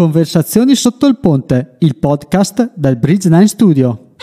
Conversazioni 0.00 0.76
sotto 0.76 1.06
il 1.06 1.18
ponte, 1.18 1.76
il 1.80 1.98
podcast 1.98 2.72
del 2.74 2.96
Bridge 2.96 3.28
9 3.28 3.46
Studio. 3.46 4.14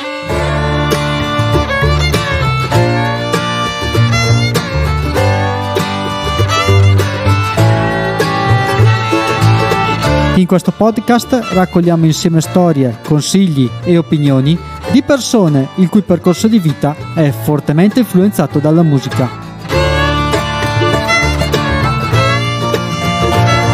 In 10.37 10.47
questo 10.47 10.71
podcast 10.71 11.41
raccogliamo 11.53 12.05
insieme 12.05 12.41
storie, 12.41 12.97
consigli 13.05 13.69
e 13.83 13.99
opinioni 13.99 14.57
di 14.91 15.03
persone 15.03 15.67
il 15.75 15.89
cui 15.89 16.01
percorso 16.01 16.47
di 16.47 16.57
vita 16.57 16.95
è 17.13 17.29
fortemente 17.29 17.99
influenzato 17.99 18.57
dalla 18.57 18.81
musica. 18.81 19.36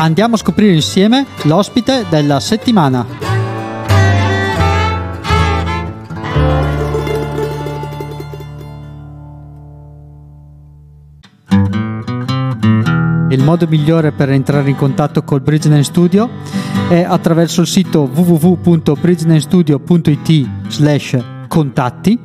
Andiamo 0.04 0.36
a 0.36 0.38
scoprire 0.38 0.74
insieme 0.74 1.26
l'ospite 1.44 2.06
della 2.10 2.42
settimana. 2.42 3.06
Il 13.30 13.42
modo 13.42 13.66
migliore 13.70 14.12
per 14.12 14.30
entrare 14.30 14.70
in 14.70 14.76
contatto 14.76 15.24
col 15.24 15.40
Bridgeline 15.40 15.84
Studio 15.84 16.30
è 16.90 17.06
attraverso 17.08 17.62
il 17.62 17.68
sito 17.68 18.02
www.bridgelandstudio.it 18.14 20.50
slash 20.68 21.18
contatti 21.48 22.20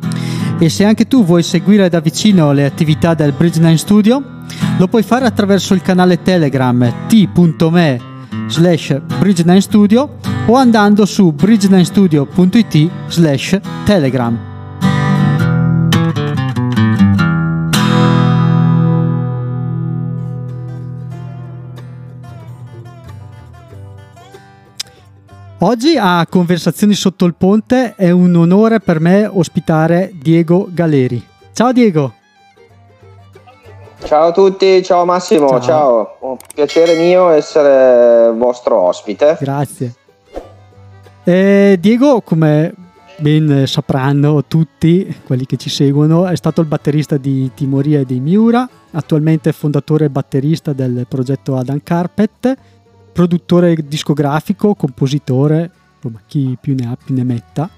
e 0.58 0.68
se 0.68 0.84
anche 0.84 1.06
tu 1.06 1.24
vuoi 1.24 1.42
seguire 1.42 1.88
da 1.88 2.00
vicino 2.00 2.52
le 2.52 2.64
attività 2.64 3.14
del 3.14 3.34
Bridge9 3.38 3.74
Studio 3.74 4.22
lo 4.78 4.88
puoi 4.88 5.02
fare 5.02 5.26
attraverso 5.26 5.74
il 5.74 5.82
canale 5.82 6.22
Telegram 6.22 7.06
t.me 7.06 8.00
slash 8.48 9.00
Bridge9 9.20 9.58
Studio 9.58 10.16
o 10.46 10.54
andando 10.54 11.04
su 11.04 11.34
bridge9studio.it 11.36 12.90
slash 13.08 13.60
telegram. 13.84 14.57
Oggi 25.60 25.96
a 25.98 26.24
Conversazioni 26.30 26.94
sotto 26.94 27.24
il 27.24 27.34
ponte 27.34 27.96
è 27.96 28.12
un 28.12 28.32
onore 28.36 28.78
per 28.78 29.00
me 29.00 29.26
ospitare 29.26 30.12
Diego 30.14 30.68
Galeri. 30.70 31.20
Ciao 31.52 31.72
Diego. 31.72 32.12
Ciao 34.04 34.28
a 34.28 34.32
tutti, 34.32 34.80
ciao 34.84 35.04
Massimo, 35.04 35.48
ciao. 35.48 35.60
ciao. 35.60 36.16
Un 36.20 36.36
piacere 36.54 36.96
mio 36.96 37.30
essere 37.30 38.30
vostro 38.36 38.78
ospite. 38.82 39.36
Grazie. 39.40 39.94
Eh, 41.24 41.76
Diego, 41.80 42.20
come 42.20 42.72
ben 43.16 43.64
sapranno 43.66 44.44
tutti 44.44 45.22
quelli 45.26 45.44
che 45.44 45.56
ci 45.56 45.70
seguono, 45.70 46.26
è 46.26 46.36
stato 46.36 46.60
il 46.60 46.68
batterista 46.68 47.16
di 47.16 47.50
Timoria 47.52 47.98
e 47.98 48.04
dei 48.04 48.20
Miura, 48.20 48.68
attualmente 48.92 49.50
fondatore 49.50 50.04
e 50.04 50.10
batterista 50.10 50.72
del 50.72 51.04
progetto 51.08 51.56
Adam 51.56 51.80
Carpet 51.82 52.56
produttore 53.18 53.74
discografico, 53.88 54.76
compositore, 54.76 55.68
insomma, 55.96 56.20
chi 56.24 56.56
più 56.60 56.76
ne 56.76 56.86
ha 56.86 56.96
più 56.96 57.16
ne 57.16 57.24
metta. 57.24 57.68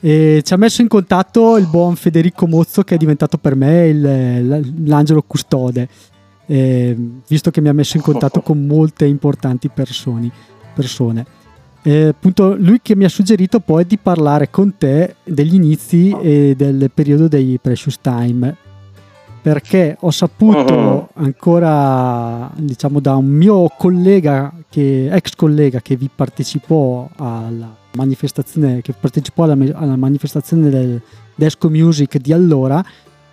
E 0.00 0.40
ci 0.42 0.54
ha 0.54 0.56
messo 0.56 0.80
in 0.80 0.88
contatto 0.88 1.58
il 1.58 1.66
buon 1.66 1.94
Federico 1.94 2.46
Mozzo 2.46 2.82
che 2.82 2.94
è 2.94 2.96
diventato 2.96 3.36
per 3.36 3.54
me 3.54 3.88
il, 3.88 4.72
l'angelo 4.86 5.20
custode, 5.20 5.86
eh, 6.46 6.96
visto 7.28 7.50
che 7.50 7.60
mi 7.60 7.68
ha 7.68 7.74
messo 7.74 7.98
in 7.98 8.02
contatto 8.02 8.40
con 8.40 8.64
molte 8.64 9.04
importanti 9.04 9.68
persone. 9.68 10.30
persone. 10.72 11.26
Eh, 11.82 12.06
appunto, 12.06 12.56
lui 12.56 12.80
che 12.80 12.96
mi 12.96 13.04
ha 13.04 13.10
suggerito 13.10 13.60
poi 13.60 13.84
di 13.84 13.98
parlare 13.98 14.48
con 14.48 14.78
te 14.78 15.16
degli 15.22 15.52
inizi 15.52 16.16
e 16.18 16.54
del 16.56 16.90
periodo 16.94 17.28
dei 17.28 17.58
Precious 17.60 17.98
Time, 18.00 18.56
perché 19.46 19.96
ho 20.00 20.10
saputo 20.10 20.74
uh-huh. 20.74 21.06
ancora 21.22 22.50
diciamo 22.56 22.98
da 22.98 23.14
un 23.14 23.26
mio 23.26 23.70
collega 23.78 24.52
che, 24.68 25.08
ex 25.08 25.36
collega 25.36 25.80
che 25.80 25.94
vi 25.94 26.10
partecipò 26.12 27.08
alla 27.14 27.72
manifestazione 27.92 28.82
che 28.82 28.92
partecipò 28.92 29.44
alla, 29.44 29.56
alla 29.74 29.94
manifestazione 29.94 30.68
del 30.68 31.00
Desco 31.36 31.70
Music 31.70 32.16
di 32.18 32.32
allora 32.32 32.84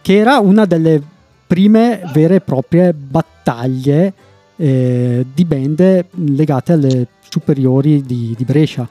che 0.03 0.16
era 0.16 0.38
una 0.38 0.66
delle 0.66 1.02
prime 1.47 2.03
vere 2.13 2.35
e 2.35 2.41
proprie 2.41 2.94
battaglie 2.94 4.13
eh, 4.56 5.25
di 5.34 5.46
band 5.46 6.06
legate 6.12 6.73
alle 6.73 7.07
superiori 7.28 8.03
di, 8.03 8.35
di 8.38 8.44
Brescia 8.44 8.88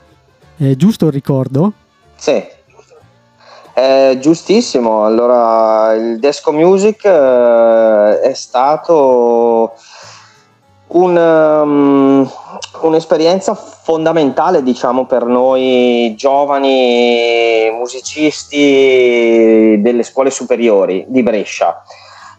è 0.57 0.75
giusto 0.75 1.07
il 1.07 1.13
ricordo? 1.13 1.73
Sì 2.17 2.43
eh, 3.75 4.19
giustissimo, 4.21 5.05
allora 5.05 5.95
il 5.95 6.19
Desco 6.19 6.53
Music 6.53 7.05
eh, 7.05 8.21
è 8.21 8.35
stato 8.35 9.73
un, 10.89 11.17
um, 11.17 12.31
un'esperienza 12.83 13.55
fondamentale 13.55 14.63
diciamo 14.63 15.07
per 15.07 15.25
noi 15.25 16.15
giovani 16.17 17.71
musicisti 17.73 18.61
delle 19.81 20.03
scuole 20.03 20.31
superiori 20.31 21.07
di 21.09 21.23
Brescia. 21.23 21.83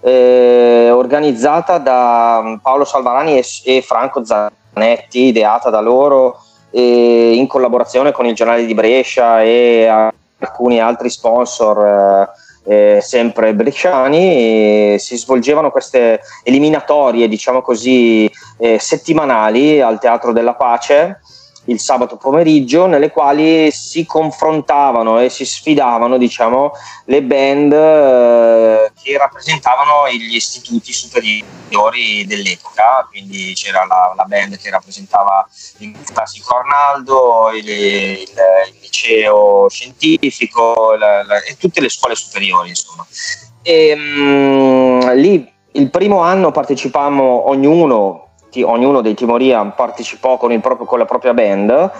Eh, 0.01 0.91
organizzata 0.91 1.79
da 1.79 2.59
Paolo 2.61 2.83
Salvarani 2.83 3.38
e, 3.38 3.45
e 3.63 3.81
Franco 3.81 4.23
Zanetti, 4.23 5.22
ideata 5.23 5.72
da 5.72 5.79
loro 5.79 6.39
in 6.75 7.45
collaborazione 7.47 8.11
con 8.11 8.25
il 8.25 8.33
giornale 8.33 8.66
di 8.66 8.73
Brescia 8.73 9.43
e 9.43 10.11
alcuni 10.43 10.79
altri 10.79 11.09
sponsor 11.09 12.29
eh, 12.65 12.95
eh, 12.95 13.01
sempre 13.01 13.53
bresciani 13.53 14.97
si 14.97 15.17
svolgevano 15.17 15.69
queste 15.69 16.21
eliminatorie 16.43 17.27
diciamo 17.27 17.61
così 17.61 18.31
eh, 18.57 18.79
settimanali 18.79 19.81
al 19.81 19.99
Teatro 19.99 20.31
della 20.31 20.55
Pace 20.55 21.19
il 21.66 21.79
sabato 21.79 22.18
pomeriggio 22.18 22.85
nelle 22.85 23.09
quali 23.09 23.72
si 23.72 24.06
confrontavano 24.06 25.19
e 25.19 25.29
si 25.29 25.46
sfidavano 25.46 26.18
diciamo, 26.18 26.72
le 27.06 27.24
band 27.24 27.72
eh, 27.72 28.91
che 29.01 29.18
rappresentavano 29.18 30.09
gli 30.09 30.35
istituti 30.35 30.91
superiori 30.91 32.25
dell'epoca. 32.25 33.07
Quindi 33.09 33.53
c'era 33.56 33.85
la, 33.85 34.13
la 34.16 34.23
band 34.25 34.57
che 34.57 34.69
rappresentava 34.69 35.47
il 35.78 35.97
classico 36.12 36.57
Arnaldo 36.57 37.52
il, 37.53 37.69
il, 37.69 38.19
il 38.19 38.79
liceo 38.81 39.68
scientifico 39.69 40.96
la, 40.96 41.23
la, 41.23 41.41
e 41.44 41.56
tutte 41.57 41.81
le 41.81 41.90
scuole 41.90 42.16
superiori 42.16 42.69
insomma. 42.69 43.06
E, 43.62 43.96
mh, 43.96 44.02
mm, 44.02 45.09
lì 45.12 45.52
il 45.75 45.90
primo 45.90 46.19
anno 46.19 46.52
partecipammo 46.52 47.50
ognuno 47.50 48.32
ognuno 48.62 49.02
dei 49.02 49.14
Timoria 49.14 49.64
partecipò 49.66 50.38
con, 50.38 50.59
proprio, 50.62 50.86
con, 50.86 51.00
la 51.00 51.06
propria 51.06 51.34
band 51.34 51.91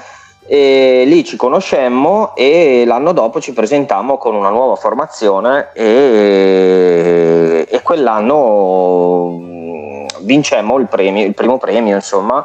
e 0.46 1.04
lì 1.06 1.24
ci 1.24 1.38
conoscemmo 1.38 2.36
e 2.36 2.84
l'anno 2.86 3.14
dopo 3.14 3.40
ci 3.40 3.54
presentammo 3.54 4.18
con 4.18 4.36
una 4.36 4.50
nuova 4.50 4.76
formazione 4.76 5.70
e, 5.74 7.66
e 7.70 7.82
quell'anno 7.82 9.38
mm, 9.40 10.06
vincemmo 10.22 10.78
il, 10.80 10.88
premio, 10.88 11.26
il 11.26 11.34
primo 11.34 11.58
premio 11.58 11.96
insomma 11.96 12.44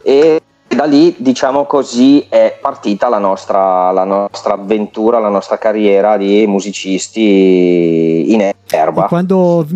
e 0.00 0.40
da 0.74 0.84
lì 0.84 1.14
diciamo 1.18 1.64
così 1.64 2.26
è 2.28 2.58
partita 2.60 3.08
la 3.08 3.18
nostra, 3.18 3.90
la 3.90 4.04
nostra 4.04 4.54
avventura, 4.54 5.18
la 5.18 5.28
nostra 5.28 5.56
carriera 5.56 6.16
di 6.16 6.46
musicisti 6.46 8.32
in 8.32 8.50
erba. 8.70 9.06
Quando... 9.06 9.66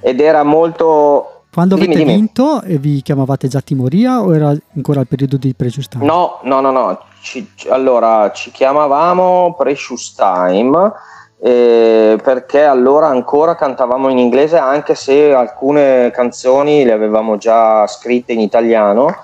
Ed 0.00 0.20
era 0.20 0.44
molto 0.44 1.37
quando 1.58 1.74
dimmi, 1.74 1.86
avete 1.86 2.04
dimmi. 2.04 2.16
vinto 2.16 2.62
e 2.62 2.78
vi 2.78 3.02
chiamavate 3.02 3.48
già 3.48 3.60
Timoria 3.60 4.20
o 4.20 4.32
era 4.32 4.54
ancora 4.76 5.00
il 5.00 5.08
periodo 5.08 5.36
di 5.36 5.54
Precious 5.54 5.88
Time? 5.88 6.04
No, 6.04 6.38
no, 6.44 6.60
no, 6.60 6.70
no. 6.70 7.00
Ci, 7.20 7.50
allora 7.68 8.30
ci 8.30 8.52
chiamavamo 8.52 9.56
Precious 9.58 10.14
Time 10.14 10.92
eh, 11.40 12.16
perché 12.22 12.62
allora 12.62 13.08
ancora 13.08 13.56
cantavamo 13.56 14.08
in 14.08 14.18
inglese 14.18 14.56
anche 14.56 14.94
se 14.94 15.34
alcune 15.34 16.12
canzoni 16.12 16.84
le 16.84 16.92
avevamo 16.92 17.36
già 17.38 17.84
scritte 17.88 18.32
in 18.32 18.40
italiano 18.40 19.16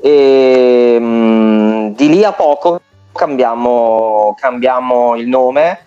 e 0.00 0.98
mh, 1.00 1.04
mm, 1.04 1.86
di 1.94 2.08
lì 2.08 2.24
a 2.24 2.32
poco 2.32 2.80
cambiamo, 3.12 4.34
cambiamo 4.36 5.14
il 5.14 5.28
nome 5.28 5.86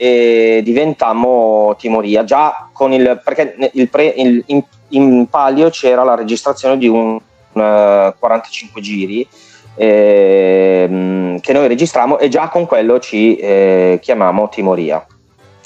e 0.00 0.60
diventammo 0.62 1.74
Timoria 1.76 2.22
già 2.22 2.68
con 2.72 2.92
il 2.92 3.20
perché 3.24 3.56
il 3.72 3.88
pre, 3.88 4.06
il, 4.16 4.44
in, 4.46 4.62
in 4.90 5.26
palio 5.28 5.70
c'era 5.70 6.04
la 6.04 6.14
registrazione 6.14 6.78
di 6.78 6.86
un 6.86 7.18
eh, 7.52 8.14
45 8.16 8.80
giri 8.80 9.28
eh, 9.74 11.38
che 11.40 11.52
noi 11.52 11.66
registrammo 11.66 12.18
e 12.18 12.28
già 12.28 12.48
con 12.48 12.66
quello 12.66 13.00
ci 13.00 13.34
eh, 13.36 13.98
chiamammo 14.00 14.48
Timoria. 14.48 15.04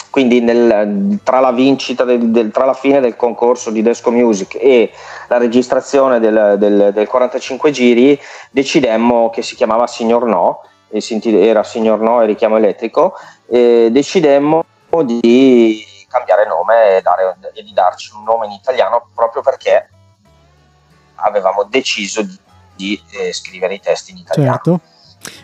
quindi 0.08 0.40
nel, 0.40 1.20
tra 1.22 1.40
la 1.40 1.52
vincita 1.52 2.04
del, 2.04 2.30
del, 2.30 2.50
tra 2.50 2.64
la 2.64 2.74
fine 2.74 3.00
del 3.00 3.16
concorso 3.16 3.70
di 3.70 3.82
Desco 3.82 4.10
Music 4.10 4.56
e 4.58 4.90
la 5.28 5.36
registrazione 5.36 6.20
del, 6.20 6.56
del 6.58 7.06
45 7.06 7.70
giri 7.70 8.18
decidemmo 8.50 9.28
che 9.28 9.42
si 9.42 9.56
chiamava 9.56 9.86
Signor 9.86 10.24
No 10.24 10.60
era 10.92 11.62
Signor 11.62 12.00
No 12.00 12.22
e 12.22 12.26
richiamo 12.26 12.58
elettrico 12.58 13.14
e 13.52 13.90
decidemmo 13.92 14.64
di 15.04 15.84
cambiare 16.08 16.46
nome 16.46 16.96
e, 16.96 17.02
dare, 17.02 17.36
e 17.52 17.62
di 17.62 17.74
darci 17.74 18.12
un 18.14 18.24
nome 18.24 18.46
in 18.46 18.52
italiano 18.52 19.08
proprio 19.14 19.42
perché 19.42 19.90
avevamo 21.16 21.64
deciso 21.64 22.22
di, 22.22 22.38
di 22.74 23.02
eh, 23.10 23.30
scrivere 23.34 23.74
i 23.74 23.80
testi 23.80 24.12
in 24.12 24.18
italiano. 24.18 24.52
Certo. 24.52 24.80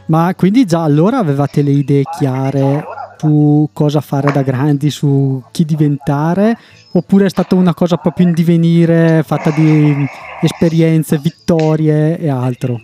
Ma 0.06 0.32
quindi 0.34 0.64
già 0.64 0.82
allora 0.82 1.18
avevate 1.18 1.60
le 1.60 1.70
idee 1.70 2.02
chiare 2.18 2.82
su 3.18 3.68
cosa 3.74 4.00
fare 4.00 4.32
da 4.32 4.40
grandi, 4.40 4.88
su 4.88 5.42
chi 5.50 5.66
diventare, 5.66 6.56
oppure 6.92 7.26
è 7.26 7.30
stata 7.30 7.54
una 7.56 7.74
cosa 7.74 7.96
proprio 7.96 8.26
in 8.26 8.32
divenire, 8.32 9.22
fatta 9.22 9.50
di 9.50 9.94
esperienze, 10.40 11.18
vittorie 11.18 12.18
e 12.18 12.30
altro? 12.30 12.80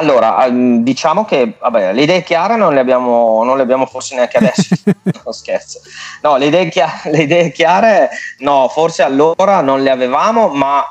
Allora, 0.00 0.46
ehm, 0.46 0.82
diciamo 0.82 1.26
che 1.26 1.56
vabbè, 1.60 1.92
le 1.92 2.02
idee 2.02 2.22
chiare 2.22 2.56
non 2.56 2.72
le 2.72 2.80
abbiamo, 2.80 3.44
non 3.44 3.56
le 3.58 3.62
abbiamo 3.62 3.84
forse 3.84 4.14
neanche 4.14 4.38
adesso, 4.38 4.74
no 5.24 5.32
scherzo. 5.32 5.80
No, 6.22 6.38
le 6.38 6.46
idee, 6.46 6.70
chiare, 6.70 7.10
le 7.12 7.22
idee 7.22 7.52
chiare, 7.52 8.08
no, 8.38 8.68
forse 8.68 9.02
allora 9.02 9.60
non 9.60 9.82
le 9.82 9.90
avevamo, 9.90 10.48
ma 10.48 10.90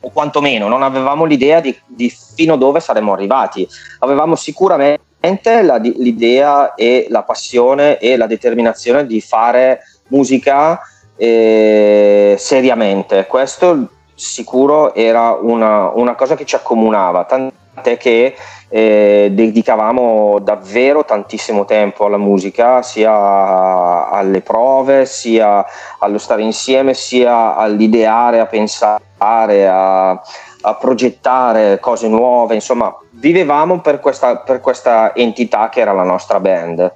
o 0.00 0.10
quantomeno 0.10 0.68
non 0.68 0.82
avevamo 0.82 1.24
l'idea 1.24 1.60
di, 1.60 1.76
di 1.84 2.10
fino 2.10 2.54
a 2.54 2.56
dove 2.56 2.80
saremmo 2.80 3.12
arrivati. 3.12 3.68
Avevamo 4.00 4.34
sicuramente 4.34 5.62
la, 5.62 5.76
l'idea 5.76 6.74
e 6.74 7.06
la 7.10 7.22
passione 7.22 7.98
e 7.98 8.16
la 8.16 8.26
determinazione 8.26 9.06
di 9.06 9.20
fare 9.20 9.82
musica 10.08 10.80
eh, 11.16 12.34
seriamente. 12.36 13.26
Questo 13.26 13.90
sicuro 14.16 14.92
era 14.94 15.38
una, 15.40 15.90
una, 15.90 16.16
cosa 16.16 16.34
che 16.34 16.44
ci 16.44 16.56
accomunava, 16.56 17.24
tant'è 17.24 17.57
che 17.80 18.34
eh, 18.68 19.30
dedicavamo 19.32 20.38
davvero 20.40 21.04
tantissimo 21.04 21.64
tempo 21.64 22.04
alla 22.04 22.18
musica, 22.18 22.82
sia 22.82 24.10
alle 24.10 24.40
prove, 24.42 25.06
sia 25.06 25.64
allo 25.98 26.18
stare 26.18 26.42
insieme, 26.42 26.94
sia 26.94 27.56
all'ideare, 27.56 28.40
a 28.40 28.46
pensare, 28.46 29.68
a, 29.68 30.10
a 30.10 30.74
progettare 30.74 31.78
cose 31.80 32.08
nuove, 32.08 32.54
insomma 32.54 32.94
vivevamo 33.12 33.80
per 33.80 34.00
questa, 34.00 34.36
per 34.36 34.60
questa 34.60 35.14
entità 35.14 35.68
che 35.68 35.80
era 35.80 35.92
la 35.92 36.04
nostra 36.04 36.40
band. 36.40 36.92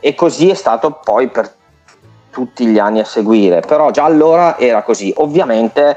E 0.00 0.14
così 0.14 0.50
è 0.50 0.54
stato 0.54 1.00
poi 1.02 1.28
per 1.28 1.50
tutti 2.30 2.66
gli 2.66 2.78
anni 2.78 2.98
a 2.98 3.04
seguire, 3.04 3.60
però 3.60 3.90
già 3.90 4.04
allora 4.04 4.58
era 4.58 4.82
così. 4.82 5.14
Ovviamente 5.16 5.96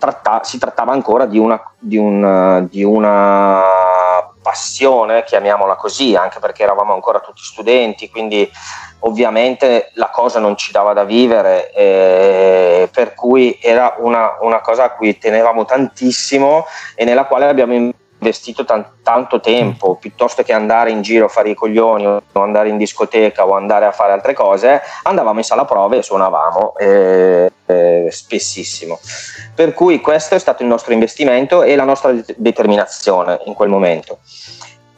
tratta- 0.00 0.42
si 0.42 0.58
trattava 0.58 0.92
ancora 0.92 1.26
di 1.26 1.38
una, 1.38 1.62
di, 1.78 1.98
un, 1.98 2.66
di 2.68 2.82
una, 2.82 3.62
passione, 4.42 5.22
chiamiamola 5.24 5.76
così, 5.76 6.16
anche 6.16 6.38
perché 6.40 6.62
eravamo 6.62 6.92
ancora 6.92 7.20
tutti 7.20 7.42
studenti, 7.42 8.10
quindi 8.10 8.50
ovviamente 9.00 9.92
la 9.94 10.08
cosa 10.10 10.40
non 10.40 10.56
ci 10.56 10.72
dava 10.72 10.92
da 10.92 11.04
vivere, 11.04 11.72
eh, 11.72 12.88
per 12.92 13.14
cui 13.14 13.58
era 13.60 13.96
una, 13.98 14.38
una, 14.40 14.60
cosa 14.60 14.84
a 14.84 14.90
cui 14.90 15.18
tenevamo 15.18 15.64
tantissimo 15.64 16.64
e 16.94 17.04
nella 17.04 17.26
quale 17.26 17.46
abbiamo 17.46 17.74
investito 17.74 17.98
tan- 18.64 18.86
tanto 19.02 19.40
tempo, 19.40 19.96
piuttosto 19.96 20.42
che 20.42 20.52
andare 20.52 20.90
in 20.90 21.02
giro 21.02 21.26
a 21.26 21.28
fare 21.28 21.50
i 21.50 21.54
coglioni 21.54 22.06
o 22.06 22.22
andare 22.32 22.68
in 22.68 22.76
discoteca 22.76 23.46
o 23.46 23.54
andare 23.54 23.86
a 23.86 23.92
fare 23.92 24.12
altre 24.12 24.34
cose, 24.34 24.80
andavamo 25.02 25.38
in 25.38 25.44
sala 25.44 25.64
prove 25.64 25.98
e 25.98 26.02
suonavamo 26.02 26.76
eh, 26.76 27.50
eh, 27.66 28.08
spessissimo. 28.10 28.98
Per 29.54 29.74
cui 29.74 30.00
questo 30.00 30.34
è 30.34 30.38
stato 30.38 30.62
il 30.62 30.68
nostro 30.68 30.92
investimento 30.92 31.62
e 31.62 31.76
la 31.76 31.84
nostra 31.84 32.12
det- 32.12 32.34
determinazione 32.36 33.40
in 33.44 33.54
quel 33.54 33.68
momento. 33.68 34.18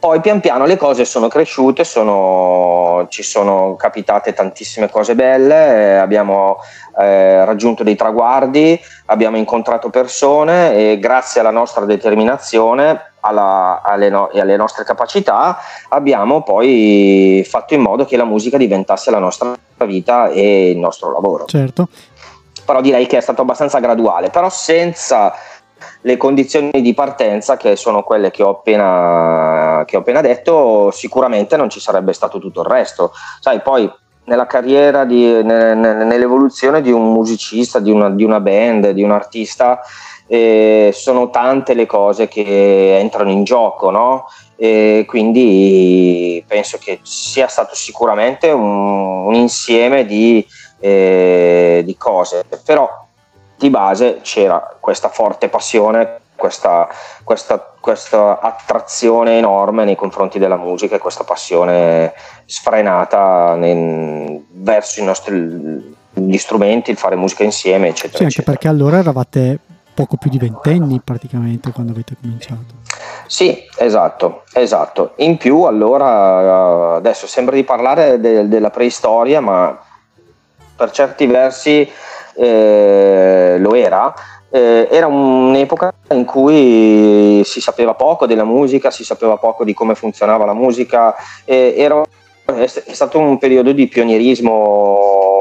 Poi 0.03 0.19
pian 0.19 0.41
piano 0.41 0.65
le 0.65 0.75
cose 0.75 1.05
sono 1.05 1.29
cresciute, 1.29 1.85
sono, 1.85 3.05
ci 3.07 3.23
sono 3.23 3.77
capitate 3.77 4.33
tantissime 4.33 4.89
cose 4.89 5.15
belle, 5.15 5.55
eh, 5.55 5.95
abbiamo 5.95 6.57
eh, 6.99 7.45
raggiunto 7.45 7.83
dei 7.83 7.95
traguardi, 7.95 8.77
abbiamo 9.05 9.37
incontrato 9.37 9.89
persone 9.89 10.75
e 10.75 10.99
grazie 10.99 11.39
alla 11.39 11.51
nostra 11.51 11.85
determinazione 11.85 13.13
alla, 13.21 13.81
alle, 13.81 14.09
no, 14.09 14.29
e 14.31 14.41
alle 14.41 14.57
nostre 14.57 14.83
capacità 14.83 15.59
abbiamo 15.87 16.43
poi 16.43 17.41
fatto 17.47 17.73
in 17.73 17.79
modo 17.79 18.03
che 18.03 18.17
la 18.17 18.25
musica 18.25 18.57
diventasse 18.57 19.09
la 19.09 19.19
nostra 19.19 19.55
vita 19.85 20.27
e 20.27 20.71
il 20.71 20.79
nostro 20.79 21.13
lavoro. 21.13 21.45
Certo. 21.45 21.87
Però 22.65 22.81
direi 22.81 23.07
che 23.07 23.19
è 23.19 23.21
stato 23.21 23.43
abbastanza 23.43 23.79
graduale, 23.79 24.29
però 24.29 24.49
senza 24.49 25.33
le 26.01 26.17
condizioni 26.17 26.81
di 26.81 26.93
partenza 26.93 27.57
che 27.57 27.75
sono 27.75 28.03
quelle 28.03 28.31
che 28.31 28.43
ho, 28.43 28.49
appena, 28.49 29.83
che 29.85 29.95
ho 29.95 29.99
appena 29.99 30.21
detto, 30.21 30.91
sicuramente 30.91 31.57
non 31.57 31.69
ci 31.69 31.79
sarebbe 31.79 32.13
stato 32.13 32.39
tutto 32.39 32.61
il 32.61 32.67
resto. 32.67 33.11
Sai, 33.39 33.61
poi 33.61 33.91
nella 34.25 34.45
carriera, 34.45 35.03
di, 35.05 35.43
nell'evoluzione 35.43 36.81
di 36.81 36.91
un 36.91 37.11
musicista, 37.11 37.79
di 37.79 37.91
una, 37.91 38.09
di 38.09 38.23
una 38.23 38.39
band, 38.39 38.91
di 38.91 39.03
un 39.03 39.11
artista, 39.11 39.81
eh, 40.27 40.91
sono 40.93 41.29
tante 41.29 41.73
le 41.73 41.85
cose 41.85 42.27
che 42.27 42.97
entrano 42.97 43.31
in 43.31 43.43
gioco, 43.43 43.89
no? 43.89 44.25
E 44.55 45.03
quindi 45.07 46.43
penso 46.47 46.77
che 46.77 46.99
sia 47.03 47.47
stato 47.47 47.75
sicuramente 47.75 48.49
un, 48.49 49.25
un 49.25 49.33
insieme 49.33 50.05
di, 50.05 50.45
eh, 50.79 51.81
di 51.83 51.97
cose, 51.97 52.45
però 52.63 53.02
di 53.63 53.69
base 53.69 54.19
c'era 54.21 54.75
questa 54.79 55.07
forte 55.07 55.47
passione, 55.47 56.19
questa, 56.35 56.89
questa, 57.23 57.73
questa, 57.79 58.39
attrazione 58.41 59.37
enorme 59.37 59.85
nei 59.85 59.95
confronti 59.95 60.37
della 60.37 60.57
musica 60.57 60.95
e 60.95 60.99
questa 60.99 61.23
passione 61.23 62.13
sfrenata 62.45 63.55
nei, 63.55 64.45
verso 64.51 64.99
i 64.99 65.05
nostri 65.05 66.01
gli 66.15 66.37
strumenti, 66.37 66.91
il 66.91 66.97
fare 66.97 67.15
musica 67.15 67.43
insieme, 67.43 67.87
eccetera. 67.87 68.17
Sì, 68.17 68.23
anche 68.23 68.35
eccetera. 68.35 68.51
perché 68.51 68.67
allora 68.67 68.97
eravate 68.97 69.59
poco 69.93 70.17
più 70.17 70.29
di 70.29 70.37
ventenni 70.37 70.99
praticamente 71.03 71.71
quando 71.71 71.93
avete 71.93 72.15
cominciato. 72.19 72.81
Sì, 73.25 73.63
esatto, 73.77 74.43
esatto. 74.53 75.13
In 75.17 75.37
più 75.37 75.63
allora, 75.63 76.95
adesso 76.95 77.25
sembra 77.25 77.55
di 77.55 77.63
parlare 77.63 78.19
de- 78.19 78.47
della 78.47 78.69
preistoria, 78.69 79.39
ma 79.39 79.79
per 80.75 80.91
certi 80.91 81.25
versi 81.25 81.89
eh, 82.35 83.57
lo 83.59 83.75
era. 83.75 84.13
Eh, 84.49 84.87
era 84.91 85.07
un'epoca 85.07 85.91
in 86.11 86.25
cui 86.25 87.41
si 87.43 87.59
sapeva 87.59 87.95
poco 87.95 88.27
della 88.27 88.43
musica, 88.43 88.91
si 88.91 89.03
sapeva 89.03 89.37
poco 89.37 89.63
di 89.63 89.73
come 89.73 89.95
funzionava 89.95 90.45
la 90.45 90.53
musica, 90.53 91.15
eh, 91.43 91.73
era, 91.75 92.03
è 92.45 92.67
stato 92.67 93.17
un 93.17 93.39
periodo 93.39 93.71
di 93.71 93.87
pionierismo 93.87 95.31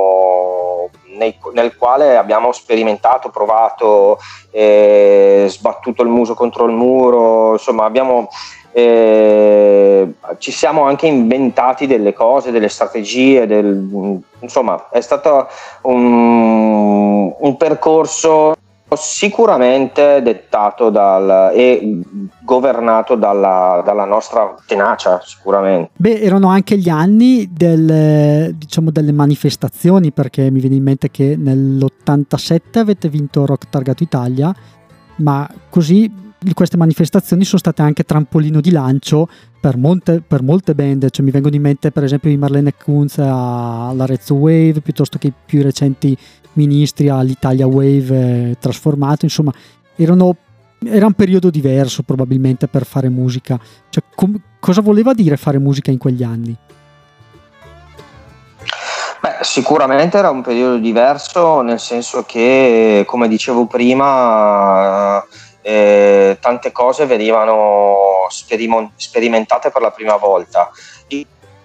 nei, 1.23 1.38
nel 1.52 1.76
quale 1.76 2.17
abbiamo 2.17 2.52
sperimentato, 2.52 3.31
provato, 3.31 4.19
eh, 4.50 5.47
sbattuto 5.49 6.02
il 6.02 6.09
muso 6.09 6.35
contro 6.35 6.67
il 6.67 6.73
muro, 6.73 7.52
insomma 7.52 7.85
abbiamo, 7.85 8.28
eh, 8.73 10.14
ci 10.38 10.50
siamo 10.50 10.83
anche 10.85 11.07
inventati 11.07 11.87
delle 11.87 12.12
cose, 12.12 12.50
delle 12.50 12.69
strategie, 12.69 13.47
del, 13.47 14.21
insomma 14.41 14.88
è 14.91 15.00
stato 15.00 15.47
un, 15.83 17.33
un 17.38 17.57
percorso 17.57 18.55
sicuramente 18.97 20.21
dettato 20.23 20.91
dal, 20.91 21.50
e 21.55 22.00
governato 22.43 23.14
dalla, 23.14 23.83
dalla, 23.85 24.05
nostra 24.05 24.55
tenacia, 24.67 25.21
sicuramente. 25.25 25.91
Beh, 25.97 26.21
erano 26.21 26.49
anche 26.49 26.76
gli 26.76 26.88
anni 26.88 27.49
del, 27.50 28.55
diciamo, 28.55 28.91
delle 28.91 29.12
manifestazioni, 29.12 30.12
perché 30.12 30.50
mi 30.50 30.61
viene 30.61 30.76
in 30.76 30.83
mente 30.83 31.11
che 31.11 31.37
nell'87 31.37 32.79
avete 32.79 33.09
vinto 33.09 33.47
Rock 33.47 33.69
Targato 33.71 34.02
Italia, 34.02 34.55
ma 35.17 35.49
così 35.71 36.22
queste 36.55 36.77
manifestazioni 36.77 37.45
sono 37.45 37.59
state 37.59 37.83
anche 37.83 38.05
trampolino 38.05 38.61
di 38.61 38.71
lancio 38.71 39.29
per 39.61 39.77
molte, 39.77 40.21
per 40.27 40.43
molte 40.43 40.75
band, 40.75 41.09
cioè 41.11 41.25
mi 41.25 41.31
vengono 41.31 41.55
in 41.55 41.63
mente 41.63 41.91
per 41.91 42.05
esempio 42.05 42.31
i 42.31 42.37
Marlene 42.37 42.75
Kunz 42.75 43.19
alla 43.19 44.07
Rezzo 44.07 44.35
Wave, 44.35 44.81
piuttosto 44.81 45.19
che 45.19 45.29
i 45.29 45.33
più 45.45 45.63
recenti 45.63 46.17
ministri 46.55 47.09
all'Italia 47.09 47.67
Wave 47.67 48.51
eh, 48.51 48.57
trasformato, 48.59 49.25
insomma 49.25 49.53
erano, 49.97 50.37
era 50.85 51.07
un 51.07 51.13
periodo 51.13 51.51
diverso 51.51 52.03
probabilmente 52.03 52.67
per 52.67 52.85
fare 52.85 53.09
musica. 53.09 53.59
Cioè, 53.89 54.03
com- 54.15 54.41
cosa 54.59 54.81
voleva 54.81 55.15
dire 55.15 55.37
fare 55.37 55.59
musica 55.59 55.91
in 55.91 55.99
quegli 55.99 56.23
anni? 56.23 56.57
Beh, 59.21 59.37
sicuramente 59.43 60.19
era 60.19 60.31
un 60.31 60.43
periodo 60.43 60.79
diverso, 60.79 61.61
nel 61.61 61.79
senso 61.79 62.25
che, 62.27 63.05
come 63.07 63.29
dicevo 63.29 63.67
prima, 63.67 65.25
tante 65.62 66.73
cose 66.73 67.07
venivano 67.07 68.26
sperim- 68.28 68.90
sperimentate 68.97 69.71
per 69.71 69.83
la 69.83 69.90
prima 69.90 70.16
volta. 70.16 70.71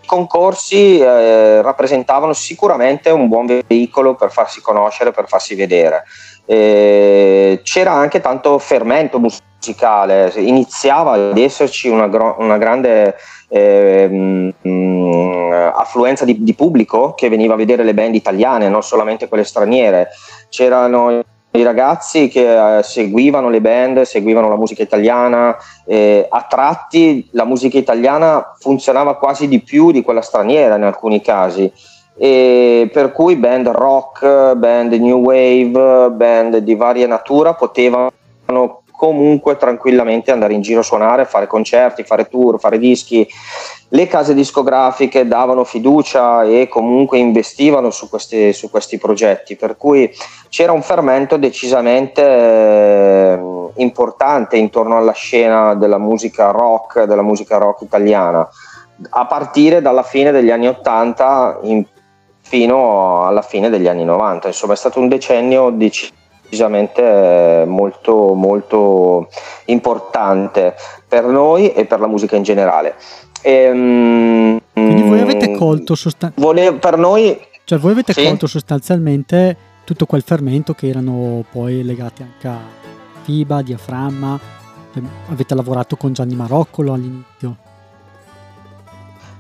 concorsi 0.06 1.00
eh, 1.00 1.62
rappresentavano 1.62 2.32
sicuramente 2.32 3.10
un 3.10 3.27
buon 3.27 3.46
veicolo 3.68 4.16
per 4.16 4.32
farsi 4.32 4.62
conoscere, 4.62 5.12
per 5.12 5.27
farsi 5.27 5.54
vedere. 5.54 6.06
Eh, 6.46 7.60
c'era 7.62 7.92
anche 7.92 8.22
tanto 8.22 8.58
fermento 8.58 9.20
musicale, 9.20 10.32
iniziava 10.38 11.12
ad 11.32 11.38
esserci 11.38 11.89
una, 11.89 12.06
una 12.38 12.58
grande 12.58 13.16
eh, 13.50 14.08
mh, 14.08 15.51
affluenza 15.75 16.25
di, 16.25 16.42
di, 16.44 16.54
pubblico 16.54 17.13
che 17.13 17.30
veniva 17.30 17.54
a 17.54 17.58
vedere 17.58 17.84
le 17.84 17.94
band 17.94 18.16
italiane, 18.16 18.70
non 18.70 18.84
solamente 18.84 19.27
quelle 19.27 19.44
straniere. 19.44 20.10
C'erano 20.50 21.22
i 21.58 21.64
ragazzi 21.64 22.28
che 22.28 22.78
eh, 22.78 22.84
seguivano 22.84 23.50
le 23.50 23.62
band, 23.62 24.02
seguivano 24.02 24.50
la 24.50 24.56
musica 24.56 24.84
italiana, 24.84 25.56
eh, 25.86 26.26
a 26.30 26.46
tratti 26.48 27.28
la 27.32 27.46
musica 27.46 27.78
italiana 27.78 28.54
funzionava 28.60 29.18
quasi 29.18 29.48
di 29.48 29.60
più 29.62 29.92
di 29.92 30.02
quella 30.02 30.22
straniera 30.22 30.76
in 30.76 30.84
alcuni 30.84 31.22
casi. 31.22 31.72
E 32.20 32.90
per 32.92 33.12
cui 33.12 33.36
band 33.36 33.68
rock, 33.68 34.54
band 34.54 34.94
new 34.94 35.20
wave, 35.20 36.10
band 36.12 36.58
di 36.58 36.76
varia 36.76 37.06
natura 37.06 37.54
potevano 37.54 38.12
comunque 38.98 39.58
tranquillamente 39.58 40.32
andare 40.32 40.56
in 40.56 40.62
giro 40.62 40.80
a 40.80 40.84
suonare, 40.84 41.25
fare 41.25 41.46
concerti, 41.46 42.04
fare 42.04 42.27
tour, 42.27 42.60
fare 42.60 42.80
dischi. 42.80 43.25
Le 43.89 44.08
case 44.08 44.34
discografiche 44.34 45.27
davano 45.27 45.63
fiducia 45.63 46.44
e 46.44 46.68
comunque 46.68 47.20
investivano 47.20 47.92
su 47.92 48.10
questi, 48.10 48.51
su 48.54 48.72
questi 48.72 48.98
progetti, 48.98 49.56
per 49.56 49.77
cui 49.77 50.12
c'era 50.50 50.72
un 50.72 50.82
fermento 50.82 51.38
decisamente 51.38 52.24
eh, 52.24 53.39
importante 53.75 54.58
intorno 54.58 54.98
alla 54.98 55.13
scena 55.13 55.75
della 55.75 56.00
musica 56.00 56.50
rock, 56.50 57.04
della 57.04 57.22
musica 57.22 57.58
rock 57.58 57.84
italiana, 57.84 58.50
a 59.10 59.25
partire 59.27 59.80
dalla 59.80 60.04
fine 60.04 60.32
degli 60.32 60.50
anni 60.50 60.68
80 60.68 61.60
in, 61.62 61.86
fino 62.42 63.27
alla 63.27 63.44
fine 63.44 63.70
degli 63.70 63.88
anni 63.88 64.04
90. 64.04 64.48
Insomma, 64.48 64.74
è 64.74 64.77
stato 64.77 65.00
un 65.00 65.08
decennio 65.08 65.70
decisamente 65.70 66.17
molto, 67.66 68.34
molto 68.34 69.30
importante 69.66 70.75
per 71.08 71.25
noi 71.25 71.74
e 71.74 71.86
per 71.86 72.00
la 72.00 72.08
musica 72.08 72.36
in 72.36 72.44
generale. 72.44 72.96
E, 73.42 73.51
ehm, 73.51 74.60
Quindi 74.74 75.01
voi 75.04 75.22
avete 75.22 75.56
colto 75.56 75.96
sostanzialmente... 75.96 76.80
per 76.80 76.98
noi... 76.98 77.39
Cioè 77.63 77.77
voi 77.80 77.92
avete 77.92 78.13
sì? 78.13 78.24
colto 78.24 78.48
sostanzialmente 78.48 79.58
tutto 79.84 80.06
quel 80.06 80.22
fermento 80.22 80.74
che 80.74 80.88
erano 80.88 81.44
poi 81.51 81.84
legati 81.84 82.22
anche 82.22 82.48
a 82.48 82.58
FIBA, 83.24 83.62
diaframma, 83.62 84.39
cioè, 84.94 85.04
avete 85.30 85.56
lavorato 85.56 85.96
con 85.96 86.13
Gianni 86.13 86.36
Maroccolo 86.36 86.94
all'inizio? 86.94 87.56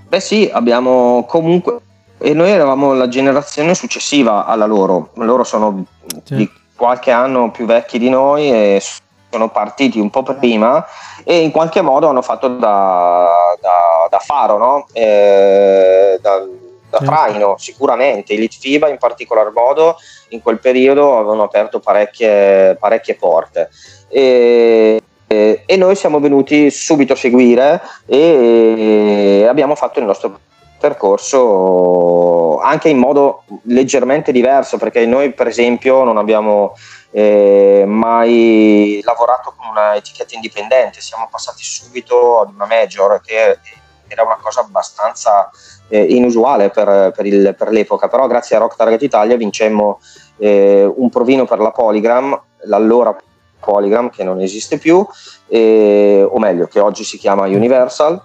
Beh 0.07 0.19
sì, 0.19 0.49
abbiamo 0.51 1.25
comunque... 1.27 1.79
E 2.19 2.33
noi 2.33 2.49
eravamo 2.49 2.93
la 2.93 3.07
generazione 3.07 3.75
successiva 3.75 4.47
alla 4.47 4.65
loro, 4.65 5.11
loro 5.17 5.43
sono 5.43 5.85
certo. 6.07 6.33
di 6.33 6.49
qualche 6.77 7.11
anno 7.11 7.51
più 7.51 7.65
vecchi 7.65 7.99
di 7.99 8.09
noi 8.09 8.49
e 8.49 8.81
sono 9.29 9.49
partiti 9.49 9.99
un 9.99 10.09
po' 10.09 10.23
prima 10.23 10.85
e 11.25 11.41
in 11.41 11.51
qualche 11.51 11.81
modo 11.81 12.07
hanno 12.07 12.21
fatto 12.21 12.47
da, 12.47 13.27
da, 13.59 14.07
da 14.09 14.19
faro, 14.19 14.57
no? 14.57 14.87
eh, 14.93 16.17
da, 16.21 16.45
da 16.89 16.97
traino 16.99 17.55
sicuramente. 17.57 18.33
I 18.33 18.37
Litfiba 18.37 18.87
in 18.87 18.97
particolar 18.97 19.51
modo 19.51 19.97
in 20.29 20.41
quel 20.41 20.59
periodo 20.59 21.17
avevano 21.17 21.43
aperto 21.43 21.79
parecchie, 21.79 22.77
parecchie 22.79 23.15
porte. 23.15 23.69
E, 24.07 25.01
e, 25.27 25.75
noi 25.75 25.95
siamo 25.95 26.21
venuti 26.21 26.71
subito 26.71 27.11
a 27.11 27.17
seguire 27.17 27.81
e 28.05 29.45
abbiamo 29.47 29.75
fatto 29.75 29.99
il 29.99 30.05
nostro 30.05 30.39
percorso 30.79 32.59
anche 32.59 32.89
in 32.89 32.97
modo 32.97 33.43
leggermente 33.63 34.31
diverso 34.31 34.77
perché 34.77 35.05
noi 35.05 35.33
per 35.33 35.47
esempio 35.47 36.03
non 36.03 36.17
abbiamo 36.17 36.73
eh, 37.11 37.83
mai 37.87 39.01
lavorato 39.03 39.53
con 39.57 39.69
una 39.69 39.95
etichetta 39.95 40.35
indipendente. 40.35 41.01
Siamo 41.01 41.27
passati 41.29 41.63
subito 41.63 42.41
ad 42.41 42.53
una 42.53 42.65
major 42.65 43.21
che 43.21 43.59
era 44.07 44.23
una 44.23 44.37
cosa 44.41 44.61
abbastanza 44.61 45.49
eh, 45.89 46.01
inusuale 46.01 46.69
per, 46.69 47.11
per, 47.15 47.25
il, 47.25 47.55
per, 47.57 47.69
l'epoca. 47.69 48.07
Però 48.07 48.27
grazie 48.27 48.55
a 48.55 48.59
Rock 48.59 48.75
Target 48.75 49.01
Italia 49.01 49.35
vincemmo 49.35 49.99
eh, 50.37 50.91
un 50.95 51.09
provino 51.09 51.45
per 51.45 51.59
la 51.59 51.71
Polygram 51.71 52.39
l'allora 52.63 53.15
Polygram 53.59 54.09
che 54.09 54.23
non 54.23 54.39
esiste 54.41 54.77
più 54.77 54.97
o 54.97 56.39
meglio 56.39 56.67
che 56.67 56.79
oggi 56.79 57.03
si 57.03 57.17
chiama 57.17 57.45
Universal 57.45 58.21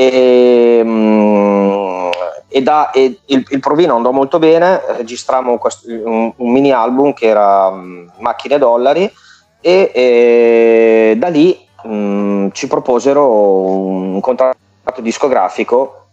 e, 0.00 0.80
mm, 0.82 2.08
e, 2.48 2.62
da, 2.62 2.90
e 2.90 3.18
il, 3.26 3.46
il, 3.50 3.60
provino 3.60 3.96
andò 3.96 4.12
molto 4.12 4.38
bene, 4.38 4.80
registrammo 4.96 5.58
questo, 5.58 5.88
un, 5.88 6.32
un, 6.34 6.50
mini 6.50 6.72
album 6.72 7.12
che 7.12 7.26
era 7.26 7.66
um, 7.66 8.10
Macchine 8.18 8.56
Dollari 8.56 9.12
e, 9.60 9.90
e 9.94 11.14
da 11.18 11.28
lì 11.28 11.66
um, 11.82 12.50
ci 12.52 12.66
proposero 12.66 13.28
un 13.28 14.20
contratto 14.20 15.02
discografico 15.02 16.06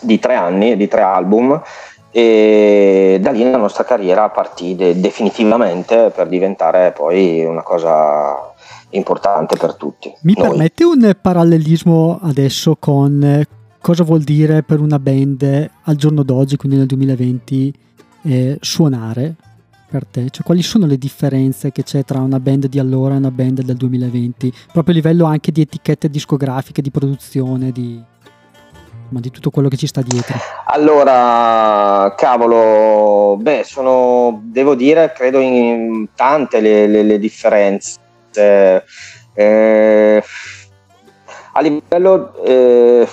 di 0.00 0.18
tre 0.18 0.34
anni, 0.34 0.76
di 0.76 0.88
tre 0.88 1.02
album 1.02 1.62
e 2.10 3.18
da 3.20 3.30
lì 3.30 3.48
la 3.48 3.56
nostra 3.56 3.84
carriera 3.84 4.28
partì 4.30 4.74
de- 4.74 4.98
definitivamente 4.98 6.10
per 6.10 6.26
diventare 6.26 6.90
poi 6.90 7.44
una 7.44 7.62
cosa 7.62 8.51
importante 8.92 9.56
per 9.56 9.74
tutti. 9.74 10.12
Mi 10.22 10.34
Noi. 10.36 10.48
permette 10.48 10.84
un 10.84 11.16
parallelismo 11.20 12.18
adesso 12.22 12.76
con 12.78 13.22
eh, 13.22 13.46
cosa 13.80 14.04
vuol 14.04 14.22
dire 14.22 14.62
per 14.62 14.80
una 14.80 14.98
band 14.98 15.70
al 15.82 15.96
giorno 15.96 16.22
d'oggi, 16.22 16.56
quindi 16.56 16.78
nel 16.78 16.86
2020, 16.86 17.74
eh, 18.22 18.56
suonare 18.60 19.34
per 19.90 20.06
te? 20.06 20.30
Cioè, 20.30 20.44
quali 20.44 20.62
sono 20.62 20.86
le 20.86 20.96
differenze 20.96 21.72
che 21.72 21.82
c'è 21.82 22.04
tra 22.04 22.20
una 22.20 22.40
band 22.40 22.66
di 22.66 22.78
allora 22.78 23.14
e 23.14 23.18
una 23.18 23.30
band 23.30 23.62
del 23.62 23.76
2020? 23.76 24.52
Proprio 24.72 24.94
a 24.94 24.96
livello 24.96 25.24
anche 25.26 25.52
di 25.52 25.60
etichette 25.60 26.08
discografiche, 26.08 26.80
di 26.80 26.90
produzione, 26.90 27.72
di, 27.72 28.00
ma 29.08 29.20
di 29.20 29.30
tutto 29.30 29.50
quello 29.50 29.68
che 29.68 29.76
ci 29.76 29.86
sta 29.86 30.00
dietro. 30.00 30.36
Allora, 30.66 32.14
cavolo, 32.16 33.36
beh, 33.36 33.62
sono, 33.64 34.40
devo 34.44 34.74
dire, 34.74 35.12
credo 35.14 35.38
in 35.40 36.08
tante 36.14 36.60
le, 36.60 36.86
le, 36.86 37.02
le 37.02 37.18
differenze 37.18 38.00
eh, 38.36 40.22
a 41.54 41.60
livello 41.60 42.34
eh, 42.44 43.06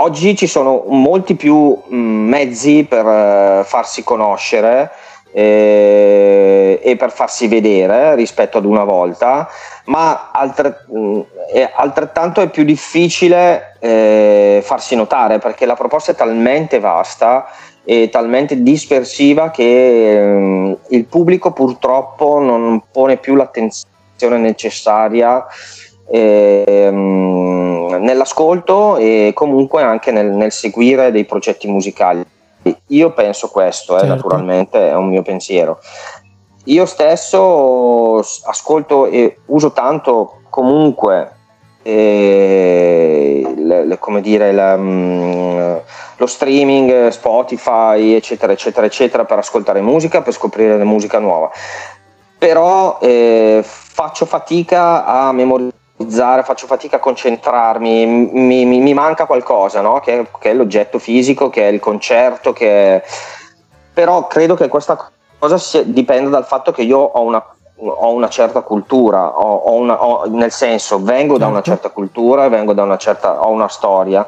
oggi 0.00 0.36
ci 0.36 0.46
sono 0.46 0.84
molti 0.88 1.34
più 1.34 1.80
mm, 1.92 2.28
mezzi 2.28 2.84
per 2.88 3.04
uh, 3.04 3.64
farsi 3.64 4.04
conoscere 4.04 4.90
eh, 5.32 6.80
e 6.82 6.96
per 6.96 7.10
farsi 7.10 7.48
vedere 7.48 8.14
rispetto 8.14 8.58
ad 8.58 8.64
una 8.64 8.84
volta, 8.84 9.48
ma 9.86 10.30
altre, 10.32 10.84
mh, 10.88 10.98
mm, 10.98 11.20
è, 11.52 11.72
altrettanto 11.74 12.40
è 12.40 12.48
più 12.48 12.64
difficile 12.64 13.76
eh, 13.80 14.60
farsi 14.62 14.94
notare 14.94 15.38
perché 15.38 15.66
la 15.66 15.74
proposta 15.74 16.12
è 16.12 16.14
talmente 16.14 16.78
vasta 16.80 17.48
e 17.84 18.08
talmente 18.10 18.62
dispersiva 18.62 19.50
che 19.50 20.20
mm, 20.22 20.72
il 20.90 21.04
pubblico 21.06 21.52
purtroppo 21.52 22.38
non 22.38 22.82
pone 22.90 23.16
più 23.16 23.34
l'attenzione 23.34 23.87
necessaria 24.26 25.44
ehm, 26.10 27.98
nell'ascolto 28.00 28.96
e 28.96 29.32
comunque 29.34 29.82
anche 29.82 30.10
nel, 30.10 30.30
nel, 30.30 30.52
seguire 30.52 31.10
dei 31.10 31.24
progetti 31.24 31.68
musicali. 31.68 32.24
Io 32.88 33.12
penso 33.12 33.48
questo, 33.48 33.96
eh, 33.96 34.00
certo. 34.00 34.14
naturalmente 34.14 34.90
è 34.90 34.94
un 34.94 35.08
mio 35.08 35.22
pensiero. 35.22 35.78
Io 36.64 36.84
stesso 36.84 38.18
ascolto 38.18 39.06
e 39.06 39.38
uso 39.46 39.72
tanto 39.72 40.40
comunque 40.50 41.32
eh, 41.82 43.54
le, 43.56 43.86
le, 43.86 43.98
come 43.98 44.20
dire, 44.20 44.52
la, 44.52 44.76
mh, 44.76 44.82
mm, 44.82 45.76
lo 46.16 46.26
streaming, 46.26 47.08
Spotify, 47.08 48.12
eccetera, 48.12 48.52
eccetera, 48.52 48.84
eccetera, 48.84 49.24
per 49.24 49.38
ascoltare 49.38 49.80
musica, 49.80 50.20
per 50.20 50.34
scoprire 50.34 50.82
musica 50.84 51.18
nuova. 51.18 51.50
Però 52.38 52.98
eh, 53.00 53.62
faccio 53.64 54.24
fatica 54.24 55.04
a 55.04 55.32
memorizzare, 55.32 56.44
faccio 56.44 56.66
fatica 56.66 56.96
a 56.96 57.00
concentrarmi, 57.00 58.06
mi, 58.06 58.64
mi, 58.64 58.78
mi 58.80 58.94
manca 58.94 59.26
qualcosa, 59.26 59.80
no? 59.80 59.98
che, 59.98 60.28
che, 60.38 60.50
è 60.50 60.54
l'oggetto 60.54 61.00
fisico, 61.00 61.50
che 61.50 61.68
è 61.68 61.72
il 61.72 61.80
concerto, 61.80 62.52
che 62.52 62.94
è... 62.94 63.02
però 63.92 64.28
credo 64.28 64.54
che 64.54 64.68
questa 64.68 65.10
cosa 65.38 65.82
dipenda 65.82 66.30
dal 66.30 66.46
fatto 66.46 66.70
che 66.70 66.82
io 66.82 66.98
ho 66.98 67.22
una, 67.22 67.44
ho 67.80 68.12
una 68.12 68.28
certa 68.28 68.60
cultura, 68.62 69.38
ho, 69.38 69.54
ho 69.54 69.74
una, 69.74 69.98
nel 70.28 70.52
senso 70.52 71.02
vengo 71.02 71.38
da 71.38 71.46
una 71.46 71.56
certo. 71.62 71.70
certa 71.70 71.90
cultura, 71.90 72.48
vengo 72.48 72.72
da 72.72 72.82
una 72.82 72.96
certa, 72.96 73.40
ho 73.44 73.50
una 73.50 73.68
storia. 73.68 74.26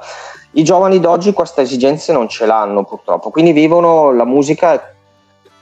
I 0.52 0.64
giovani 0.64 0.99
d'oggi 0.99 1.33
queste 1.33 1.62
esigenze 1.62 2.12
non 2.12 2.29
ce 2.29 2.47
l'hanno 2.47 2.85
purtroppo, 2.85 3.31
quindi 3.31 3.52
vivono 3.52 4.12
la 4.12 4.25
musica 4.25 4.95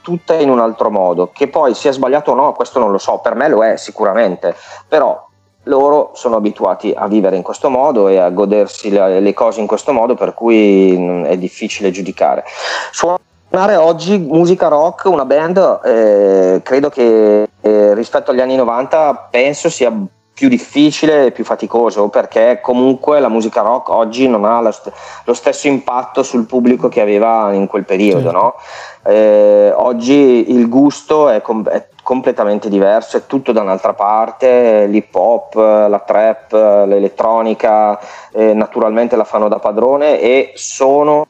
tutta 0.09 0.33
in 0.33 0.49
un 0.49 0.59
altro 0.59 0.89
modo. 0.89 1.29
Che 1.31 1.47
poi 1.47 1.75
sia 1.75 1.91
sbagliato 1.91 2.31
o 2.31 2.35
no, 2.35 2.53
questo 2.53 2.79
non 2.79 2.91
lo 2.91 2.97
so, 2.97 3.19
per 3.19 3.35
me 3.35 3.47
lo 3.47 3.63
è 3.63 3.77
sicuramente, 3.77 4.55
però 4.87 5.27
loro 5.63 6.11
sono 6.13 6.37
abituati 6.37 6.91
a 6.95 7.07
vivere 7.07 7.35
in 7.35 7.43
questo 7.43 7.69
modo 7.69 8.07
e 8.07 8.17
a 8.17 8.29
godersi 8.29 8.89
le, 8.89 9.19
le 9.19 9.33
cose 9.33 9.59
in 9.59 9.67
questo 9.67 9.93
modo, 9.93 10.15
per 10.15 10.33
cui 10.33 11.23
è 11.23 11.37
difficile 11.37 11.91
giudicare. 11.91 12.43
Suonare 12.91 13.75
oggi 13.75 14.17
musica 14.17 14.67
rock, 14.67 15.05
una 15.05 15.25
band, 15.25 15.79
eh, 15.83 16.61
credo 16.63 16.89
che 16.89 17.47
eh, 17.61 17.93
rispetto 17.93 18.31
agli 18.31 18.41
anni 18.41 18.55
90 18.55 19.27
penso 19.29 19.69
sia 19.69 19.93
più 20.39 20.47
difficile 20.47 21.25
e 21.25 21.31
più 21.31 21.43
faticoso 21.43 22.07
perché 22.07 22.61
comunque 22.61 23.19
la 23.19 23.27
musica 23.27 23.59
rock 23.59 23.89
oggi 23.89 24.25
non 24.29 24.45
ha 24.45 24.61
lo, 24.61 24.71
st- 24.71 24.89
lo 25.25 25.33
stesso 25.33 25.67
impatto 25.67 26.23
sul 26.23 26.45
pubblico 26.45 26.87
che 26.87 27.01
aveva 27.01 27.51
in 27.51 27.67
quel 27.67 27.83
periodo. 27.83 28.21
Certo. 28.21 28.37
No? 28.37 28.55
Eh, 29.03 29.73
oggi 29.75 30.49
il 30.49 30.69
gusto 30.69 31.27
è, 31.27 31.41
com- 31.41 31.67
è, 31.67 31.87
completamente 32.01 32.69
diverso, 32.69 33.17
è 33.17 33.25
tutto 33.25 33.51
da 33.51 33.61
un'altra 33.61 33.93
parte, 33.93 34.85
l'hip 34.85 35.13
hop, 35.13 35.55
la 35.55 36.01
trap, 36.05 36.53
l'elettronica, 36.53 37.99
eh, 38.31 38.53
naturalmente 38.53 39.17
la 39.17 39.25
fanno 39.25 39.49
da 39.49 39.59
padrone 39.59 40.21
e 40.21 40.53
sono 40.55 41.27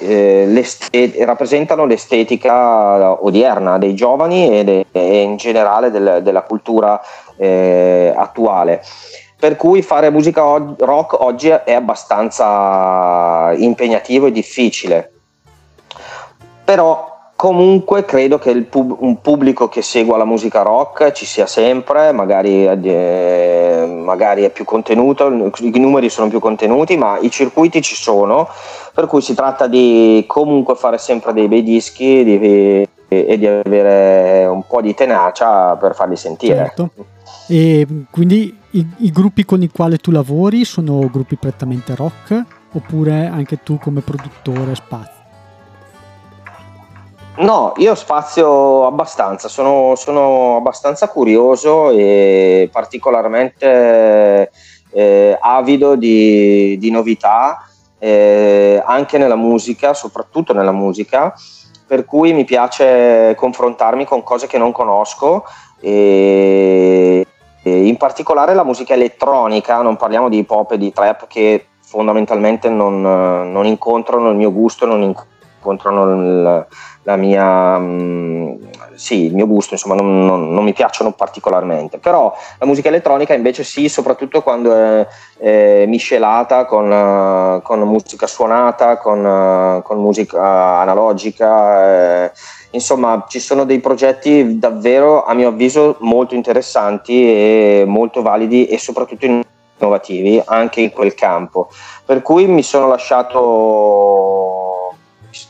eh, 0.00 1.24
rappresentano 1.24 1.86
l'estetica 1.86 3.24
odierna 3.24 3.78
dei 3.78 3.94
giovani 3.94 4.58
e, 4.58 4.64
de- 4.64 4.86
e 4.92 5.22
in 5.22 5.36
generale 5.36 5.90
del- 5.90 6.20
della 6.22 6.42
cultura 6.42 7.00
eh, 7.36 8.12
attuale. 8.16 8.82
Per 9.38 9.56
cui 9.56 9.82
fare 9.82 10.10
musica 10.10 10.44
o- 10.44 10.76
rock 10.78 11.20
oggi 11.20 11.48
è 11.48 11.72
abbastanza 11.72 13.52
impegnativo 13.56 14.26
e 14.26 14.32
difficile. 14.32 15.12
Però 16.64 17.10
comunque 17.34 18.04
credo 18.04 18.38
che 18.38 18.54
pub- 18.62 18.98
un 19.00 19.20
pubblico 19.20 19.68
che 19.68 19.82
segua 19.82 20.16
la 20.16 20.24
musica 20.24 20.62
rock 20.62 21.10
ci 21.10 21.26
sia 21.26 21.46
sempre, 21.46 22.12
magari, 22.12 22.68
eh, 22.68 23.84
magari, 24.00 24.44
è 24.44 24.50
più 24.50 24.64
contenuto, 24.64 25.26
i 25.26 25.78
numeri 25.80 26.08
sono 26.08 26.28
più 26.28 26.38
contenuti, 26.38 26.96
ma 26.96 27.18
i 27.20 27.32
circuiti 27.32 27.82
ci 27.82 27.96
sono, 27.96 28.48
per 28.94 29.06
cui 29.06 29.22
si 29.22 29.34
tratta 29.34 29.66
di 29.66 30.24
comunque 30.28 30.76
fare 30.76 30.98
sempre 30.98 31.32
dei 31.32 31.48
bei 31.48 31.64
dischi 31.64 32.22
di, 32.22 32.86
e 33.08 33.38
di 33.38 33.46
avere 33.48 34.46
un 34.46 34.64
po' 34.64 34.80
di 34.80 34.94
tenacia 34.94 35.74
per 35.74 35.96
farli 35.96 36.16
sentire. 36.16 36.72
Certo. 36.76 36.90
E 37.52 37.86
quindi 38.10 38.58
i, 38.70 38.86
i, 39.00 39.10
gruppi 39.10 39.44
con 39.44 39.60
i 39.60 39.68
quali 39.68 39.98
tu 39.98 40.10
lavori 40.10 40.64
sono 40.64 41.00
gruppi 41.10 41.36
prettamente 41.36 41.94
rock 41.94 42.42
oppure 42.72 43.26
anche 43.26 43.62
tu 43.62 43.78
come 43.78 44.00
produttore 44.00 44.74
spazi? 44.74 45.20
No, 47.40 47.74
io 47.76 47.94
spazio 47.94 48.86
abbastanza, 48.86 49.48
sono, 49.48 49.96
sono 49.96 50.56
abbastanza 50.56 51.08
curioso 51.08 51.90
e 51.90 52.70
particolarmente 52.72 54.50
eh, 54.90 55.38
avido 55.38 55.94
di, 55.94 56.78
di 56.78 56.90
novità 56.90 57.68
eh, 57.98 58.82
anche 58.82 59.18
nella 59.18 59.36
musica, 59.36 59.92
soprattutto 59.92 60.54
nella 60.54 60.72
musica, 60.72 61.34
per 61.86 62.06
cui 62.06 62.32
mi 62.32 62.46
piace 62.46 63.34
confrontarmi 63.36 64.06
con 64.06 64.22
cose 64.22 64.46
che 64.46 64.56
non 64.56 64.72
conosco 64.72 65.44
e, 65.80 67.26
e 67.62 67.86
in 67.86 67.96
particolare 67.96 68.54
la 68.54 68.64
musica 68.64 68.94
elettronica, 68.94 69.82
non 69.82 69.96
parliamo 69.96 70.28
di 70.28 70.38
hip 70.38 70.50
hop 70.50 70.72
e 70.72 70.78
di 70.78 70.92
trap 70.92 71.26
che 71.26 71.66
fondamentalmente 71.80 72.68
non, 72.68 73.02
non 73.02 73.66
incontrano 73.66 74.30
il 74.30 74.36
mio 74.36 74.52
gusto, 74.52 74.86
non 74.86 75.02
incontrano 75.02 76.14
il, 76.14 76.66
la 77.02 77.16
mia, 77.16 77.78
mm, 77.78 78.54
sì, 78.94 79.26
il 79.26 79.34
mio 79.34 79.46
gusto, 79.46 79.74
insomma, 79.74 79.94
non, 79.94 80.24
non, 80.24 80.52
non, 80.52 80.64
mi 80.64 80.72
piacciono 80.72 81.12
particolarmente. 81.12 81.98
Però 81.98 82.34
la 82.58 82.66
musica 82.66 82.88
elettronica 82.88 83.34
invece 83.34 83.62
sì, 83.62 83.88
soprattutto 83.88 84.42
quando 84.42 84.74
è, 84.74 85.06
è 85.38 85.84
miscelata 85.86 86.64
con, 86.64 87.60
con, 87.62 87.80
musica 87.80 88.26
suonata, 88.26 88.96
con, 88.98 89.80
con 89.82 89.98
musica 89.98 90.78
analogica. 90.78 92.24
Eh, 92.24 92.32
insomma, 92.72 93.24
ci 93.28 93.40
sono 93.40 93.64
dei 93.64 93.80
progetti 93.80 94.58
davvero, 94.58 95.24
a 95.24 95.32
mio 95.34 95.48
avviso, 95.48 95.96
molto 96.00 96.34
interessanti 96.34 97.24
e 97.24 97.84
molto 97.86 98.20
validi 98.22 98.66
e 98.66 98.78
soprattutto 98.78 99.26
innovativi 99.78 100.42
anche 100.44 100.80
in 100.80 100.90
quel 100.90 101.14
campo. 101.14 101.70
Per 102.04 102.22
cui 102.22 102.46
mi 102.46 102.62
sono 102.62 102.88
lasciato 102.88 104.50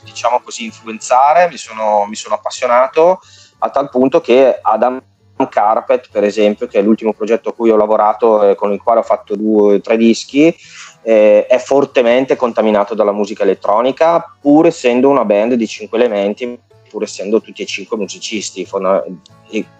diciamo 0.05 0.41
così, 0.41 0.65
influenzare, 0.65 1.49
mi 1.49 1.57
sono, 1.57 2.05
mi 2.07 2.15
sono 2.15 2.37
appassionato 2.37 3.21
a 3.59 3.71
tal 3.71 3.89
punto 3.91 4.21
che 4.21 4.59
Adam 4.61 5.03
Carpet, 5.49 6.09
per 6.11 6.23
esempio, 6.25 6.67
che 6.69 6.79
è 6.79 6.83
l'ultimo 6.83 7.13
progetto 7.13 7.49
a 7.49 7.53
cui 7.53 7.71
ho 7.71 7.77
lavorato 7.77 8.49
e 8.49 8.55
con 8.55 8.73
il 8.73 8.81
quale 8.81 9.01
ho 9.01 9.05
fatto 9.05 9.35
due 9.35 9.81
tre 9.81 9.97
dischi, 9.97 10.55
eh, 11.03 11.47
è 11.47 11.59
fortemente 11.59 12.37
contaminato 12.37 12.95
dalla 12.95 13.13
musica 13.13 13.43
elettronica, 13.43 14.37
pur 14.41 14.67
essendo 14.67 15.09
una 15.09 15.25
band 15.25 15.55
di 15.55 15.67
cinque 15.67 15.99
elementi, 15.99 16.57
pur 16.93 17.05
essendo 17.05 17.41
tutti 17.41 17.63
e 17.63 17.67
cinque 17.67 17.97
musicisti, 17.97 18.67
fonda- 18.67 19.03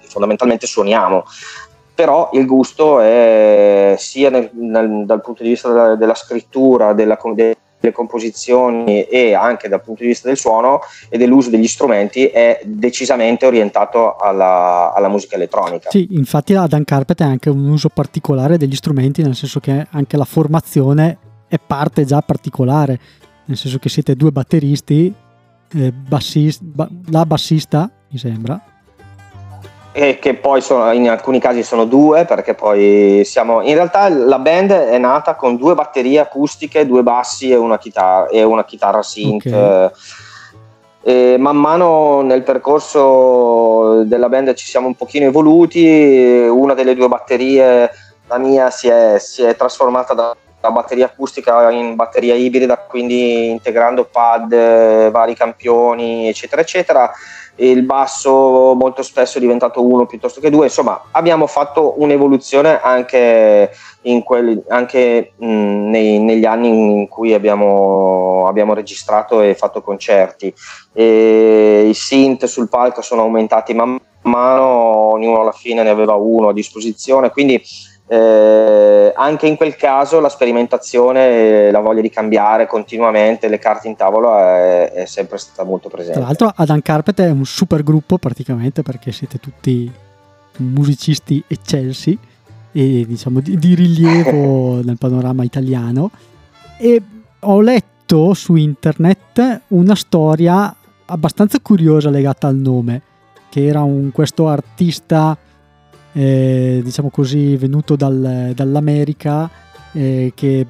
fondamentalmente 0.09 0.67
suoniamo. 0.67 1.25
Però 1.95 2.31
il 2.33 2.47
gusto 2.47 3.01
è 3.01 3.95
sia 3.99 4.31
nel, 4.31 4.51
nel, 4.55 5.05
dal 5.05 5.21
punto 5.21 5.43
di 5.43 5.51
vista 5.51 5.69
della, 5.69 5.95
della 5.95 6.15
scrittura, 6.15 6.95
della, 6.95 7.19
delle 7.35 7.93
composizioni 7.93 9.03
e 9.03 9.35
anche 9.35 9.69
dal 9.69 9.83
punto 9.83 10.03
di 10.03 10.09
vista 10.09 10.27
del 10.27 10.39
suono 10.39 10.81
e 11.11 11.19
dell'uso 11.19 11.51
degli 11.51 11.69
strumenti 11.69 12.27
è 12.27 12.63
decisamente 12.65 13.45
orientato 13.45 14.17
alla, 14.17 14.95
alla 14.95 15.09
musica 15.09 15.35
elettronica. 15.35 15.91
Sì, 15.91 16.09
infatti 16.13 16.55
Adam 16.55 16.83
Carpet 16.83 17.21
è 17.21 17.25
anche 17.25 17.51
un 17.51 17.69
uso 17.69 17.91
particolare 17.91 18.57
degli 18.57 18.75
strumenti, 18.75 19.23
nel 19.23 19.37
senso 19.37 19.61
che 19.61 19.87
anche 19.91 20.17
la 20.17 20.25
formazione 20.25 21.19
è 21.47 21.59
parte 21.59 22.07
già 22.07 22.23
particolare, 22.23 22.99
nel 23.45 23.59
senso 23.59 23.79
che 23.79 23.91
siete 23.91 24.17
due 24.17 24.31
batteristi, 24.31 25.13
eh, 25.75 25.93
bassist, 25.93 26.63
ba- 26.63 26.89
la 27.11 27.25
bassista 27.25 27.91
mi 28.11 28.19
sembra, 28.19 28.61
e 29.93 30.19
che 30.19 30.35
poi 30.35 30.63
sono, 30.63 30.91
in 30.93 31.09
alcuni 31.11 31.39
casi 31.39 31.63
sono 31.63 31.85
due 31.85 32.25
perché 32.25 32.55
poi 32.55 33.23
siamo 33.27 33.61
in 33.61 33.75
realtà 33.75 34.09
la 34.09 34.39
band 34.39 34.71
è 34.71 34.97
nata 34.97 35.35
con 35.35 35.57
due 35.57 35.75
batterie 35.75 36.19
acustiche 36.19 36.87
due 36.87 37.03
bassi 37.03 37.51
e 37.51 37.57
una 37.57 37.77
chitarra, 37.77 38.29
e 38.29 38.43
una 38.43 38.65
chitarra 38.65 39.03
synth 39.03 39.47
okay. 39.47 39.91
e 41.03 41.37
man 41.39 41.59
mano 41.59 42.23
nel 42.23 42.43
percorso 42.43 44.03
della 44.05 44.31
band 44.31 44.55
ci 44.55 44.67
siamo 44.67 44.87
un 44.87 44.95
pochino 44.95 45.27
evoluti 45.27 45.85
una 46.51 46.73
delle 46.73 46.95
due 46.95 47.09
batterie 47.09 47.91
la 48.29 48.39
mia 48.39 48.71
si 48.71 48.89
è, 48.89 49.19
si 49.19 49.43
è 49.43 49.55
trasformata 49.57 50.15
da 50.15 50.35
da 50.63 50.71
batteria 50.71 51.07
acustica 51.07 51.71
in 51.73 51.97
batteria 51.97 52.35
ibrida, 52.35 52.79
quindi 52.79 53.51
integrando 53.51 54.05
pad, 54.05 55.11
vari 55.11 55.35
campioni, 55.35 56.29
eccetera, 56.29 56.63
eccetera 56.63 57.13
il 57.57 57.83
basso 57.83 58.75
molto 58.75 59.03
spesso 59.03 59.37
è 59.37 59.41
diventato 59.41 59.87
uno 59.87 60.07
piuttosto 60.07 60.41
che 60.41 60.49
due, 60.49 60.67
insomma 60.67 61.09
abbiamo 61.11 61.47
fatto 61.47 62.01
un'evoluzione 62.01 62.81
anche, 62.81 63.71
quelli, 64.25 64.63
anche 64.69 65.33
mh, 65.37 65.47
nei, 65.47 66.19
negli 66.19 66.47
anni 66.47 66.69
in 66.69 67.09
cui 67.09 67.35
abbiamo, 67.35 68.47
abbiamo, 68.47 68.73
registrato 68.73 69.43
e 69.43 69.55
fatto 69.55 69.83
concerti. 69.83 70.53
E 70.95 71.87
I 71.89 71.95
synth 71.95 72.47
sul 72.47 72.71
palco 72.71 73.03
sono 73.03 73.23
aumentati 73.23 73.75
man 73.75 73.99
mano, 74.23 74.65
ognuno 75.13 75.41
alla 75.41 75.53
fine 75.53 75.83
ne 75.83 75.91
aveva 75.91 76.15
uno 76.15 76.49
a 76.49 76.53
disposizione, 76.53 77.31
quindi 77.31 77.61
eh, 78.13 79.11
anche 79.17 79.47
in 79.47 79.57
quel 79.57 79.75
caso 79.75 80.21
la 80.21 80.29
sperimentazione, 80.29 81.71
la 81.71 81.81
voglia 81.81 82.03
di 82.03 82.11
cambiare 82.11 82.67
continuamente 82.67 83.49
le 83.49 83.59
carte 83.59 83.89
in 83.89 83.97
tavola 83.97 84.59
è, 84.59 84.93
è, 84.93 85.05
sempre 85.07 85.39
stata 85.39 85.65
molto 85.65 85.89
presente. 85.89 86.19
Tra 86.19 86.27
l'altro 86.27 86.53
Adam 86.55 86.83
Carpet 86.83 87.23
è 87.23 87.31
un 87.31 87.47
super 87.47 87.83
gruppo 87.83 88.19
praticamente 88.19 88.83
perché 88.83 89.13
siete 89.13 89.39
tutti 89.39 89.91
musicisti 90.59 91.43
eccelsi 91.47 92.19
e 92.71 93.05
diciamo 93.07 93.41
di, 93.41 93.57
di 93.57 93.75
rilievo 93.75 94.83
nel 94.85 94.99
panorama 94.99 95.43
italiano 95.43 96.11
e 96.79 97.01
ho 97.41 97.61
letto 97.63 98.35
su 98.35 98.57
internet 98.57 99.63
una 99.69 99.95
storia 99.95 100.75
abbastanza 101.07 101.61
curiosa 101.61 102.11
legata 102.11 102.47
al 102.47 102.57
nome 102.57 103.01
che 103.49 103.67
era 103.67 103.81
un, 103.81 104.11
questo 104.13 104.49
artista 104.49 105.35
eh, 106.13 106.81
diciamo 106.83 107.11
così, 107.11 107.57
venuto 107.57 107.97
dal, 107.97 108.53
dall'America 108.55 109.51
eh, 109.93 110.33
che 110.35 110.67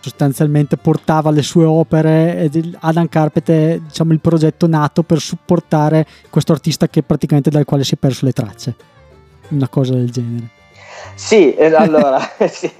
sostanzialmente 0.00 0.76
portava 0.76 1.30
le 1.30 1.42
sue 1.42 1.64
opere 1.64 2.38
ed 2.38 2.76
Adam 2.80 3.08
Carpet 3.08 3.50
è 3.50 3.78
diciamo, 3.78 4.12
il 4.12 4.20
progetto 4.20 4.66
nato 4.66 5.02
per 5.02 5.18
supportare 5.18 6.06
questo 6.30 6.52
artista 6.52 6.88
che 6.88 7.02
praticamente 7.02 7.50
dal 7.50 7.64
quale 7.64 7.84
si 7.84 7.94
è 7.94 7.98
perso 7.98 8.24
le 8.24 8.32
tracce 8.32 8.74
una 9.48 9.68
cosa 9.68 9.94
del 9.94 10.10
genere 10.10 10.48
sì, 11.14 11.56
allora, 11.58 12.20
sì. 12.46 12.70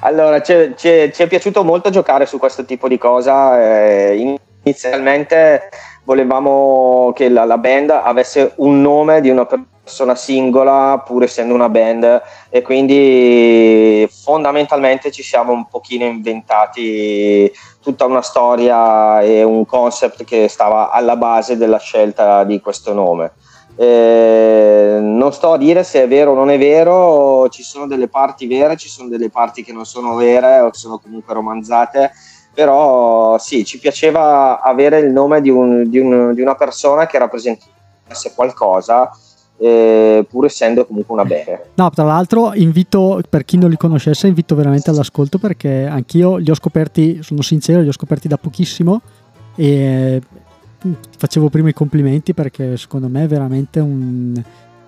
allora 0.00 0.42
ci 0.42 0.52
è 0.52 1.26
piaciuto 1.28 1.62
molto 1.62 1.90
giocare 1.90 2.26
su 2.26 2.38
questo 2.38 2.64
tipo 2.64 2.88
di 2.88 2.98
cosa 2.98 4.08
eh, 4.10 4.36
inizialmente 4.64 5.68
volevamo 6.02 7.12
che 7.14 7.28
la, 7.28 7.44
la, 7.44 7.58
band 7.58 7.90
avesse 7.90 8.52
un 8.56 8.80
nome 8.80 9.20
di 9.20 9.30
una 9.30 9.46
persona 9.46 9.72
persona 9.84 10.14
singola 10.14 11.02
pur 11.04 11.24
essendo 11.24 11.52
una 11.52 11.68
band 11.68 12.22
e 12.48 12.62
quindi 12.62 14.08
fondamentalmente 14.10 15.10
ci 15.12 15.22
siamo 15.22 15.52
un 15.52 15.68
pochino 15.68 16.06
inventati 16.06 17.52
tutta 17.82 18.06
una 18.06 18.22
storia 18.22 19.20
e 19.20 19.42
un 19.42 19.66
concept 19.66 20.24
che 20.24 20.48
stava 20.48 20.90
alla 20.90 21.16
base 21.16 21.58
della 21.58 21.78
scelta 21.78 22.44
di 22.44 22.60
questo 22.62 22.94
nome. 22.94 23.32
Eh, 23.76 24.98
non 25.02 25.32
sto 25.32 25.52
a 25.52 25.58
dire 25.58 25.84
se 25.84 26.02
è 26.02 26.08
vero 26.08 26.30
o 26.30 26.34
non 26.34 26.48
è 26.48 26.56
vero, 26.56 27.48
ci 27.50 27.62
sono 27.62 27.86
delle 27.86 28.08
parti 28.08 28.46
vere, 28.46 28.76
ci 28.76 28.88
sono 28.88 29.08
delle 29.08 29.28
parti 29.28 29.62
che 29.62 29.72
non 29.72 29.84
sono 29.84 30.14
vere 30.14 30.60
o 30.60 30.70
che 30.70 30.78
sono 30.78 30.98
comunque 30.98 31.34
romanzate, 31.34 32.12
però 32.54 33.36
sì, 33.36 33.66
ci 33.66 33.78
piaceva 33.78 34.62
avere 34.62 35.00
il 35.00 35.10
nome 35.10 35.42
di, 35.42 35.50
un, 35.50 35.90
di, 35.90 35.98
un, 35.98 36.32
di 36.32 36.40
una 36.40 36.54
persona 36.54 37.04
che 37.06 37.18
rappresentasse 37.18 38.32
qualcosa 38.34 39.10
eh, 39.56 40.26
pur 40.28 40.44
essendo 40.46 40.86
comunque 40.86 41.14
una 41.14 41.24
bene. 41.24 41.60
No, 41.74 41.90
tra 41.90 42.04
l'altro 42.04 42.54
invito, 42.54 43.20
per 43.28 43.44
chi 43.44 43.56
non 43.56 43.70
li 43.70 43.76
conoscesse, 43.76 44.26
invito 44.26 44.54
veramente 44.54 44.90
all'ascolto 44.90 45.38
perché 45.38 45.86
anch'io 45.86 46.36
li 46.36 46.50
ho 46.50 46.54
scoperti, 46.54 47.22
sono 47.22 47.42
sincero, 47.42 47.80
li 47.80 47.88
ho 47.88 47.92
scoperti 47.92 48.28
da 48.28 48.36
pochissimo 48.36 49.00
e 49.56 50.20
facevo 51.16 51.48
prima 51.48 51.68
i 51.68 51.72
complimenti 51.72 52.34
perché 52.34 52.76
secondo 52.76 53.08
me 53.08 53.24
è 53.24 53.26
veramente 53.26 53.80
un, 53.80 54.40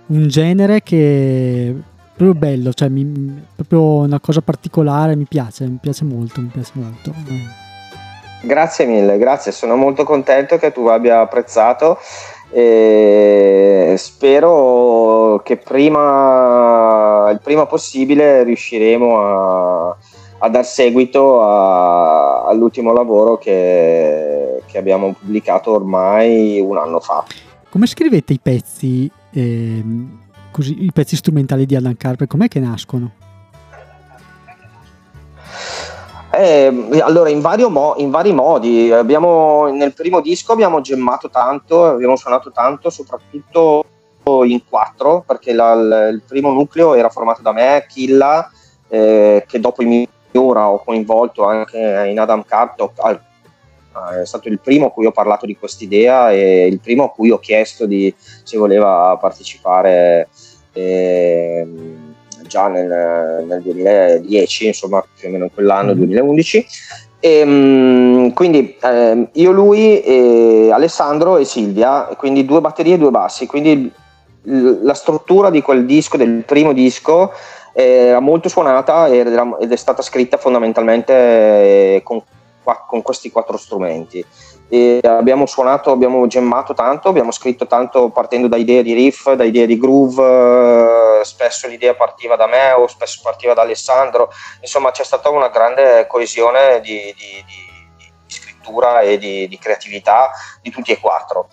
un 0.06 0.28
genere 0.28 0.82
che 0.82 1.68
è 1.68 1.74
proprio 2.16 2.34
bello, 2.34 2.72
cioè 2.72 2.88
mi, 2.88 3.44
proprio 3.54 4.04
una 4.04 4.20
cosa 4.20 4.40
particolare, 4.40 5.16
mi 5.16 5.26
piace, 5.26 5.66
mi 5.66 5.78
piace 5.80 6.04
molto, 6.04 6.40
mi 6.40 6.48
piace 6.48 6.72
molto. 6.74 7.14
Grazie 8.42 8.86
mille, 8.86 9.18
grazie, 9.18 9.52
sono 9.52 9.76
molto 9.76 10.04
contento 10.04 10.56
che 10.58 10.72
tu 10.72 10.86
abbia 10.86 11.20
apprezzato 11.20 11.98
e 12.50 13.94
spero 13.98 15.40
che 15.44 15.56
prima, 15.56 17.28
il 17.30 17.40
prima 17.42 17.66
possibile 17.66 18.44
riusciremo 18.44 19.20
a, 19.20 19.96
a 20.38 20.48
dar 20.48 20.64
seguito 20.64 21.42
a, 21.42 22.44
all'ultimo 22.44 22.92
lavoro 22.92 23.38
che, 23.38 24.62
che, 24.66 24.78
abbiamo 24.78 25.14
pubblicato 25.18 25.72
ormai 25.72 26.60
un 26.60 26.76
anno 26.78 27.00
fa. 27.00 27.24
Come 27.68 27.86
scrivete 27.86 28.32
i 28.32 28.40
pezzi, 28.40 29.10
eh, 29.32 29.84
così, 30.50 30.84
i 30.84 30.92
pezzi 30.92 31.16
strumentali 31.16 31.66
di 31.66 31.74
Alan 31.76 31.96
Carper? 31.96 32.26
Com'è 32.26 32.48
che 32.48 32.60
nascono? 32.60 33.24
Eh, 36.38 37.00
allora, 37.00 37.30
in, 37.30 37.40
mo- 37.70 37.94
in, 37.96 38.10
vari 38.10 38.32
modi. 38.32 38.92
Abbiamo, 38.92 39.68
nel 39.68 39.94
primo 39.94 40.20
disco 40.20 40.52
abbiamo 40.52 40.80
gemmato 40.82 41.30
tanto, 41.30 41.84
abbiamo 41.86 42.16
suonato 42.16 42.52
tanto, 42.52 42.90
soprattutto 42.90 43.84
in 44.44 44.60
quattro, 44.68 45.22
perché 45.26 45.52
la, 45.52 45.74
la, 45.74 46.08
il 46.08 46.20
primo 46.26 46.50
nucleo 46.50 46.94
era 46.94 47.08
formato 47.08 47.42
da 47.42 47.52
me, 47.52 47.86
Killa, 47.88 48.50
eh, 48.88 49.44
che 49.46 49.60
dopo 49.60 49.82
i 49.82 50.08
Miura 50.32 50.68
ho 50.68 50.82
coinvolto 50.82 51.44
anche 51.44 51.78
in 52.08 52.18
Adam 52.18 52.44
Cartok. 52.44 53.20
È 54.20 54.26
stato 54.26 54.48
il 54.48 54.60
primo 54.60 54.88
a 54.88 54.90
cui 54.90 55.06
ho 55.06 55.12
parlato 55.12 55.46
di 55.46 55.56
quest'idea 55.56 56.30
e 56.30 56.66
il 56.66 56.80
primo 56.80 57.04
a 57.04 57.10
cui 57.10 57.30
ho 57.30 57.38
chiesto 57.38 57.86
di, 57.86 58.14
se 58.18 58.58
voleva 58.58 59.16
partecipare. 59.18 60.28
Eh, 60.72 61.66
già 62.56 62.68
nel, 62.68 63.44
nel 63.46 63.60
2010, 63.60 64.66
insomma 64.68 65.04
più 65.14 65.28
o 65.28 65.32
meno 65.32 65.50
quell'anno, 65.52 65.94
mm. 65.94 65.98
2011. 65.98 66.66
E, 67.20 67.42
um, 67.42 68.32
quindi 68.32 68.76
eh, 68.80 69.28
io, 69.30 69.50
lui, 69.50 70.00
e 70.00 70.70
Alessandro 70.72 71.36
e 71.36 71.44
Silvia, 71.44 72.08
quindi 72.16 72.46
due 72.46 72.62
batterie 72.62 72.94
e 72.94 72.98
due 72.98 73.10
bassi. 73.10 73.46
Quindi 73.46 73.92
l- 74.42 74.78
la 74.82 74.94
struttura 74.94 75.50
di 75.50 75.60
quel 75.60 75.84
disco, 75.84 76.16
del 76.16 76.44
primo 76.46 76.72
disco, 76.72 77.32
era 77.72 78.20
molto 78.20 78.48
suonata 78.48 79.06
ed, 79.08 79.26
era, 79.26 79.56
ed 79.60 79.70
è 79.70 79.76
stata 79.76 80.00
scritta 80.00 80.38
fondamentalmente 80.38 81.12
eh, 81.12 82.00
con, 82.02 82.22
con 82.88 83.02
questi 83.02 83.30
quattro 83.30 83.58
strumenti 83.58 84.24
e 84.68 85.00
abbiamo 85.04 85.46
suonato, 85.46 85.92
abbiamo 85.92 86.26
gemmato 86.26 86.74
tanto, 86.74 87.08
abbiamo 87.08 87.30
scritto 87.30 87.66
tanto 87.66 88.10
partendo 88.10 88.48
da 88.48 88.56
idee 88.56 88.82
di 88.82 88.94
riff, 88.94 89.32
da 89.32 89.44
idee 89.44 89.66
di 89.66 89.78
groove, 89.78 91.20
eh, 91.20 91.24
spesso 91.24 91.68
l'idea 91.68 91.94
partiva 91.94 92.34
da 92.36 92.46
me 92.46 92.72
o 92.72 92.86
spesso 92.88 93.20
partiva 93.22 93.54
da 93.54 93.62
Alessandro, 93.62 94.30
insomma 94.60 94.90
c'è 94.90 95.04
stata 95.04 95.28
una 95.28 95.48
grande 95.48 96.06
coesione 96.08 96.80
di, 96.80 97.14
di, 97.16 97.44
di, 97.46 97.72
di 97.96 98.12
scrittura 98.26 99.00
e 99.00 99.18
di, 99.18 99.58
creatività 99.60 100.30
di 100.60 100.70
tutti 100.70 100.90
e 100.90 100.98
quattro. 100.98 101.48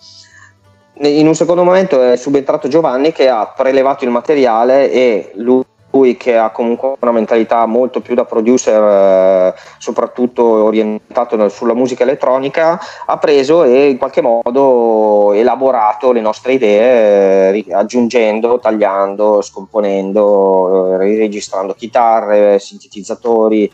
In 0.98 1.26
un 1.26 1.34
secondo 1.34 1.64
momento 1.64 2.00
è 2.02 2.16
subentrato 2.16 2.68
Giovanni 2.68 3.10
che 3.10 3.28
ha 3.28 3.46
prelevato 3.48 4.04
il 4.04 4.10
materiale 4.10 4.90
e 4.90 5.32
lui 5.34 5.64
lui 5.94 6.16
che 6.16 6.36
ha 6.36 6.50
comunque 6.50 6.96
una 6.98 7.12
mentalità 7.12 7.64
molto 7.66 8.00
più 8.00 8.14
da 8.14 8.24
producer, 8.24 9.54
eh, 9.54 9.54
soprattutto 9.78 10.42
orientato 10.42 11.48
sulla 11.48 11.74
musica 11.74 12.02
elettronica, 12.02 12.78
ha 13.06 13.18
preso 13.18 13.62
e 13.62 13.90
in 13.90 13.96
qualche 13.96 14.20
modo 14.20 15.32
elaborato 15.32 16.10
le 16.10 16.20
nostre 16.20 16.54
idee, 16.54 17.64
eh, 17.64 17.72
aggiungendo, 17.72 18.58
tagliando, 18.58 19.40
scomponendo, 19.40 20.94
eh, 21.00 21.18
registrando 21.18 21.74
chitarre, 21.74 22.58
sintetizzatori 22.58 23.70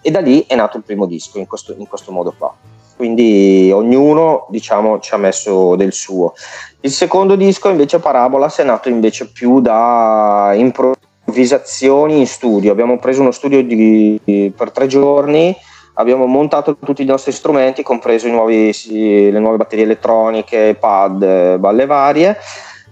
e 0.00 0.10
da 0.10 0.20
lì 0.20 0.44
è 0.46 0.54
nato 0.54 0.78
il 0.78 0.84
primo 0.84 1.04
disco 1.04 1.38
in 1.38 1.46
questo, 1.46 1.74
in 1.76 1.86
questo 1.86 2.12
modo 2.12 2.34
qua. 2.36 2.54
Quindi 2.96 3.70
ognuno 3.72 4.46
diciamo, 4.48 4.98
ci 4.98 5.14
ha 5.14 5.18
messo 5.18 5.76
del 5.76 5.92
suo. 5.92 6.32
Il 6.80 6.90
secondo 6.90 7.36
disco 7.36 7.68
invece 7.68 8.00
Parabolas 8.00 8.58
è 8.58 8.64
nato 8.64 8.88
invece 8.88 9.30
più 9.30 9.60
da 9.60 10.52
improvvisazione 10.54 11.06
improvvisazioni 11.28 12.18
in 12.18 12.26
studio. 12.26 12.72
Abbiamo 12.72 12.98
preso 12.98 13.20
uno 13.20 13.30
studio 13.30 13.62
di, 13.62 14.52
per 14.56 14.70
tre 14.70 14.86
giorni, 14.86 15.54
abbiamo 15.94 16.26
montato 16.26 16.76
tutti 16.76 17.02
i 17.02 17.06
nostri 17.06 17.32
strumenti, 17.32 17.82
compreso 17.82 18.28
nuovi, 18.28 18.72
le 18.88 19.38
nuove 19.38 19.58
batterie 19.58 19.84
elettroniche, 19.84 20.76
pad, 20.78 21.56
balle 21.58 21.86
varie, 21.86 22.36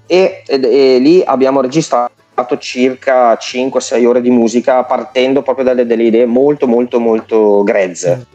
e, 0.07 0.43
e, 0.47 0.61
e 0.61 0.99
lì 0.99 1.23
abbiamo 1.25 1.61
registrato 1.61 2.15
circa 2.59 3.33
5-6 3.35 4.07
ore 4.07 4.21
di 4.21 4.31
musica 4.31 4.85
partendo 4.85 5.41
proprio 5.41 5.65
dalle 5.65 5.87
delle 5.87 6.05
idee 6.05 6.27
molto 6.27 6.67
molto 6.67 7.01
molto 7.01 7.63
grezze 7.63 8.27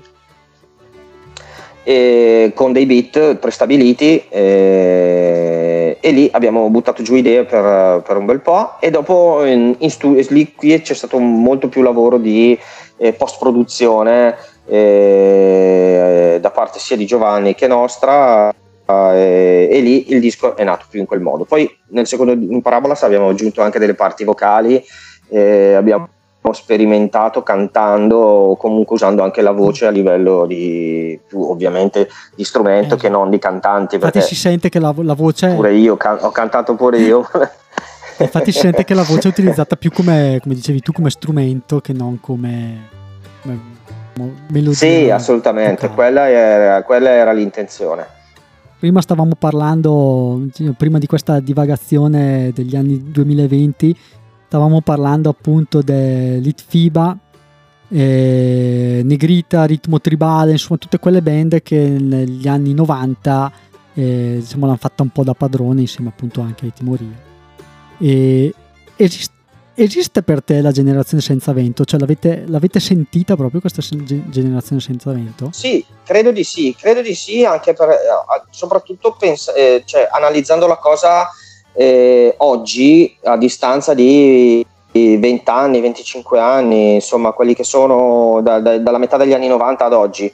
e 1.84 2.52
con 2.54 2.72
dei 2.72 2.86
beat 2.86 3.36
prestabiliti 3.36 4.24
e, 4.30 5.98
e, 6.00 6.12
lì 6.12 6.30
abbiamo 6.32 6.70
buttato 6.70 7.02
giù 7.02 7.16
idee 7.16 7.44
per, 7.44 8.02
per 8.06 8.18
un 8.18 8.26
bel 8.26 8.40
po' 8.40 8.80
e 8.80 8.92
dopo 8.92 9.44
in, 9.46 9.76
in 9.80 9.90
stu- 9.90 10.20
lì 10.30 10.54
qui 10.54 10.80
c'è 10.82 10.94
stato 10.94 11.18
molto 11.20 11.70
più 11.70 11.82
lavoro 11.82 12.18
di 12.18 12.58
eh, 12.98 13.14
post 13.14 13.40
produzione 13.40 14.38
eh, 14.68 16.38
da 16.40 16.52
parte 16.52 16.80
sia 16.80 16.96
di 16.96 17.06
Giovanni 17.06 17.56
che 17.56 17.68
nostra 17.68 18.54
eh, 18.86 19.70
e 19.72 19.80
lì 19.80 20.12
il 20.12 20.20
disco 20.20 20.56
è 20.56 20.64
nato 20.64 20.86
più 20.90 21.00
in 21.00 21.06
quel 21.06 21.22
modo. 21.22 21.46
Poi 21.46 21.70
nel 21.90 22.06
secondo 22.08 22.34
in 22.34 22.62
Parabolas 22.62 23.04
abbiamo 23.04 23.30
aggiunto 23.30 23.62
anche 23.62 23.80
delle 23.80 23.96
parti 23.96 24.24
vocali 24.24 24.84
eh, 25.32 25.74
abbiamo 25.74 26.10
ho 26.44 26.54
sperimentato 26.54 27.44
cantando 27.44 28.18
o 28.18 28.58
comunque 28.58 28.96
usando 28.96 29.22
anche 29.22 29.42
la 29.42 29.52
voce 29.52 29.86
a 29.86 29.92
livello 29.92 30.46
di 30.48 31.20
più 31.28 31.40
ovviamente 31.42 32.10
di 32.36 32.44
strumento 32.44 32.96
eh. 32.96 32.98
che 32.98 33.10
non 33.10 33.30
di 33.30 33.38
cantanti 33.38 33.96
infatti 33.96 34.22
si 34.22 34.36
sente 34.36 34.70
che 34.70 34.80
la, 34.80 34.94
la 34.98 35.14
voce 35.14 35.54
pure 35.54 35.74
io 35.76 35.98
can- 35.98 36.18
ho 36.22 36.32
cantato 36.32 36.76
pure 36.76 36.98
io. 36.98 37.28
Infatti 38.24 38.52
si 38.52 38.60
sente 38.60 38.84
che 38.84 38.94
la 38.94 39.04
voce 39.04 39.30
è 39.30 39.32
utilizzata 39.32 39.76
più 39.76 39.92
come, 39.92 40.40
come 40.42 40.54
dicevi 40.54 40.82
tu 40.82 40.92
come 40.92 41.10
strumento 41.10 41.80
che 41.80 41.94
non 41.94 42.20
come, 42.20 42.88
come 43.42 43.60
melodia. 44.50 44.74
Sì 44.74 45.10
assolutamente. 45.10 45.90
Quella 45.90 46.30
era, 46.30 46.84
quella 46.84 47.10
era 47.10 47.32
l'intenzione. 47.32 48.20
Prima 48.80 49.02
stavamo 49.02 49.34
parlando 49.38 50.48
prima 50.76 50.98
di 50.98 51.06
questa 51.06 51.40
divagazione 51.40 52.52
degli 52.54 52.76
anni 52.76 53.12
2020 53.12 53.96
stavamo 54.52 54.82
parlando 54.82 55.30
appunto 55.30 55.82
dell'Itfiba, 55.82 57.18
eh, 57.88 59.00
Negrita, 59.02 59.64
Ritmo 59.64 60.02
Tribale, 60.02 60.52
insomma 60.52 60.78
tutte 60.78 61.00
quelle 61.00 61.22
band 61.22 61.62
che 61.62 61.78
negli 61.78 62.50
anni 62.50 62.74
90 62.74 63.52
eh, 63.94 64.38
diciamo, 64.42 64.66
l'hanno 64.66 64.78
fatta 64.78 65.04
un 65.04 65.10
po' 65.10 65.24
da 65.24 65.34
padrone 65.34 65.80
insieme 65.80 66.10
appunto 66.10 66.42
anche 66.42 66.66
ai 66.66 66.74
Timoria. 66.74 67.18
E 67.98 68.54
esiste, 68.98 69.34
esiste 69.76 70.22
per 70.22 70.44
te 70.44 70.60
la 70.60 70.74
generazione 70.74 71.24
senza 71.24 71.54
vento? 71.54 71.86
Cioè 71.86 71.98
l'avete, 71.98 72.44
l'avete 72.46 72.82
sentita 72.82 73.38
proprio 73.38 73.62
questa 73.62 73.82
generazione 73.82 74.82
senza 74.82 75.14
vento? 75.14 75.48
Sì, 75.54 75.86
credo 76.04 76.34
di 76.34 76.44
sì, 76.44 76.76
credo 76.78 77.02
di 77.02 77.16
sì, 77.16 77.46
anche 77.46 77.72
per, 77.72 77.88
soprattutto 78.50 79.16
pensa, 79.18 79.54
eh, 79.54 79.84
cioè, 79.86 80.10
analizzando 80.12 80.68
la 80.68 80.76
cosa 80.76 81.26
eh, 81.74 82.34
oggi 82.38 83.16
a 83.24 83.38
distanza 83.38 83.94
di 83.94 84.66
20 84.92 85.50
anni, 85.50 85.80
25 85.80 86.40
anni, 86.40 86.96
insomma 86.96 87.32
quelli 87.32 87.54
che 87.54 87.64
sono 87.64 88.42
da, 88.42 88.60
da, 88.60 88.78
dalla 88.78 88.98
metà 88.98 89.18
degli 89.18 89.34
anni 89.34 89.48
90 89.48 89.86
ad 89.86 89.94
oggi, 89.94 90.32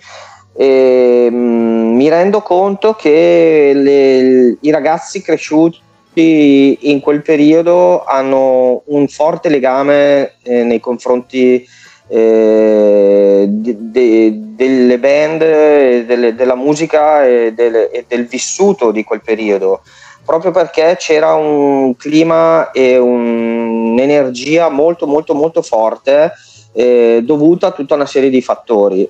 e, 0.56 1.30
mh, 1.30 1.36
mi 1.95 2.10
rendo 2.10 2.41
conto 2.41 2.93
che 2.93 3.71
le, 3.73 4.58
i 4.60 4.71
ragazzi 4.71 5.21
cresciuti 5.21 5.86
in 6.19 7.00
quel 7.00 7.21
periodo 7.21 8.04
hanno 8.04 8.82
un 8.86 9.08
forte 9.08 9.50
legame 9.50 10.34
eh, 10.41 10.63
nei 10.63 10.80
confronti 10.80 11.63
eh, 12.08 13.45
de, 13.47 13.76
de, 13.78 14.32
delle 14.56 14.97
band, 14.97 15.39
delle, 16.06 16.34
della 16.34 16.56
musica 16.56 17.23
e, 17.23 17.54
delle, 17.54 17.91
e, 17.91 18.06
del 18.08 18.26
vissuto 18.26 18.89
di 18.91 19.04
quel 19.04 19.21
periodo, 19.21 19.82
proprio 20.27 20.51
perché 20.51 20.97
c'era 20.99 21.35
un 21.35 21.95
clima 21.95 22.71
e 22.71 22.97
un, 22.97 23.91
un'energia 23.93 24.67
molto 24.67 25.07
molto 25.07 25.33
molto 25.33 25.61
forte 25.61 26.33
eh, 26.73 27.21
dovuta 27.23 27.67
a 27.67 27.71
tutta 27.71 27.95
una 27.95 28.05
serie 28.05 28.29
di 28.29 28.41
fattori. 28.41 29.09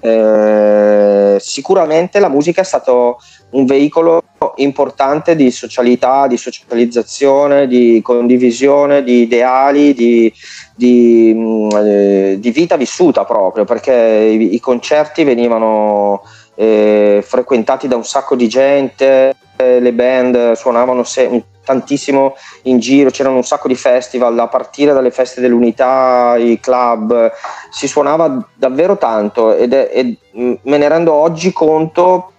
Eh, 0.00 1.36
sicuramente 1.38 2.18
la 2.18 2.28
musica 2.28 2.62
è 2.62 2.64
stato 2.64 3.18
un 3.50 3.66
veicolo 3.66 4.22
importante 4.56 5.36
di 5.36 5.50
socialità, 5.50 6.26
di 6.26 6.38
socializzazione, 6.38 7.66
di 7.66 8.00
condivisione, 8.02 9.02
di 9.02 9.20
ideali, 9.20 9.92
di, 9.92 10.32
di, 10.74 11.32
mm, 11.34 11.68
eh, 11.76 12.36
di 12.38 12.50
vita 12.50 12.76
vissuta 12.76 13.24
proprio, 13.24 13.64
perché 13.64 13.92
i, 13.92 14.54
i 14.54 14.60
concerti 14.60 15.24
venivano 15.24 16.22
eh, 16.54 17.22
frequentati 17.24 17.86
da 17.86 17.96
un 17.96 18.04
sacco 18.04 18.34
di 18.34 18.48
gente, 18.48 19.34
le 19.56 19.92
band 19.92 20.52
suonavano 20.52 21.04
se- 21.04 21.44
tantissimo 21.64 22.36
in 22.62 22.78
giro, 22.78 23.10
c'erano 23.10 23.36
un 23.36 23.44
sacco 23.44 23.68
di 23.68 23.74
festival, 23.74 24.38
a 24.38 24.48
partire 24.48 24.92
dalle 24.92 25.10
feste 25.10 25.40
dell'unità, 25.40 26.36
i 26.36 26.60
club, 26.60 27.32
si 27.70 27.88
suonava 27.88 28.46
davvero 28.54 28.96
tanto 28.96 29.54
ed 29.54 29.72
è, 29.72 29.90
e 29.92 30.18
mm, 30.38 30.54
me 30.62 30.78
ne 30.78 30.88
rendo 30.88 31.12
oggi 31.12 31.52
conto 31.52 32.30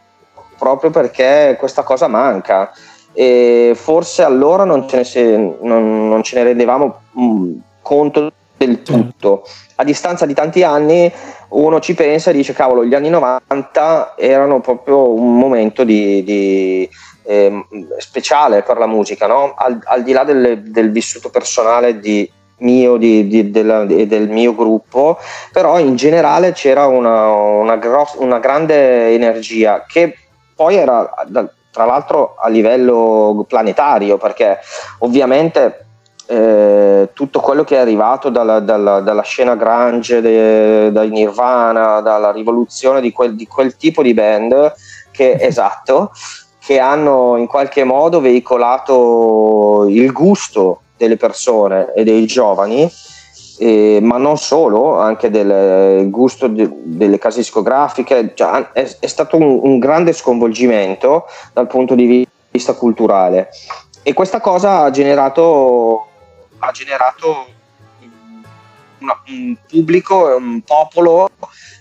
proprio 0.57 0.91
perché 0.91 1.55
questa 1.59 1.83
cosa 1.83 2.07
manca. 2.07 2.71
E 3.17 3.71
forse 3.75 4.23
allora 4.23 4.65
non 4.65 4.87
ce 4.87 5.03
ne, 5.13 5.55
non, 5.61 6.09
non 6.09 6.21
ce 6.21 6.35
ne 6.35 6.43
rendevamo 6.43 6.99
mh, 7.11 7.51
conto 7.81 8.31
del 8.57 8.81
tutto. 8.81 9.45
A 9.75 9.83
distanza 9.83 10.25
di 10.25 10.33
tanti 10.33 10.63
anni 10.63 11.11
uno 11.49 11.79
ci 11.79 11.93
pensa 11.93 12.29
e 12.29 12.33
dice 12.33 12.53
cavolo, 12.53 12.85
gli 12.85 12.93
anni 12.93 13.09
90 13.09 14.15
erano 14.17 14.61
proprio 14.61 15.09
un 15.11 15.37
momento 15.37 15.83
di, 15.83 16.23
di 16.23 16.89
eh, 17.23 17.65
speciale 17.97 18.61
per 18.63 18.77
la 18.77 18.87
musica, 18.87 19.27
no? 19.27 19.53
al, 19.55 19.79
al, 19.83 20.03
di 20.03 20.11
là 20.11 20.23
del, 20.23 20.61
del 20.63 20.91
vissuto 20.91 21.29
personale 21.29 21.99
di, 21.99 22.29
mio 22.57 22.97
della, 22.97 23.85
di, 23.85 24.07
del 24.07 24.29
mio 24.29 24.55
gruppo, 24.55 25.17
però 25.51 25.79
in 25.79 25.95
generale 25.95 26.53
c'era 26.53 26.85
una, 26.85 27.29
una, 27.31 27.75
gross, 27.75 28.15
una 28.17 28.39
grande 28.39 29.13
energia 29.13 29.83
che 29.87 30.15
poi 30.55 30.75
era 30.75 31.09
tra 31.71 31.83
l'altro 31.83 32.35
a 32.39 32.47
livello 32.47 33.45
planetario, 33.47 34.17
perché 34.17 34.59
ovviamente 34.99 35.84
eh, 36.27 37.09
tutto 37.13 37.39
quello 37.39 37.63
che 37.63 37.75
è 37.75 37.79
arrivato 37.79 38.29
dalla, 38.29 38.59
dalla, 38.59 38.99
dalla 39.01 39.21
scena 39.21 39.55
grunge, 39.55 40.21
de, 40.21 40.91
dai 40.91 41.09
Nirvana, 41.09 42.01
dalla 42.01 42.31
rivoluzione 42.31 43.01
di 43.01 43.11
quel, 43.11 43.35
di 43.35 43.47
quel 43.47 43.75
tipo 43.75 44.01
di 44.01 44.13
band, 44.13 44.73
che 45.11 45.37
esatto, 45.39 46.11
che 46.59 46.79
hanno 46.79 47.37
in 47.37 47.45
qualche 47.45 47.83
modo 47.83 48.19
veicolato 48.19 49.85
il 49.87 50.11
gusto 50.11 50.81
delle 50.97 51.17
persone 51.17 51.93
e 51.93 52.03
dei 52.03 52.25
giovani, 52.25 52.89
eh, 53.59 53.99
ma 54.01 54.17
non 54.17 54.37
solo, 54.37 54.97
anche 54.99 55.29
del 55.29 56.09
gusto 56.09 56.47
de, 56.47 56.69
delle 56.83 57.19
case 57.19 57.39
discografiche, 57.39 58.31
cioè, 58.33 58.71
è, 58.71 58.97
è, 58.99 59.07
stato 59.07 59.37
un, 59.37 59.59
un 59.61 59.79
grande 59.79 60.11
sconvolgimento 60.11 61.25
dal 61.53 61.67
punto 61.67 61.93
di 61.93 62.27
vista 62.49 62.73
culturale. 62.73 63.49
E 64.01 64.13
questa 64.13 64.39
cosa 64.39 64.81
ha 64.81 64.91
generato 64.91 66.07
ha 66.67 66.71
generato 66.71 67.47
una, 68.99 69.21
un 69.27 69.55
pubblico, 69.67 70.35
un 70.35 70.61
popolo 70.61 71.29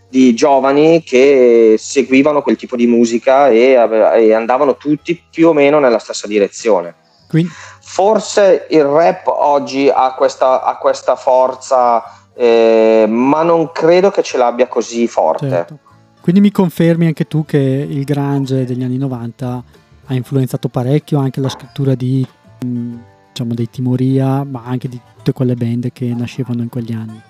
di 0.09 0.35
giovani 0.35 1.03
che 1.03 1.75
seguivano 1.79 2.43
quel 2.43 2.57
tipo 2.57 2.77
di 2.77 2.87
musica 2.87 3.49
e, 3.49 3.73
e 4.17 4.33
andavano 4.33 4.77
tutti 4.77 5.21
più 5.29 5.49
o 5.49 5.53
meno 5.53 5.81
nella 5.81 5.99
stessa 5.99 6.27
direzione. 6.27 6.95
Quindi. 7.29 7.51
Forse 7.81 8.67
il 8.71 8.85
rap 8.85 9.27
oggi 9.27 9.91
ha 9.93 10.15
questa, 10.15 10.63
ha 10.63 10.77
questa 10.79 11.17
forza, 11.17 12.03
eh, 12.35 13.07
ma 13.09 13.43
non 13.43 13.73
credo 13.73 14.11
che 14.11 14.23
ce 14.23 14.37
l'abbia 14.37 14.69
così 14.69 15.07
forte. 15.09 15.49
Certo. 15.49 15.79
Quindi 16.21 16.41
mi 16.41 16.51
confermi 16.51 17.07
anche 17.07 17.27
tu 17.27 17.45
che 17.45 17.59
il 17.59 18.05
grunge 18.05 18.65
degli 18.65 18.83
anni 18.83 18.97
90 18.97 19.65
ha 20.07 20.15
influenzato 20.15 20.69
parecchio 20.69 21.19
anche 21.19 21.41
la 21.41 21.49
scrittura 21.49 21.95
di 21.95 22.27
mh, 22.65 22.97
diciamo, 23.35 23.53
dei 23.55 23.69
Timoria, 23.69 24.45
ma 24.45 24.63
anche 24.65 24.89
di 24.89 25.01
tutte 25.17 25.33
quelle 25.33 25.57
band 25.57 25.91
che 25.93 26.07
nascevano 26.17 26.63
in 26.63 26.69
quegli 26.69 26.93
anni. 26.93 27.21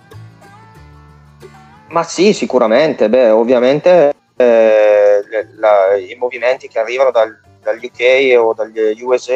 Ma 1.88 2.02
sì, 2.02 2.34
sicuramente, 2.34 3.08
beh, 3.08 3.30
ovviamente 3.30 4.12
eh, 4.36 5.20
la, 5.56 5.96
i 5.96 6.14
movimenti 6.18 6.68
che 6.68 6.78
arrivano 6.78 7.10
dal, 7.10 7.34
dagli 7.62 7.86
UK 7.86 8.38
o 8.38 8.52
dagli 8.52 9.00
USA 9.00 9.32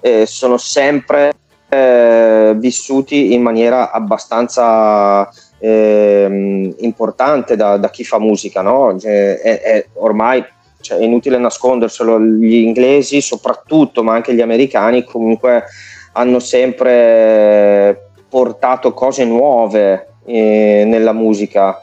eh, 0.00 0.26
sono 0.26 0.58
sempre 0.58 1.32
eh, 1.70 2.52
vissuti 2.56 3.32
in 3.32 3.40
maniera 3.40 3.90
abbastanza 3.90 5.28
eh, 5.58 6.74
importante 6.78 7.56
da, 7.56 7.78
da, 7.78 7.88
chi 7.90 8.04
fa 8.04 8.18
musica, 8.18 8.60
no? 8.60 8.98
Cioè, 8.98 9.38
è, 9.38 9.60
è 9.60 9.86
ormai 9.94 10.44
cioè, 10.80 10.98
è 10.98 11.02
inutile 11.02 11.38
nasconderselo, 11.38 12.20
gli 12.20 12.54
inglesi 12.54 13.20
soprattutto, 13.20 14.02
ma 14.02 14.14
anche 14.14 14.34
gli 14.34 14.40
americani 14.40 15.04
comunque 15.04 15.64
hanno 16.12 16.38
sempre 16.38 18.10
portato 18.28 18.92
cose 18.92 19.24
nuove 19.24 20.14
eh, 20.24 20.84
nella 20.86 21.12
musica, 21.12 21.80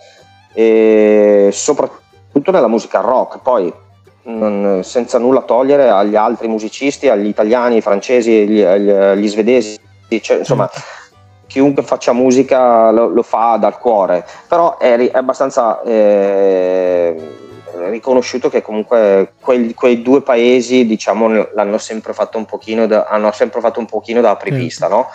e 0.53 1.49
soprattutto 1.51 2.51
nella 2.51 2.67
musica 2.67 3.01
rock. 3.01 3.39
Poi, 3.41 3.71
non, 4.23 4.81
senza 4.83 5.19
nulla 5.19 5.41
togliere 5.41 5.89
agli 5.89 6.15
altri 6.15 6.47
musicisti, 6.47 7.09
agli 7.09 7.27
italiani, 7.27 7.75
ai 7.75 7.81
francesi, 7.81 8.31
agli, 8.31 8.89
agli, 8.89 9.27
svedesi, 9.27 9.79
cioè, 10.21 10.37
insomma, 10.37 10.69
chiunque 11.47 11.83
faccia 11.83 12.13
musica 12.13 12.91
lo, 12.91 13.07
lo, 13.07 13.23
fa 13.23 13.57
dal 13.57 13.77
cuore, 13.77 14.25
però 14.47 14.77
è, 14.77 14.95
è 14.97 15.17
abbastanza. 15.17 15.81
Eh, 15.83 17.43
riconosciuto 17.89 18.49
che 18.49 18.61
comunque 18.61 19.33
quei, 19.39 19.73
quei, 19.73 20.01
due 20.01 20.21
paesi 20.21 20.85
diciamo 20.85 21.49
l'hanno 21.53 21.77
sempre 21.77 22.13
fatto 22.13 22.37
un 22.37 22.45
pochino 22.45 22.87
da, 22.87 23.05
hanno 23.05 23.31
sempre 23.31 23.61
fatto 23.61 23.79
un 23.79 23.85
pochino 23.85 24.21
da 24.21 24.31
apripista 24.31 24.87
certo. 24.87 24.95
no? 24.95 25.09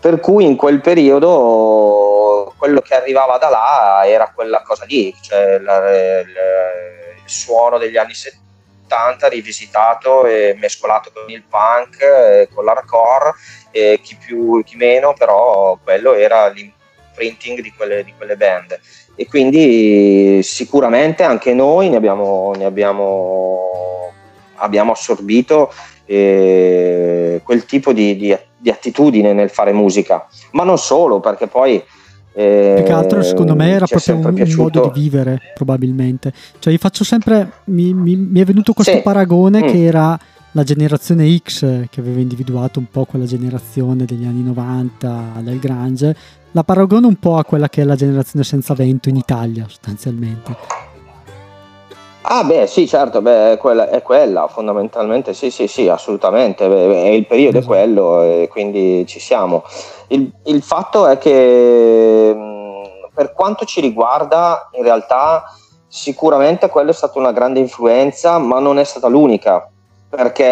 per 0.00 0.20
cui 0.20 0.44
in 0.44 0.56
quel 0.56 0.80
periodo 0.80 2.54
quello 2.56 2.80
che 2.80 2.94
arrivava 2.94 3.38
da 3.38 3.48
là 3.48 4.02
era 4.04 4.32
quella 4.34 4.62
cosa 4.62 4.84
lì 4.86 5.14
cioè 5.20 5.58
la, 5.58 5.88
il, 6.20 6.28
il 6.28 7.22
suono 7.24 7.78
degli 7.78 7.96
anni 7.96 8.14
70 8.14 9.28
rivisitato 9.28 10.26
e 10.26 10.56
mescolato 10.58 11.10
con 11.12 11.30
il 11.30 11.42
punk 11.42 12.48
con 12.54 12.64
l'hardcore 12.64 13.32
e 13.70 14.00
chi 14.02 14.16
più 14.16 14.62
chi 14.64 14.76
meno 14.76 15.12
però 15.12 15.78
quello 15.82 16.14
era 16.14 16.48
l'imprinting 16.48 17.60
di 17.60 17.72
quelle, 17.72 18.04
di 18.04 18.14
quelle 18.16 18.36
band 18.36 18.78
e 19.20 19.26
quindi 19.28 20.42
sicuramente 20.42 21.24
anche 21.24 21.52
noi 21.52 21.90
ne 21.90 21.96
abbiamo, 21.96 22.54
ne 22.56 22.64
abbiamo, 22.64 23.58
abbiamo 24.54 24.92
assorbito 24.92 25.70
eh, 26.06 27.42
quel 27.44 27.66
tipo 27.66 27.92
di, 27.92 28.16
di, 28.16 28.34
di, 28.56 28.70
attitudine 28.70 29.34
nel 29.34 29.50
fare 29.50 29.74
musica, 29.74 30.26
ma 30.52 30.64
non 30.64 30.78
solo, 30.78 31.20
perché 31.20 31.48
poi... 31.48 31.84
Eh, 32.32 32.72
Più 32.76 32.84
che 32.84 32.92
altro 32.92 33.22
secondo 33.22 33.54
me 33.54 33.72
era 33.72 33.84
proprio 33.84 34.16
un, 34.16 34.24
un, 34.24 34.54
modo 34.56 34.90
di 34.90 35.00
vivere, 35.00 35.38
probabilmente. 35.54 36.32
Cioè, 36.58 36.72
io 36.72 36.78
faccio 36.78 37.04
sempre, 37.04 37.50
mi, 37.64 37.92
mi, 37.92 38.16
mi 38.16 38.40
è 38.40 38.44
venuto 38.44 38.72
questo 38.72 38.96
sì. 38.96 39.02
paragone 39.02 39.62
mm. 39.62 39.66
che 39.66 39.84
era 39.84 40.18
la 40.52 40.64
generazione 40.64 41.36
X 41.36 41.88
che 41.90 42.00
aveva 42.00 42.20
individuato 42.20 42.78
un 42.78 42.86
po' 42.90 43.04
quella 43.04 43.26
generazione 43.26 44.04
degli 44.04 44.24
anni 44.24 44.42
90 44.42 45.40
del 45.42 45.58
Grange 45.58 46.16
la 46.52 46.64
paragono 46.64 47.06
un 47.06 47.16
po' 47.16 47.36
a 47.36 47.44
quella 47.44 47.68
che 47.68 47.82
è 47.82 47.84
la 47.84 47.94
generazione 47.94 48.44
senza 48.44 48.74
vento 48.74 49.08
in 49.08 49.16
Italia, 49.16 49.64
sostanzialmente. 49.68 50.88
Ah 52.22 52.44
beh 52.44 52.66
sì 52.66 52.86
certo, 52.86 53.22
beh, 53.22 53.52
è, 53.52 53.56
quella, 53.56 53.88
è 53.88 54.02
quella 54.02 54.46
fondamentalmente, 54.46 55.32
sì 55.34 55.50
sì 55.50 55.66
sì 55.66 55.88
assolutamente, 55.88 56.68
beh, 56.68 57.14
il 57.14 57.26
periodo 57.26 57.58
esatto. 57.58 57.74
è 57.74 57.76
quello 57.76 58.22
e 58.22 58.48
quindi 58.50 59.04
ci 59.06 59.18
siamo. 59.18 59.64
Il, 60.08 60.30
il 60.44 60.62
fatto 60.62 61.06
è 61.06 61.18
che 61.18 62.36
per 63.12 63.32
quanto 63.32 63.64
ci 63.64 63.80
riguarda 63.80 64.68
in 64.72 64.82
realtà 64.82 65.44
sicuramente 65.88 66.68
quella 66.68 66.90
è 66.90 66.94
stata 66.94 67.18
una 67.18 67.32
grande 67.32 67.58
influenza 67.58 68.38
ma 68.38 68.60
non 68.60 68.78
è 68.78 68.84
stata 68.84 69.08
l'unica 69.08 69.68
perché 70.08 70.44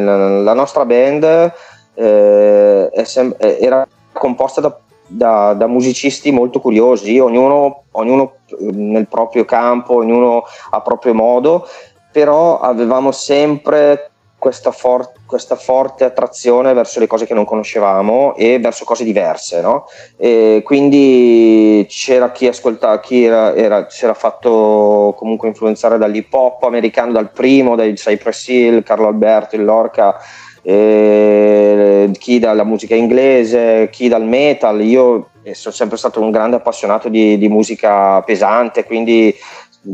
la 0.00 0.52
nostra 0.52 0.84
band 0.84 1.52
eh, 1.94 3.02
sem- 3.04 3.34
era 3.38 3.86
composta 4.12 4.60
da 4.60 4.76
da, 5.12 5.54
da, 5.54 5.66
musicisti 5.66 6.30
molto 6.30 6.60
curiosi, 6.60 7.18
ognuno, 7.18 7.84
ognuno 7.92 8.36
nel 8.58 9.08
proprio 9.08 9.44
campo, 9.44 9.96
ognuno 9.96 10.44
a 10.70 10.80
proprio 10.80 11.14
modo, 11.14 11.66
però 12.10 12.60
avevamo 12.60 13.10
sempre 13.12 14.12
questa, 14.42 14.72
for- 14.72 15.12
questa, 15.24 15.54
forte 15.54 16.02
attrazione 16.02 16.72
verso 16.72 16.98
le 16.98 17.06
cose 17.06 17.26
che 17.26 17.32
non 17.32 17.44
conoscevamo 17.44 18.34
e 18.34 18.58
verso 18.58 18.84
cose 18.84 19.04
diverse. 19.04 19.60
No? 19.60 19.84
Quindi 20.64 21.86
c'era 21.88 22.32
chi 22.32 22.48
ascoltava, 22.48 22.98
chi 22.98 23.22
era, 23.22 23.54
era, 23.54 23.88
si 23.88 24.02
era 24.04 24.14
fatto 24.14 25.14
comunque 25.16 25.46
influenzare 25.46 25.96
dall'hip 25.96 26.32
hop 26.34 26.64
americano, 26.64 27.12
dal 27.12 27.30
primo, 27.30 27.76
dai 27.76 27.92
Cypress 27.94 28.48
Hill, 28.48 28.82
Carlo 28.82 29.06
Alberto, 29.06 29.54
il 29.54 29.64
Lorca. 29.64 30.16
Chi 30.62 32.38
dalla 32.38 32.64
musica 32.64 32.94
inglese, 32.94 33.88
chi 33.90 34.08
dal 34.08 34.24
metal. 34.24 34.80
Io 34.82 35.30
sono 35.52 35.74
sempre 35.74 35.96
stato 35.96 36.20
un 36.20 36.30
grande 36.30 36.56
appassionato 36.56 37.08
di, 37.08 37.36
di 37.38 37.48
musica 37.48 38.20
pesante, 38.22 38.84
quindi 38.84 39.34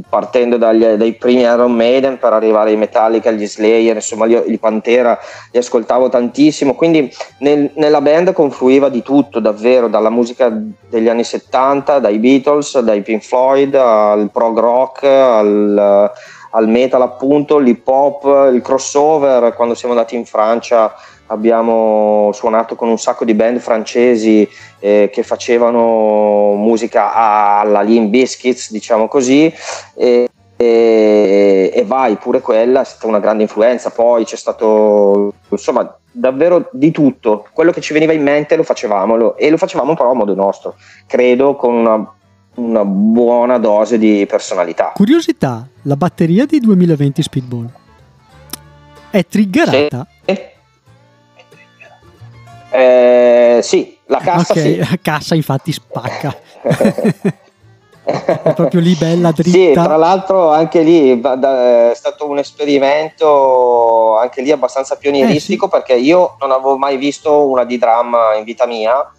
partendo 0.09 0.59
dagli, 0.59 0.85
dai 0.85 1.14
primi 1.14 1.42
Iron 1.42 1.72
Maiden 1.72 2.18
per 2.18 2.33
arrivare 2.33 2.70
ai 2.70 2.76
Metallica, 2.76 3.31
agli 3.31 3.46
Slayer, 3.46 3.94
insomma 3.94 4.26
gli, 4.26 4.38
i 4.46 4.59
Pantera, 4.59 5.18
li 5.50 5.59
ascoltavo 5.59 6.09
tantissimo, 6.11 6.74
quindi 6.74 7.11
nel, 7.38 7.70
nella 7.74 8.00
band 8.00 8.33
confluiva 8.33 8.90
di 8.90 9.02
tutto 9.02 9.40
davvero, 9.40 9.88
dalla 9.88 10.11
musica 10.11 10.52
degli 10.88 11.09
anni 11.09 11.24
70, 11.24 12.00
dai 12.00 12.18
Beatles, 12.18 12.78
dai 12.81 13.00
Pink 13.00 13.22
Floyd, 13.22 13.74
al 13.74 14.31
prog 14.31 14.59
rock, 14.59 15.04
al, 15.04 16.12
al 16.50 16.68
metal 16.68 17.02
appunto, 17.02 17.58
l'hip 17.58 17.87
hop, 17.87 18.50
il 18.52 18.61
crossover, 18.62 19.54
quando 19.54 19.74
siamo 19.74 19.94
andati 19.94 20.16
in 20.16 20.24
Francia 20.24 20.94
abbiamo 21.28 22.30
suonato 22.32 22.74
con 22.74 22.88
un 22.88 22.98
sacco 22.98 23.24
di 23.24 23.34
band 23.34 23.58
francesi 23.58 24.48
eh, 24.78 25.11
che 25.12 25.22
facevano 25.22 26.54
musica 26.54 27.12
alla 27.12 27.82
Lean 27.82 28.11
Biscuits, 28.11 28.70
diciamo 28.70 29.08
così, 29.08 29.52
e, 29.94 30.28
e, 30.56 31.70
e, 31.74 31.84
vai, 31.84 32.16
pure 32.16 32.40
quella 32.40 32.80
è 32.80 32.84
stata 32.84 33.06
una 33.06 33.20
grande 33.20 33.42
influenza. 33.42 33.90
Poi 33.90 34.24
c'è 34.24 34.37
stato, 34.37 35.32
insomma, 35.48 35.96
davvero 36.11 36.68
di 36.72 36.90
tutto. 36.90 37.46
Quello 37.52 37.72
che 37.72 37.80
ci 37.80 37.92
veniva 37.92 38.12
in 38.12 38.22
mente 38.22 38.56
lo 38.56 38.62
facevamo 38.62 39.16
lo, 39.16 39.37
e 39.37 39.50
lo 39.50 39.56
facevamo 39.56 39.94
però 39.94 40.11
a 40.11 40.14
modo 40.14 40.34
nostro, 40.34 40.76
credo 41.06 41.56
con 41.56 41.74
una, 41.74 42.12
una 42.59 42.85
buona 42.85 43.59
dose 43.59 43.99
di 43.99 44.27
personalità. 44.29 44.92
Curiosità, 44.94 45.66
la 45.83 45.97
batteria 45.97 46.44
di 46.44 46.61
2020 46.61 47.23
Speedball 47.23 47.71
è 49.11 49.25
triggerata? 49.25 50.07
Sì. 50.25 50.57
Eh, 52.71 53.61
sì, 53.62 53.97
la 54.07 54.18
cassa 54.18 54.53
okay, 54.53 54.62
sì. 54.62 54.77
La 54.77 54.99
cassa 55.01 55.35
infatti 55.35 55.73
spacca. 55.73 56.37
è 58.05 58.53
proprio 58.55 58.81
lì 58.81 58.94
bella 58.94 59.33
dritta. 59.33 59.51
Sì, 59.51 59.73
tra 59.73 59.97
l'altro 59.97 60.51
anche 60.51 60.83
lì 60.83 61.21
è 61.21 61.92
stato 61.94 62.29
un 62.29 62.38
esperimento 62.38 64.16
anche 64.18 64.42
lì 64.42 64.51
abbastanza 64.51 64.97
pionieristico 64.97 65.66
eh, 65.66 65.68
sì. 65.68 65.77
perché 65.77 65.94
io 65.94 66.37
non 66.40 66.51
avevo 66.51 66.77
mai 66.79 66.97
visto 66.97 67.47
una 67.49 67.64
di 67.64 67.79
drum 67.79 68.16
in 68.38 68.44
vita 68.44 68.66
mia 68.66 69.11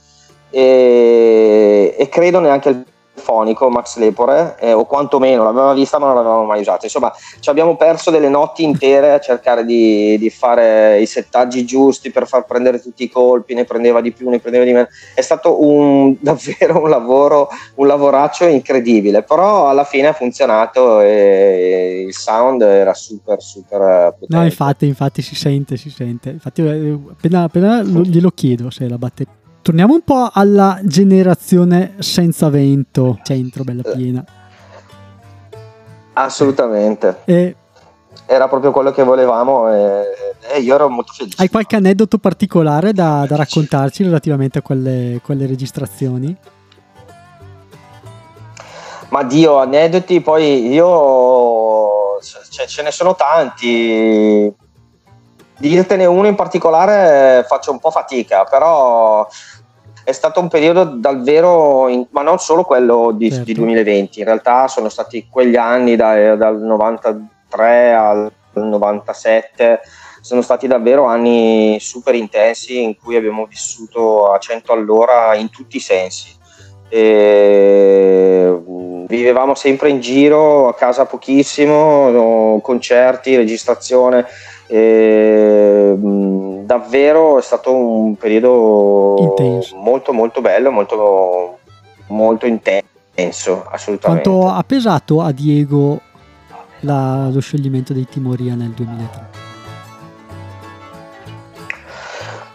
e, 0.49 1.95
e 1.97 2.09
credo 2.09 2.39
neanche 2.39 2.69
il 2.69 2.85
fonico 3.29 3.69
Max 3.69 3.97
Lepore, 3.97 4.55
eh, 4.59 4.73
o 4.73 4.85
quantomeno 4.85 5.43
l'aveva 5.43 5.71
vista 5.73 5.99
ma 5.99 6.07
non 6.07 6.15
l'avevamo 6.15 6.45
mai 6.45 6.61
usata. 6.61 6.85
Insomma, 6.85 7.13
ci 7.39 7.51
abbiamo 7.51 7.75
perso 7.75 8.09
delle 8.09 8.27
notti 8.27 8.63
intere 8.63 9.13
a 9.13 9.19
cercare 9.19 9.63
di, 9.65 10.17
di, 10.17 10.31
fare 10.31 10.99
i 10.99 11.05
settaggi 11.05 11.63
giusti 11.63 12.09
per 12.09 12.27
far 12.27 12.45
prendere 12.45 12.81
tutti 12.81 13.03
i 13.03 13.09
colpi, 13.09 13.53
ne 13.53 13.65
prendeva 13.65 14.01
di 14.01 14.11
più, 14.11 14.27
ne 14.29 14.39
prendeva 14.39 14.63
di 14.63 14.71
meno. 14.71 14.87
È 15.13 15.21
stato 15.21 15.63
un, 15.63 16.15
davvero 16.19 16.81
un 16.81 16.89
lavoro, 16.89 17.49
un 17.75 17.85
lavoraccio 17.85 18.45
incredibile, 18.45 19.21
però 19.21 19.69
alla 19.69 19.83
fine 19.83 20.07
ha 20.07 20.13
funzionato 20.13 20.99
e 21.01 22.05
il 22.07 22.13
sound 22.15 22.63
era 22.63 22.95
super, 22.95 23.43
super 23.43 24.15
potente. 24.17 24.35
No, 24.35 24.43
infatti, 24.43 24.87
infatti 24.87 25.21
si 25.21 25.35
sente, 25.35 25.77
si 25.77 25.91
sente. 25.91 26.31
Infatti, 26.31 26.63
eh, 26.63 26.97
appena, 27.11 27.43
appena 27.43 27.83
glielo 27.83 28.31
chiedo 28.31 28.71
se 28.71 28.89
la 28.89 28.97
batteria 28.97 29.37
Torniamo 29.61 29.93
un 29.93 30.01
po' 30.01 30.29
alla 30.31 30.79
generazione 30.83 31.95
senza 31.99 32.49
vento, 32.49 33.19
centro, 33.23 33.63
bella 33.63 33.83
piena. 33.83 34.23
Assolutamente. 36.13 37.19
E 37.25 37.55
era 38.25 38.47
proprio 38.47 38.71
quello 38.71 38.91
che 38.91 39.03
volevamo 39.03 39.73
e, 39.73 40.03
e, 40.53 40.59
io 40.59 40.75
ero 40.75 40.87
molto 40.89 41.13
felice. 41.13 41.41
Hai 41.41 41.49
qualche 41.49 41.75
aneddoto 41.75 42.19
particolare 42.19 42.93
da, 42.93 43.25
da 43.27 43.35
raccontarci 43.35 44.03
relativamente 44.03 44.59
a 44.59 44.61
quelle, 44.61 45.19
quelle, 45.23 45.47
registrazioni? 45.47 46.35
Ma 49.09 49.23
Dio, 49.23 49.57
aneddoti, 49.57 50.21
poi 50.21 50.67
io 50.67 52.19
cioè, 52.49 52.67
ce 52.67 52.83
ne 52.83 52.91
sono 52.91 53.15
tanti. 53.15 54.53
Dirtene 55.59 56.05
uno 56.05 56.27
in 56.27 56.35
particolare 56.35 57.43
faccio 57.45 57.71
un 57.71 57.79
po' 57.79 57.91
fatica, 57.91 58.45
però 58.45 59.27
è 60.05 60.11
stato 60.13 60.39
un 60.39 60.47
periodo 60.47 60.85
davvero, 60.85 61.89
in, 61.89 62.07
ma 62.11 62.21
non 62.21 62.39
solo 62.39 62.63
quello 62.63 63.11
di, 63.11 63.29
certo. 63.29 63.43
di, 63.43 63.53
2020, 63.55 64.19
in 64.19 64.25
realtà 64.25 64.69
sono 64.69 64.87
stati 64.87 65.27
quegli 65.29 65.57
anni 65.57 65.97
da, 65.97 66.35
dal 66.35 66.61
93 66.61 67.93
al 67.93 68.31
97, 68.53 69.81
sono 70.21 70.41
stati 70.41 70.65
davvero 70.65 71.05
anni 71.05 71.77
super 71.81 72.15
intensi 72.15 72.81
in 72.81 72.95
cui 72.97 73.17
abbiamo 73.17 73.45
vissuto 73.45 74.31
a 74.31 74.37
100 74.39 74.71
all'ora 74.71 75.35
in 75.35 75.49
tutti 75.49 75.75
i 75.75 75.81
sensi. 75.81 76.37
E 76.87 78.57
vivevamo 79.07 79.55
sempre 79.55 79.89
in 79.89 79.99
giro, 79.99 80.69
a 80.69 80.73
casa 80.73 81.05
pochissimo, 81.05 82.61
concerti, 82.63 83.35
registrazione 83.35 84.25
e, 84.71 85.95
mh, 85.97 86.65
davvero 86.65 87.39
è 87.39 87.41
stato 87.41 87.73
un 87.75 88.15
periodo 88.15 89.15
intenso. 89.17 89.75
molto 89.77 90.13
molto 90.13 90.41
bello, 90.41 90.69
molto, 90.69 91.57
molto 92.07 92.45
intenso, 92.45 93.65
assolutamente. 93.67 94.29
Quanto 94.29 94.47
ha 94.47 94.63
pesato 94.63 95.21
a 95.21 95.31
Diego 95.31 95.99
la, 96.81 97.29
lo 97.31 97.39
scioglimento 97.39 97.93
dei 97.93 98.05
Timoria 98.07 98.53
nel 98.53 98.69
2003? 98.69 99.47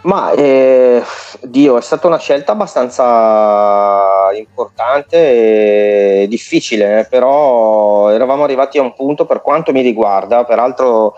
Ma 0.03 0.33
eh, 0.33 1.03
Dio, 1.41 1.79
è 1.79 1.81
stata 1.81 2.07
una 2.07 2.19
scelta 2.19 2.53
abbastanza 2.53 4.29
importante 4.37 6.23
e 6.23 6.27
difficile, 6.29 7.01
eh, 7.01 7.05
però 7.07 8.11
eravamo 8.11 8.45
arrivati 8.45 8.79
a 8.79 8.83
un 8.83 8.95
punto 8.95 9.25
per 9.25 9.41
quanto 9.41 9.73
mi 9.73 9.81
riguarda, 9.81 10.45
peraltro 10.45 11.15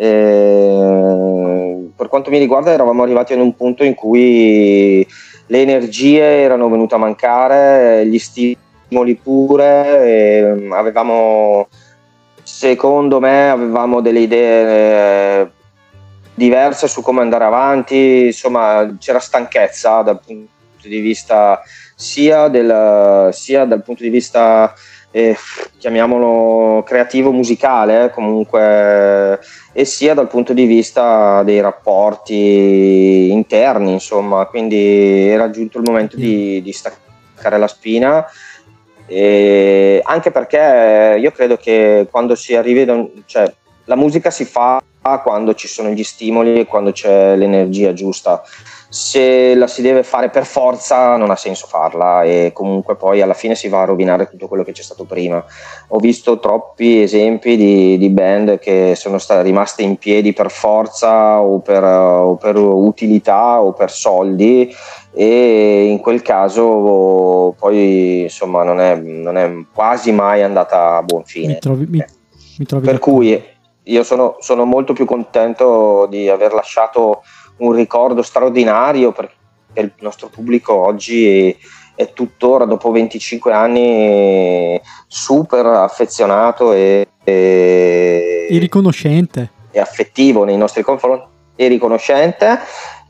eh, 0.00 1.88
per 1.96 2.08
quanto 2.08 2.30
mi 2.30 2.38
riguarda 2.38 2.70
eravamo 2.70 3.02
arrivati 3.02 3.32
ad 3.32 3.40
un 3.40 3.56
punto 3.56 3.82
in 3.82 3.94
cui 3.94 5.04
le 5.46 5.60
energie 5.60 6.22
erano 6.22 6.68
venute 6.68 6.94
a 6.94 6.98
mancare, 6.98 8.06
gli 8.06 8.18
stimoli 8.18 9.16
pure, 9.16 10.68
avevamo, 10.70 11.66
secondo 12.44 13.18
me, 13.18 13.50
avevamo 13.50 14.00
delle 14.00 14.20
idee 14.20 15.40
eh, 15.40 15.50
diverse 16.34 16.86
su 16.86 17.02
come 17.02 17.22
andare 17.22 17.44
avanti, 17.44 18.26
insomma 18.26 18.94
c'era 19.00 19.18
stanchezza 19.18 20.02
dal 20.02 20.20
punto 20.24 20.46
di 20.82 21.00
vista 21.00 21.60
sia, 21.96 22.46
del, 22.46 23.30
sia 23.32 23.64
dal 23.64 23.82
punto 23.82 24.04
di 24.04 24.10
vista 24.10 24.72
eh, 25.10 25.36
chiamiamolo 25.78 26.82
creativo 26.82 27.32
musicale 27.32 28.04
eh, 28.04 28.10
comunque 28.10 29.40
e 29.72 29.84
sia 29.84 30.14
dal 30.14 30.28
punto 30.28 30.52
di 30.52 30.66
vista 30.66 31.42
dei 31.44 31.60
rapporti 31.60 33.30
interni 33.30 33.92
insomma 33.92 34.44
quindi 34.46 35.28
era 35.28 35.50
giunto 35.50 35.78
il 35.78 35.84
momento 35.84 36.16
di, 36.16 36.60
di 36.62 36.72
staccare 36.72 37.58
la 37.58 37.68
spina. 37.68 38.26
E 39.10 40.02
anche 40.04 40.30
perché 40.30 41.16
io 41.18 41.30
credo 41.30 41.56
che 41.56 42.06
quando 42.10 42.34
si 42.34 42.54
arrivi 42.54 42.84
da 42.84 42.92
un, 42.92 43.08
cioè 43.24 43.50
la 43.84 43.96
musica 43.96 44.30
si 44.30 44.44
fa 44.44 44.82
quando 45.22 45.54
ci 45.54 45.66
sono 45.66 45.88
gli 45.88 46.04
stimoli 46.04 46.60
e 46.60 46.66
quando 46.66 46.92
c'è 46.92 47.34
l'energia 47.34 47.94
giusta 47.94 48.42
se 48.90 49.54
la 49.54 49.66
si 49.66 49.82
deve 49.82 50.02
fare 50.02 50.30
per 50.30 50.46
forza 50.46 51.16
non 51.16 51.30
ha 51.30 51.36
senso 51.36 51.66
farla 51.66 52.22
e 52.22 52.52
comunque 52.54 52.96
poi 52.96 53.20
alla 53.20 53.34
fine 53.34 53.54
si 53.54 53.68
va 53.68 53.82
a 53.82 53.84
rovinare 53.84 54.28
tutto 54.28 54.48
quello 54.48 54.64
che 54.64 54.72
c'è 54.72 54.82
stato 54.82 55.04
prima. 55.04 55.44
Ho 55.88 55.98
visto 55.98 56.38
troppi 56.38 57.02
esempi 57.02 57.56
di, 57.56 57.98
di 57.98 58.08
band 58.08 58.58
che 58.58 58.94
sono 58.96 59.18
state 59.18 59.42
rimaste 59.42 59.82
in 59.82 59.96
piedi 59.96 60.32
per 60.32 60.50
forza 60.50 61.40
o 61.40 61.58
per, 61.58 61.84
o 61.84 62.36
per 62.36 62.56
utilità 62.56 63.60
o 63.60 63.72
per 63.72 63.90
soldi 63.90 64.74
e 65.12 65.84
in 65.84 65.98
quel 65.98 66.22
caso 66.22 67.54
poi 67.58 68.22
insomma 68.22 68.62
non 68.62 68.80
è, 68.80 68.96
non 68.96 69.36
è 69.36 69.52
quasi 69.72 70.12
mai 70.12 70.42
andata 70.42 70.96
a 70.96 71.02
buon 71.02 71.24
fine. 71.24 71.54
Mi 71.54 71.58
trovi, 71.58 71.86
mi, 71.86 72.04
mi 72.58 72.64
trovi 72.64 72.86
per 72.86 72.98
cui 72.98 73.56
io 73.82 74.02
sono, 74.02 74.36
sono 74.40 74.64
molto 74.64 74.92
più 74.92 75.04
contento 75.04 76.06
di 76.08 76.28
aver 76.28 76.52
lasciato 76.52 77.22
un 77.58 77.72
ricordo 77.72 78.22
straordinario 78.22 79.12
perché 79.12 79.34
il 79.74 79.92
nostro 80.00 80.28
pubblico 80.28 80.74
oggi 80.74 81.48
è, 81.48 81.56
è 81.94 82.12
tuttora, 82.12 82.64
dopo 82.64 82.90
25 82.90 83.52
anni, 83.52 84.80
super 85.06 85.66
affezionato 85.66 86.72
e, 86.72 87.06
e 87.24 88.46
riconoscente. 88.58 89.50
e 89.70 89.80
affettivo 89.80 90.44
nei 90.44 90.56
nostri 90.56 90.82
confronti 90.82 91.26
e 91.56 91.68
riconoscente, 91.68 92.60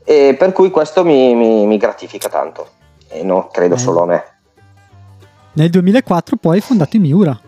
e 0.03 0.35
per 0.37 0.51
cui 0.51 0.71
questo 0.71 1.05
mi, 1.05 1.35
mi, 1.35 1.67
mi 1.67 1.77
gratifica 1.77 2.29
tanto, 2.29 2.67
e 3.07 3.23
non 3.23 3.47
credo 3.51 3.75
eh. 3.75 3.77
solo 3.77 4.01
a 4.01 4.05
me. 4.05 4.23
Nel 5.53 5.69
2004 5.69 6.37
poi 6.37 6.55
hai 6.55 6.61
fondato 6.61 6.97
Miura. 6.97 7.39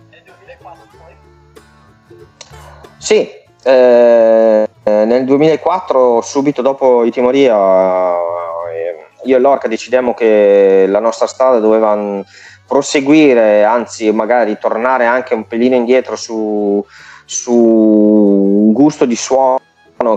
Sì, 2.98 3.28
eh, 3.64 4.70
nel 5.06 5.26
2004, 5.26 6.22
subito 6.22 6.62
dopo 6.62 7.04
i 7.04 7.12
Timoria, 7.12 8.14
eh, 8.16 9.06
io 9.24 9.38
e 9.38 9.40
Lorca 9.40 9.68
decidemmo 9.68 10.14
che 10.14 10.86
la 10.88 11.00
nostra 11.00 11.28
strada 11.28 11.60
doveva 11.60 12.24
proseguire, 12.68 13.64
anzi 13.64 14.12
magari 14.12 14.58
tornare 14.60 15.06
anche 15.06 15.34
un 15.34 15.46
pelino 15.46 15.76
indietro 15.76 16.16
su, 16.16 16.84
su 17.26 17.54
un 17.54 18.72
gusto 18.72 19.06
di 19.06 19.16
suono 19.16 19.60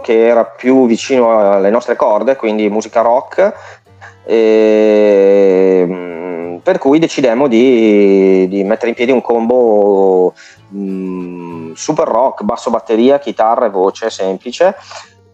che 0.02 0.26
era 0.26 0.44
più 0.44 0.86
vicino 0.86 1.52
alle 1.52 1.70
nostre 1.70 1.96
corde, 1.96 2.36
quindi 2.36 2.70
musica 2.70 3.00
rock. 3.00 3.82
E, 4.24 5.84
mm, 5.86 6.56
per 6.56 6.78
cui 6.78 6.98
decidemmo 6.98 7.46
di, 7.46 8.46
di, 8.48 8.64
mettere 8.64 8.88
in 8.88 8.94
piedi 8.94 9.12
un 9.12 9.20
combo 9.20 10.34
mh, 10.68 10.78
mm, 10.78 11.72
super 11.74 12.08
rock, 12.08 12.42
basso 12.42 12.70
batteria, 12.70 13.18
chitarra 13.18 13.66
e 13.66 13.70
voce 13.70 14.10
semplice. 14.10 14.74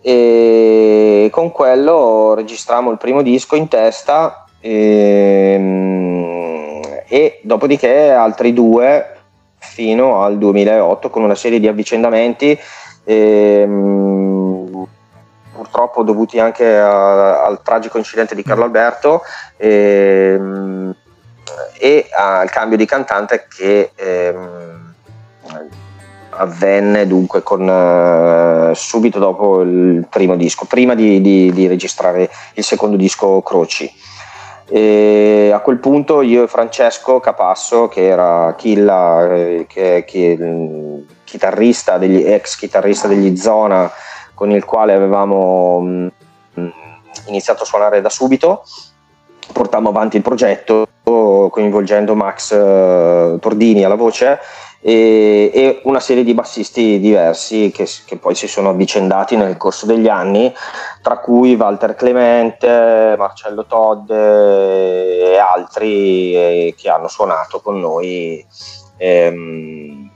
E 0.03 1.28
con 1.30 1.53
quello 1.53 2.34
registrammo 2.34 2.91
il 2.91 2.99
primo 2.99 3.22
disco 3.22 3.55
in 3.55 3.68
testa 3.68 4.45
e, 4.61 5.55
ehm, 5.55 6.80
e 7.07 7.41
dopodiché 7.43 8.11
altri 8.11 8.53
due 8.53 9.16
fino 9.59 10.22
al 10.22 10.38
2008 10.38 11.11
con 11.11 11.22
una 11.22 11.34
serie 11.34 11.61
di 11.61 11.68
avvicendamenti 11.68 12.59
e, 13.05 13.14
ehm, 13.62 14.50
purtroppo 15.71 16.03
dovuti 16.03 16.41
anche 16.41 16.77
a, 16.77 17.45
al 17.45 17.62
tragico 17.62 17.97
incidente 17.97 18.35
di 18.35 18.43
Carlo 18.43 18.64
Alberto 18.64 19.23
e, 19.57 20.35
ehm, 20.37 20.95
e 21.79 22.09
al 22.12 22.51
cambio 22.51 22.77
di 22.77 22.87
cantante 22.87 23.47
che 23.49 23.93
avvenne 26.31 27.07
dunque 27.07 27.43
con, 27.43 27.68
uh, 27.68 28.75
subito 28.75 29.18
dopo 29.18 29.61
il 29.61 30.07
primo 30.09 30.37
disco, 30.37 30.64
prima 30.64 30.95
di, 30.95 31.21
di, 31.21 31.53
di 31.53 31.66
registrare 31.66 32.31
il 32.55 32.64
secondo 32.64 32.97
disco 32.97 33.43
Croci. 33.43 33.93
E 34.73 35.51
a 35.53 35.59
quel 35.59 35.79
punto 35.79 36.23
io 36.23 36.45
e 36.45 36.47
Francesco 36.47 37.18
Capasso, 37.18 37.89
che 37.89 38.07
era 38.07 38.55
Killa, 38.57 39.35
eh, 39.35 39.66
che, 39.68 40.05
che 40.07 40.39
chitarrista 41.25 41.99
degli, 41.99 42.23
ex 42.23 42.57
chitarrista 42.57 43.09
degli 43.09 43.37
Zona, 43.37 43.91
con 44.41 44.51
il 44.53 44.64
quale 44.64 44.95
avevamo 44.95 45.80
mh, 45.80 46.11
mm, 46.59 46.68
iniziato 47.26 47.64
a 47.64 47.66
suonare 47.66 48.01
da 48.01 48.09
subito, 48.09 48.64
portammo 49.53 49.91
avanti 49.91 50.16
il 50.16 50.22
progetto 50.22 50.88
coinvolgendo 51.03 52.14
Max 52.14 52.53
uh, 52.53 53.38
Tordini 53.38 53.84
alla 53.84 53.97
voce 53.97 54.38
e, 54.80 55.51
e, 55.53 55.80
una 55.84 56.01
serie 56.01 56.24
di 56.24 56.32
bassisti 56.32 56.99
diversi 57.01 57.70
che, 57.70 57.86
che, 58.07 58.16
poi 58.16 58.34
si 58.34 58.49
sono 58.49 58.70
avvicendati 58.70 59.36
nel 59.36 59.59
corso 59.59 59.84
degli 59.84 60.09
anni, 60.09 60.51
tra 61.03 61.18
cui 61.18 61.55
Walter 61.55 61.95
Clemente, 61.95 63.14
Marcello 63.18 63.66
Todd 63.66 64.11
e 64.11 65.36
altri 65.36 66.34
eh, 66.34 66.74
che 66.78 66.88
hanno 66.88 67.09
suonato 67.09 67.61
con 67.61 67.78
noi 67.78 68.43
ehm, 68.97 70.11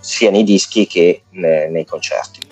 sia 0.00 0.32
nei 0.32 0.42
dischi 0.42 0.88
che 0.88 1.22
ne, 1.30 1.68
nei 1.68 1.84
concerti. 1.84 2.47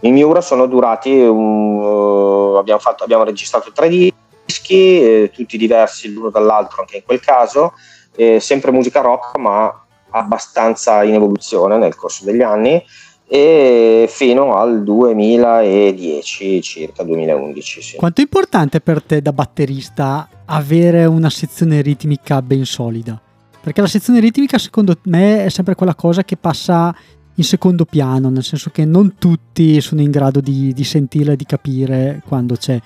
I 0.00 0.10
Miura 0.10 0.40
sono 0.40 0.66
durati, 0.66 1.10
um, 1.10 2.56
abbiamo, 2.56 2.80
fatto, 2.80 3.04
abbiamo, 3.04 3.24
registrato 3.24 3.72
tre 3.72 3.88
dischi, 3.88 5.00
eh, 5.00 5.30
tutti 5.32 5.56
diversi 5.56 6.12
l'uno 6.12 6.30
dall'altro 6.30 6.82
anche 6.82 6.96
in 6.96 7.02
quel 7.04 7.20
caso, 7.20 7.72
eh, 8.14 8.40
sempre 8.40 8.70
musica 8.70 9.00
rock 9.00 9.38
ma 9.38 9.86
abbastanza 10.10 11.02
in 11.02 11.14
evoluzione 11.14 11.76
nel 11.78 11.94
corso 11.94 12.24
degli 12.24 12.42
anni 12.42 12.82
e 13.28 14.06
fino 14.08 14.56
al 14.56 14.84
2010 14.84 16.62
circa 16.62 17.02
2011 17.02 17.82
sì. 17.82 17.96
quanto 17.96 18.20
è 18.20 18.24
importante 18.24 18.80
per 18.80 19.02
te 19.02 19.20
da 19.20 19.32
batterista 19.32 20.28
avere 20.44 21.06
una 21.06 21.28
sezione 21.28 21.80
ritmica 21.80 22.40
ben 22.40 22.64
solida 22.64 23.20
perché 23.60 23.80
la 23.80 23.88
sezione 23.88 24.20
ritmica 24.20 24.58
secondo 24.58 24.94
me 25.04 25.44
è 25.44 25.48
sempre 25.48 25.74
quella 25.74 25.96
cosa 25.96 26.22
che 26.22 26.36
passa 26.36 26.94
in 27.36 27.44
secondo 27.44 27.84
piano 27.84 28.28
nel 28.28 28.44
senso 28.44 28.70
che 28.70 28.84
non 28.84 29.16
tutti 29.18 29.80
sono 29.80 30.00
in 30.00 30.10
grado 30.10 30.40
di, 30.40 30.72
di 30.72 30.84
sentirla 30.84 31.32
e 31.32 31.36
di 31.36 31.46
capire 31.46 32.22
quando 32.26 32.56
c'è 32.56 32.78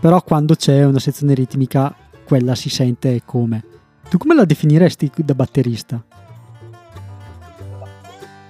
però 0.00 0.22
quando 0.22 0.54
c'è 0.54 0.84
una 0.84 0.98
sezione 0.98 1.34
ritmica 1.34 1.94
quella 2.24 2.54
si 2.54 2.68
sente 2.68 3.22
come 3.24 3.64
tu 4.08 4.18
come 4.18 4.34
la 4.34 4.44
definiresti 4.44 5.10
da 5.16 5.34
batterista? 5.34 6.02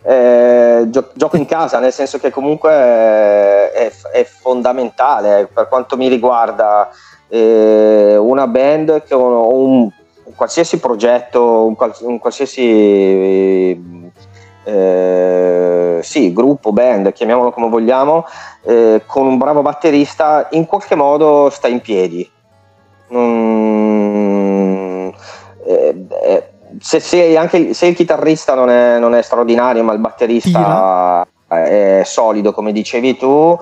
Eh, 0.00 0.86
gio- 0.88 1.10
gioco 1.12 1.36
in 1.36 1.44
casa, 1.44 1.80
nel 1.80 1.92
senso 1.92 2.18
che 2.18 2.30
comunque 2.30 2.70
è, 2.70 3.92
è 4.12 4.24
fondamentale 4.24 5.50
per 5.52 5.68
quanto 5.68 5.98
mi 5.98 6.08
riguarda 6.08 6.88
eh, 7.28 8.16
una 8.16 8.46
band 8.46 9.02
che 9.02 9.12
o 9.12 9.52
un, 9.52 9.72
un, 9.72 9.90
qualsiasi 10.38 10.78
progetto, 10.78 11.66
un, 11.66 11.74
un 12.02 12.18
qualsiasi 12.20 13.82
eh, 14.62 15.98
sì, 16.00 16.32
gruppo, 16.32 16.72
band, 16.72 17.12
chiamiamolo 17.12 17.50
come 17.50 17.68
vogliamo, 17.68 18.24
eh, 18.62 19.02
con 19.04 19.26
un 19.26 19.36
bravo 19.36 19.62
batterista 19.62 20.46
in 20.52 20.64
qualche 20.64 20.94
modo 20.94 21.50
sta 21.50 21.66
in 21.66 21.80
piedi. 21.80 22.30
Mm, 23.12 25.08
eh 25.66 26.06
se, 26.80 27.00
se, 27.00 27.36
anche, 27.36 27.74
se 27.74 27.86
il 27.86 27.96
chitarrista 27.96 28.54
non 28.54 28.70
è, 28.70 28.98
non 28.98 29.14
è, 29.14 29.22
straordinario, 29.22 29.82
ma 29.82 29.92
il 29.92 29.98
batterista 29.98 31.26
Tira. 31.46 31.64
è 31.64 32.02
solido, 32.04 32.52
come 32.52 32.72
dicevi 32.72 33.16
tu, 33.16 33.58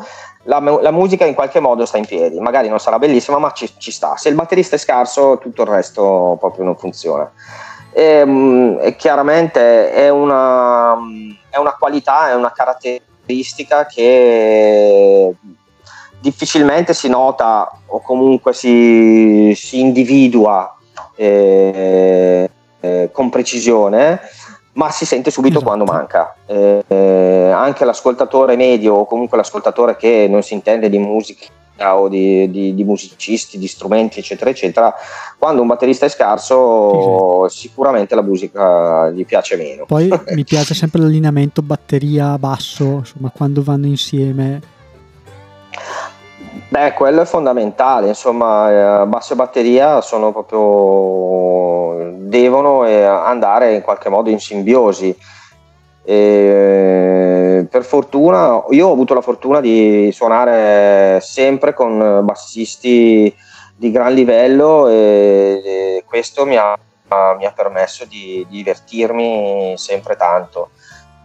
la, 0.47 0.59
la, 0.59 0.91
musica 0.91 1.25
in 1.25 1.35
qualche 1.35 1.61
modo 1.61 1.85
sta 1.87 1.99
in 1.99 2.07
piedi. 2.07 2.39
Magari 2.41 2.69
non 2.69 2.79
sarà 2.79 2.99
bellissima, 2.99 3.39
ma 3.39 3.53
ci, 3.53 3.71
ci 3.79 3.91
sta. 3.91 4.17
Se 4.17 4.29
il 4.29 4.35
batterista 4.35 4.77
è 4.77 4.79
scarso, 4.79 5.39
tutto 5.39 5.63
il 5.63 5.69
resto 5.69 6.37
proprio 6.39 6.65
non 6.65 6.77
funziona. 6.77 7.31
E, 7.93 8.25
mm, 8.25 8.79
e 8.81 8.97
chiaramente 8.97 9.93
è 9.93 10.09
una, 10.09 10.97
è 11.49 11.57
una 11.57 11.77
qualità, 11.79 12.31
è 12.31 12.35
una 12.35 12.53
caratteristica 12.53 13.87
che 13.87 15.35
difficilmente 16.21 16.95
si 16.95 17.09
nota 17.09 17.71
o 17.87 18.01
comunque 18.01 18.53
si, 18.53 19.53
si 19.55 19.81
individua 19.81 20.77
eh, 21.15 22.51
eh, 22.81 23.09
con 23.13 23.31
precisione, 23.31 24.21
ma 24.77 24.91
si 24.91 25.05
sente 25.05 25.31
subito 25.31 25.59
esatto. 25.59 25.67
quando 25.67 25.85
manca. 25.85 26.35
Eh, 26.47 26.85
eh, 26.87 27.51
anche 27.51 27.85
l'ascoltatore 27.85 28.57
medio 28.57 28.95
o 28.95 29.07
comunque 29.07 29.37
l'ascoltatore 29.37 29.97
che 29.97 30.27
non 30.29 30.43
si 30.43 30.55
intende 30.55 30.89
di 30.89 30.99
musica 30.99 31.49
o 31.79 32.09
di, 32.09 32.51
di, 32.51 32.75
di, 32.75 32.85
musicisti, 32.85 33.59
di 33.59 33.67
strumenti, 33.67 34.19
eccetera, 34.19 34.49
eccetera, 34.49 34.95
quando 35.39 35.61
un 35.61 35.67
batterista 35.67 36.07
è 36.07 36.09
scarso, 36.09 37.47
sì. 37.49 37.69
sicuramente 37.69 38.15
la 38.15 38.23
musica 38.23 39.11
gli 39.11 39.27
piace 39.27 39.57
meno. 39.57 39.85
Poi 39.85 40.09
mi 40.35 40.45
piace 40.45 40.75
sempre 40.75 41.01
l'allineamento 41.01 41.61
batteria-basso, 41.63 42.85
insomma, 42.85 43.31
quando 43.35 43.63
vanno 43.63 43.87
insieme. 43.87 44.75
Beh, 46.69 46.93
quello 46.93 47.23
è 47.23 47.25
fondamentale, 47.25 48.09
insomma, 48.09 49.03
eh, 49.03 49.07
basso 49.07 49.33
e 49.33 49.37
batteria 49.37 50.01
sono 50.01 50.33
proprio 50.33 52.13
devono 52.29 52.87
eh, 52.87 53.03
andare 53.03 53.75
in 53.75 53.83
qualche 53.83 54.09
modo 54.09 54.31
in 54.31 54.41
simbiosi. 54.41 55.17
E 56.05 57.67
per 57.69 57.85
fortuna, 57.85 58.65
io 58.71 58.89
ho 58.89 58.93
avuto 58.93 59.15
la 59.15 59.21
fortuna 59.21 59.61
di 59.61 60.11
suonare 60.13 61.21
sempre 61.21 61.75
con 61.75 62.21
bassisti 62.23 63.35
di 63.75 63.91
gran 63.91 64.15
livello 64.15 64.89
e, 64.89 66.03
questo 66.07 66.47
mi 66.47 66.57
ha, 66.57 66.77
mi 67.37 67.45
ha 67.45 67.53
permesso 67.53 68.05
di, 68.05 68.47
di 68.49 68.59
divertirmi 68.59 69.75
sempre 69.77 70.17
tanto. 70.17 70.71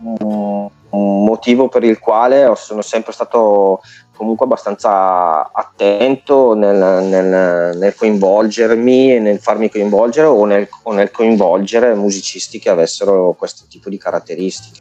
Un 0.03 1.23
motivo 1.23 1.69
per 1.69 1.83
il 1.83 1.99
quale 1.99 2.51
sono 2.55 2.81
sempre 2.81 3.13
stato 3.13 3.81
comunque 4.21 4.45
abbastanza 4.45 5.51
attento 5.51 6.53
nel, 6.53 7.05
nel, 7.05 7.77
nel, 7.77 7.95
coinvolgermi 7.95 9.15
e 9.15 9.19
nel 9.19 9.39
farmi 9.39 9.69
coinvolgere 9.69 10.27
o 10.27 10.45
nel, 10.45 10.67
o 10.83 10.93
nel 10.93 11.09
coinvolgere 11.09 11.95
musicisti 11.95 12.59
che 12.59 12.69
avessero 12.69 13.33
questo 13.37 13.65
tipo 13.67 13.89
di 13.89 13.97
caratteristiche. 13.97 14.79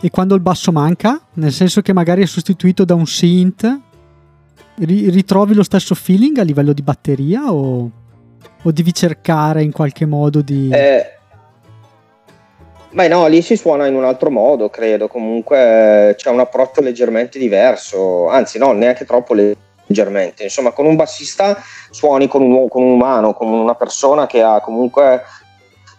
E 0.00 0.10
quando 0.10 0.34
il 0.34 0.42
basso 0.42 0.72
manca, 0.72 1.18
nel 1.34 1.52
senso 1.52 1.80
che 1.80 1.94
magari 1.94 2.22
è 2.22 2.26
sostituito 2.26 2.84
da 2.84 2.94
un 2.94 3.06
synth, 3.06 3.80
ritrovi 4.76 5.54
lo 5.54 5.62
stesso 5.62 5.94
feeling 5.94 6.36
a 6.38 6.42
livello 6.42 6.74
di 6.74 6.82
batteria 6.82 7.50
o, 7.50 7.90
o 8.62 8.72
devi 8.72 8.92
cercare 8.92 9.62
in 9.62 9.72
qualche 9.72 10.04
modo 10.04 10.42
di... 10.42 10.68
Eh, 10.70 11.12
Beh 12.90 13.08
no, 13.08 13.26
lì 13.26 13.42
si 13.42 13.56
suona 13.56 13.86
in 13.86 13.94
un 13.94 14.04
altro 14.04 14.30
modo, 14.30 14.70
credo, 14.70 15.08
comunque 15.08 16.14
c'è 16.16 16.30
un 16.30 16.40
approccio 16.40 16.80
leggermente 16.80 17.38
diverso, 17.38 18.28
anzi 18.28 18.58
no, 18.58 18.72
neanche 18.72 19.04
troppo 19.04 19.34
leggermente, 19.34 20.44
insomma 20.44 20.70
con 20.70 20.86
un 20.86 20.96
bassista 20.96 21.58
suoni 21.90 22.26
con 22.28 22.42
un, 22.42 22.68
con 22.68 22.82
un 22.82 22.92
umano, 22.92 23.34
con 23.34 23.48
una 23.48 23.74
persona 23.74 24.26
che 24.26 24.40
ha 24.40 24.60
comunque 24.60 25.24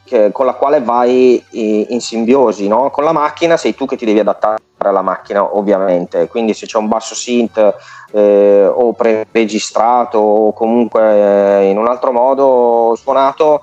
che, 0.08 0.32
con 0.32 0.46
la 0.46 0.54
quale 0.54 0.82
vai 0.82 1.44
in 1.52 2.02
simbiosi, 2.02 2.68
no? 2.68 2.90
con 2.90 3.04
la 3.04 3.12
macchina 3.12 3.58
sei 3.58 3.76
tu 3.76 3.86
che 3.86 3.98
ti 3.98 4.06
devi 4.06 4.20
adattare 4.20 4.58
alla 4.78 5.02
macchina 5.02 5.56
ovviamente, 5.56 6.28
quindi 6.28 6.54
se 6.54 6.66
c'è 6.66 6.78
un 6.78 6.88
basso 6.88 7.14
synth 7.14 7.76
eh, 8.12 8.66
o 8.66 8.94
pre-registrato 8.94 10.18
o 10.18 10.54
comunque 10.54 11.02
eh, 11.02 11.70
in 11.70 11.78
un 11.78 11.88
altro 11.88 12.12
modo 12.12 12.96
suonato, 12.96 13.62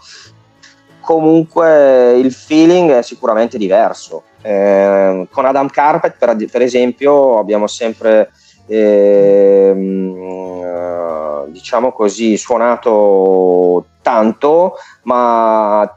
comunque 1.05 2.12
il 2.18 2.32
feeling 2.32 2.90
è 2.92 3.02
sicuramente 3.02 3.59
diverso. 3.59 4.22
Eh, 4.42 5.26
con 5.30 5.44
Adam 5.44 5.68
Carpet 5.68 6.16
per, 6.18 6.36
per 6.50 6.62
esempio 6.62 7.38
abbiamo 7.38 7.66
sempre 7.66 8.30
ehm, 8.66 10.32
diciamo 11.48 11.92
così 11.92 12.36
suonato 12.36 13.86
tanto 14.02 14.74
ma 15.02 15.90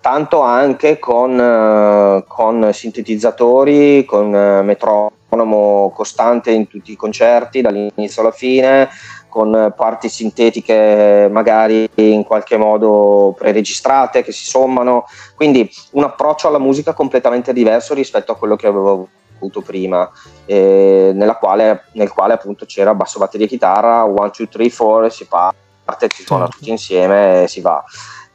tanto 0.00 0.40
anche 0.40 0.98
con, 0.98 1.38
uh, 1.38 2.24
con 2.26 2.72
sintetizzatori, 2.72 4.04
con 4.04 4.26
uh, 4.32 4.62
metronomo 4.64 5.92
costante 5.94 6.50
in 6.50 6.66
tutti 6.66 6.92
i 6.92 6.96
concerti 6.96 7.60
dall'inizio 7.60 8.22
alla 8.22 8.32
fine, 8.32 8.88
con 9.32 9.72
parti 9.74 10.10
sintetiche 10.10 11.26
magari 11.32 11.88
in 11.94 12.22
qualche 12.22 12.58
modo 12.58 13.34
preregistrate 13.34 14.22
che 14.22 14.30
si 14.30 14.44
sommano, 14.44 15.06
quindi 15.34 15.70
un 15.92 16.04
approccio 16.04 16.48
alla 16.48 16.58
musica 16.58 16.92
completamente 16.92 17.54
diverso 17.54 17.94
rispetto 17.94 18.32
a 18.32 18.36
quello 18.36 18.56
che 18.56 18.66
avevo 18.66 19.08
avuto 19.36 19.62
prima, 19.62 20.08
eh, 20.44 21.14
quale, 21.40 21.84
nel 21.92 22.12
quale 22.12 22.34
appunto 22.34 22.66
c'era 22.66 22.92
basso, 22.92 23.18
batteria, 23.18 23.46
chitarra, 23.46 24.02
1, 24.02 24.30
2, 24.36 24.48
3, 24.48 24.70
4, 24.70 25.08
si 25.08 25.26
parte, 25.26 26.08
si 26.14 26.24
suona 26.24 26.46
tutti 26.46 26.68
insieme 26.68 27.44
e 27.44 27.48
si 27.48 27.62
va. 27.62 27.82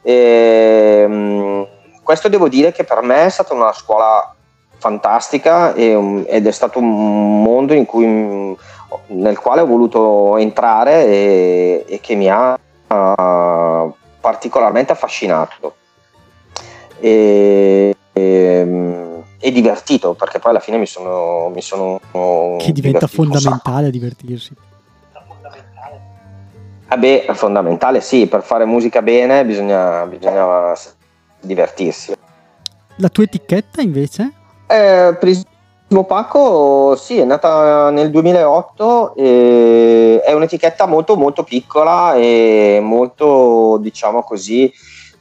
E, 0.02 1.02
ehm, 1.04 1.66
questo 2.02 2.28
devo 2.28 2.48
dire 2.48 2.72
che 2.72 2.82
per 2.82 3.02
me 3.02 3.26
è 3.26 3.28
stata 3.28 3.54
una 3.54 3.72
scuola 3.72 4.34
fantastica 4.78 5.74
e, 5.74 6.24
ed 6.26 6.44
è 6.44 6.50
stato 6.50 6.80
un 6.80 7.42
mondo 7.42 7.72
cui, 7.86 8.56
nel 9.08 9.38
quale 9.38 9.60
ho 9.60 9.66
voluto 9.66 10.36
entrare 10.36 11.06
e, 11.06 11.84
e 11.86 12.00
che 12.00 12.14
mi 12.14 12.28
ha 12.28 12.52
uh, 12.54 13.94
particolarmente 14.20 14.92
affascinato 14.92 15.74
e, 17.00 17.94
e, 18.12 18.22
ehm, 18.22 19.22
e, 19.38 19.52
divertito 19.52 20.14
perché 20.14 20.38
poi 20.38 20.50
alla 20.50 20.60
fine 20.60 20.78
mi 20.78 20.86
sono, 20.86 21.50
mi 21.54 21.62
sono 21.62 22.00
che 22.58 22.72
diventa 22.72 23.06
fondamentale 23.06 23.90
divertirsi 23.90 24.54
beh, 26.96 27.26
è 27.26 27.34
fondamentale, 27.34 28.00
sì, 28.00 28.26
per 28.26 28.42
fare 28.42 28.64
musica 28.64 29.02
bene 29.02 29.44
bisogna, 29.44 30.06
bisogna 30.06 30.74
divertirsi. 31.40 32.14
La 32.96 33.08
tua 33.08 33.24
etichetta 33.24 33.80
invece? 33.80 34.32
Eh, 34.66 35.16
Prismo 35.18 35.57
Paco, 36.04 36.96
sì, 36.96 37.18
è 37.18 37.24
nata 37.24 37.90
nel 37.90 38.10
2008, 38.10 39.14
e 39.16 40.20
è 40.22 40.32
un'etichetta 40.32 40.86
molto 40.86 41.16
molto 41.16 41.44
piccola 41.44 42.14
e 42.14 42.78
molto, 42.82 43.78
diciamo 43.80 44.22
così, 44.22 44.70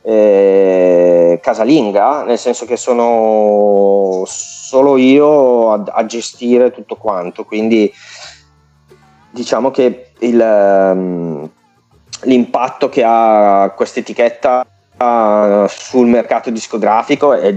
eh, 0.02 1.40
casalinga, 1.42 2.24
nel 2.24 2.38
senso 2.38 2.66
che 2.66 2.76
sono 2.76 4.24
solo 4.26 4.98
io 4.98 5.72
a, 5.72 5.84
a 5.86 6.06
gestire 6.06 6.72
tutto 6.72 6.96
quanto, 6.96 7.46
quindi 7.46 7.92
diciamo 9.32 9.72
che 9.72 10.12
il, 10.20 10.40
um, 10.40 11.50
l'impatto 12.24 12.90
che 12.90 13.04
ha 13.06 13.74
questa 13.76 14.00
etichetta 14.00 14.66
sul 15.68 16.08
mercato 16.08 16.50
discografico 16.50 17.34
è 17.34 17.56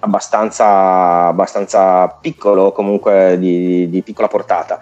abbastanza, 0.00 1.26
abbastanza 1.26 2.08
piccolo, 2.20 2.72
comunque 2.72 3.38
di, 3.38 3.88
di, 3.88 4.02
piccola 4.02 4.28
portata. 4.28 4.78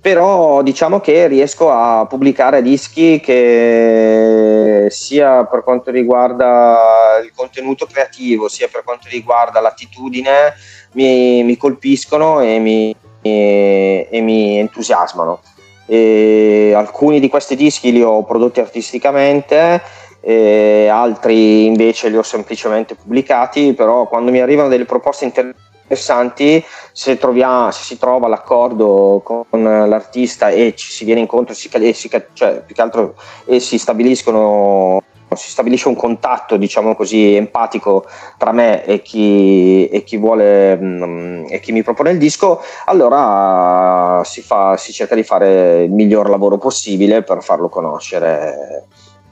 Però 0.00 0.62
diciamo 0.62 1.00
che 1.00 1.26
riesco 1.28 1.70
a 1.70 2.04
pubblicare 2.06 2.60
dischi 2.60 3.20
che 3.20 4.88
sia 4.90 5.44
per 5.44 5.62
quanto 5.62 5.90
riguarda 5.90 7.20
il 7.24 7.32
contenuto 7.34 7.86
creativo, 7.86 8.48
sia 8.48 8.68
per 8.70 8.84
quanto 8.84 9.08
riguarda 9.08 9.60
l'attitudine, 9.60 10.54
mi, 10.92 11.42
mi 11.42 11.56
colpiscono 11.56 12.40
e 12.40 12.58
mi, 12.58 12.94
e, 13.22 14.08
e 14.10 14.20
mi 14.20 14.58
entusiasmano. 14.58 15.40
E 15.86 16.72
alcuni 16.74 17.18
di 17.20 17.28
questi 17.28 17.56
dischi 17.56 17.92
li 17.92 18.02
ho 18.02 18.24
prodotti 18.24 18.60
artisticamente, 18.60 19.80
altri 20.26 21.66
invece 21.66 22.08
li 22.08 22.16
ho 22.16 22.22
semplicemente 22.22 22.94
pubblicati, 22.94 23.74
però 23.74 24.06
quando 24.06 24.30
mi 24.30 24.40
arrivano 24.40 24.68
delle 24.68 24.84
proposte 24.84 25.24
interessanti, 25.24 26.64
se, 26.92 27.18
troviamo, 27.18 27.70
se 27.70 27.82
si 27.82 27.98
trova 27.98 28.28
l'accordo 28.28 29.20
con 29.24 29.62
l'artista 29.62 30.48
e 30.48 30.74
ci 30.76 30.90
si 30.90 31.04
viene 31.04 31.20
incontro, 31.20 31.54
si, 31.54 31.70
si, 31.92 32.10
cioè, 32.32 32.62
più 32.64 32.74
che 32.74 32.82
altro, 32.82 33.14
e 33.46 33.60
si 33.60 33.78
stabiliscono 33.78 35.02
si 35.36 35.50
stabilisce 35.50 35.88
un 35.88 35.96
contatto, 35.96 36.56
diciamo 36.56 36.94
così, 36.94 37.34
empatico 37.34 38.06
tra 38.38 38.52
me 38.52 38.84
e 38.84 39.02
chi, 39.02 39.88
e 39.88 40.04
chi 40.04 40.16
vuole 40.16 40.76
mh, 40.76 41.04
mm, 41.04 41.44
e 41.48 41.60
chi 41.60 41.72
mi 41.72 41.82
propone 41.82 42.10
il 42.10 42.18
disco, 42.18 42.60
allora 42.86 44.22
si, 44.24 44.42
fa, 44.42 44.76
si, 44.76 44.92
cerca 44.92 45.14
di 45.14 45.22
fare 45.22 45.84
il 45.84 45.90
miglior 45.90 46.28
lavoro 46.28 46.58
possibile 46.58 47.22
per 47.22 47.42
farlo 47.42 47.68
conoscere. 47.68 48.86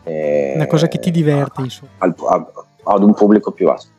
Eh, 0.05 0.53
Una 0.57 0.67
cosa 0.67 0.89
che 0.89 0.99
ti 0.99 1.11
diverte, 1.11 1.61
a, 1.61 1.65
insomma. 1.65 1.91
Al, 1.99 2.15
a, 2.29 2.47
ad 2.85 3.03
un 3.03 3.15
pubblico 3.15 3.51
più 3.53 3.67
vasto. 3.67 3.91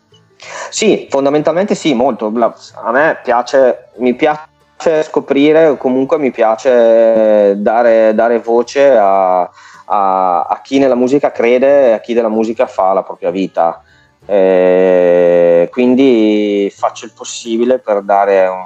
Sì, 0.70 1.08
fondamentalmente 1.10 1.76
sì, 1.76 1.94
molto. 1.94 2.28
A 2.28 2.92
me 2.92 3.20
piace, 3.24 3.90
mi 3.98 4.14
piace 4.14 5.04
scoprire, 5.04 5.68
o 5.68 5.78
comunque 5.78 6.18
mi 6.18 6.32
piace 6.32 7.56
dare, 7.58 8.14
dare 8.14 8.40
voce 8.40 8.98
a 8.98 9.50
a, 9.86 10.44
a, 10.44 10.62
chi 10.62 10.80
nella 10.80 10.96
musica 10.96 11.32
crede 11.32 11.90
e 11.90 11.92
a 11.92 12.00
chi 12.00 12.14
della 12.14 12.30
musica 12.30 12.66
fa 12.66 12.94
la 12.94 13.04
propria 13.04 13.32
vita. 13.32 13.82
Eh, 14.26 15.68
quindi 15.72 16.72
faccio 16.76 17.06
il 17.06 17.12
possibile 17.14 17.80
per 17.80 18.02
dare 18.04 18.48
un, 18.48 18.66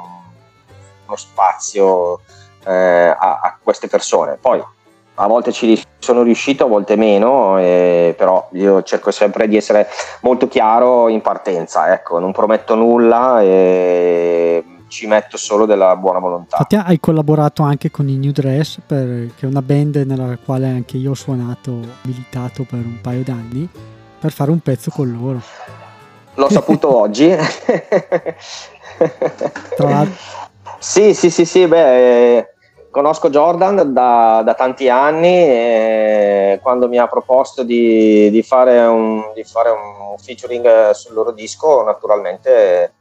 uno 1.06 1.16
spazio 1.16 2.22
eh, 2.66 2.72
a, 2.72 3.40
a, 3.42 3.58
queste 3.62 3.88
persone. 3.88 4.38
Poi 4.40 4.64
a 5.20 5.28
volte 5.28 5.52
ci 5.52 5.82
sono 5.98 6.22
riuscito, 6.22 6.66
a 6.66 6.68
volte 6.68 6.96
meno, 6.96 7.58
eh, 7.58 8.14
però 8.16 8.50
io 8.54 8.84
cerco 8.84 9.10
sempre 9.12 9.48
di 9.48 9.58
essere 9.58 9.88
molto 10.22 10.48
chiaro 10.48 11.10
in 11.10 11.22
partenza, 11.22 11.92
ecco, 11.92 12.20
non 12.20 12.32
prometto 12.32 12.76
nulla. 12.76 13.42
E, 13.42 14.64
ci 14.88 15.06
metto 15.06 15.36
solo 15.36 15.66
della 15.66 15.98
buona 15.98 16.20
volontà. 16.20 16.56
Infatti 16.58 16.76
hai 16.76 16.98
collaborato 17.02 17.62
anche 17.62 17.92
con 17.92 18.08
i 18.08 18.16
New 18.16 18.32
Dress, 18.32 18.78
per, 18.86 19.34
che 19.36 19.46
è 19.46 19.46
una 19.46 19.62
band 19.62 19.98
nella 19.98 20.38
quale 20.44 20.68
anche 20.68 20.96
io 20.96 21.12
ho 21.12 21.16
suonato, 21.16 21.78
militato 22.04 22.64
per 22.64 22.80
un 22.80 23.00
paio 23.02 23.22
d'anni, 23.22 23.68
per 24.20 24.32
fare 24.32 24.50
un 24.50 24.60
pezzo 24.60 24.90
con 24.92 25.12
loro. 25.12 25.42
L'ho 26.36 26.50
saputo 26.50 26.96
oggi. 26.96 27.28
Tra 29.76 29.90
l'altro. 29.90 30.16
Sì, 30.80 31.14
sì, 31.14 31.30
sì, 31.30 31.44
sì, 31.44 31.68
beh, 31.68 32.56
conosco 32.98 33.30
Jordan 33.30 33.94
da, 33.94 34.42
da 34.44 34.54
tanti 34.56 34.90
anni 34.90 35.28
e 35.28 36.60
quando 36.64 36.88
mi 36.88 36.98
ha 36.98 37.06
proposto 37.06 37.62
di, 37.62 38.32
di, 38.32 38.42
fare 38.42 38.80
un, 38.88 39.22
di, 39.36 39.44
fare 39.44 39.70
un, 39.70 40.18
featuring 40.18 40.90
sul 40.94 41.14
loro 41.14 41.32
disco, 41.32 41.84
naturalmente 41.84 42.94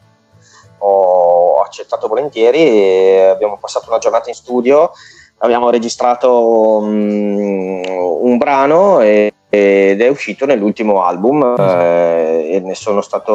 ho 0.80 1.62
accettato 1.62 2.08
volentieri 2.08 3.24
abbiamo 3.24 3.56
passato 3.56 3.88
una 3.88 3.96
giornata 3.96 4.28
in 4.28 4.34
studio, 4.34 4.92
abbiamo 5.38 5.70
registrato 5.70 6.76
um, 6.76 7.80
un 7.86 8.36
brano 8.36 9.00
e, 9.00 9.32
ed 9.48 10.02
è 10.02 10.08
uscito 10.08 10.44
nell'ultimo 10.44 11.04
album 11.04 11.54
eh, 11.58 12.50
e 12.52 12.60
ne 12.60 12.74
sono 12.74 13.00
stato 13.00 13.32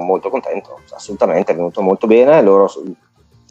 molto 0.00 0.30
contento, 0.30 0.80
assolutamente, 0.94 1.52
è 1.52 1.54
venuto 1.54 1.82
molto 1.82 2.06
bene, 2.06 2.40
loro 2.40 2.72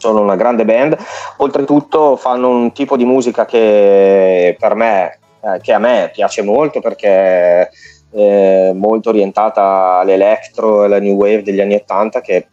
sono 0.06 0.22
una 0.22 0.36
grande 0.36 0.66
band, 0.66 0.96
oltretutto 1.38 2.16
fanno 2.16 2.50
un 2.50 2.72
tipo 2.72 2.96
di 2.96 3.06
musica 3.06 3.46
che 3.46 4.56
per 4.60 4.76
me, 4.76 5.18
eh, 5.42 5.60
che 5.62 5.74
a 5.74 5.80
me 5.80 6.12
piace 6.14 6.44
molto 6.44 6.80
perché 6.80 7.70
è 8.12 8.72
molto 8.74 9.10
orientata 9.10 10.00
all'electro 10.00 10.84
e 10.84 10.86
alla 10.86 11.00
new 11.00 11.16
wave 11.16 11.42
degli 11.42 11.60
anni 11.60 11.76
80 11.76 12.22
che 12.22 12.48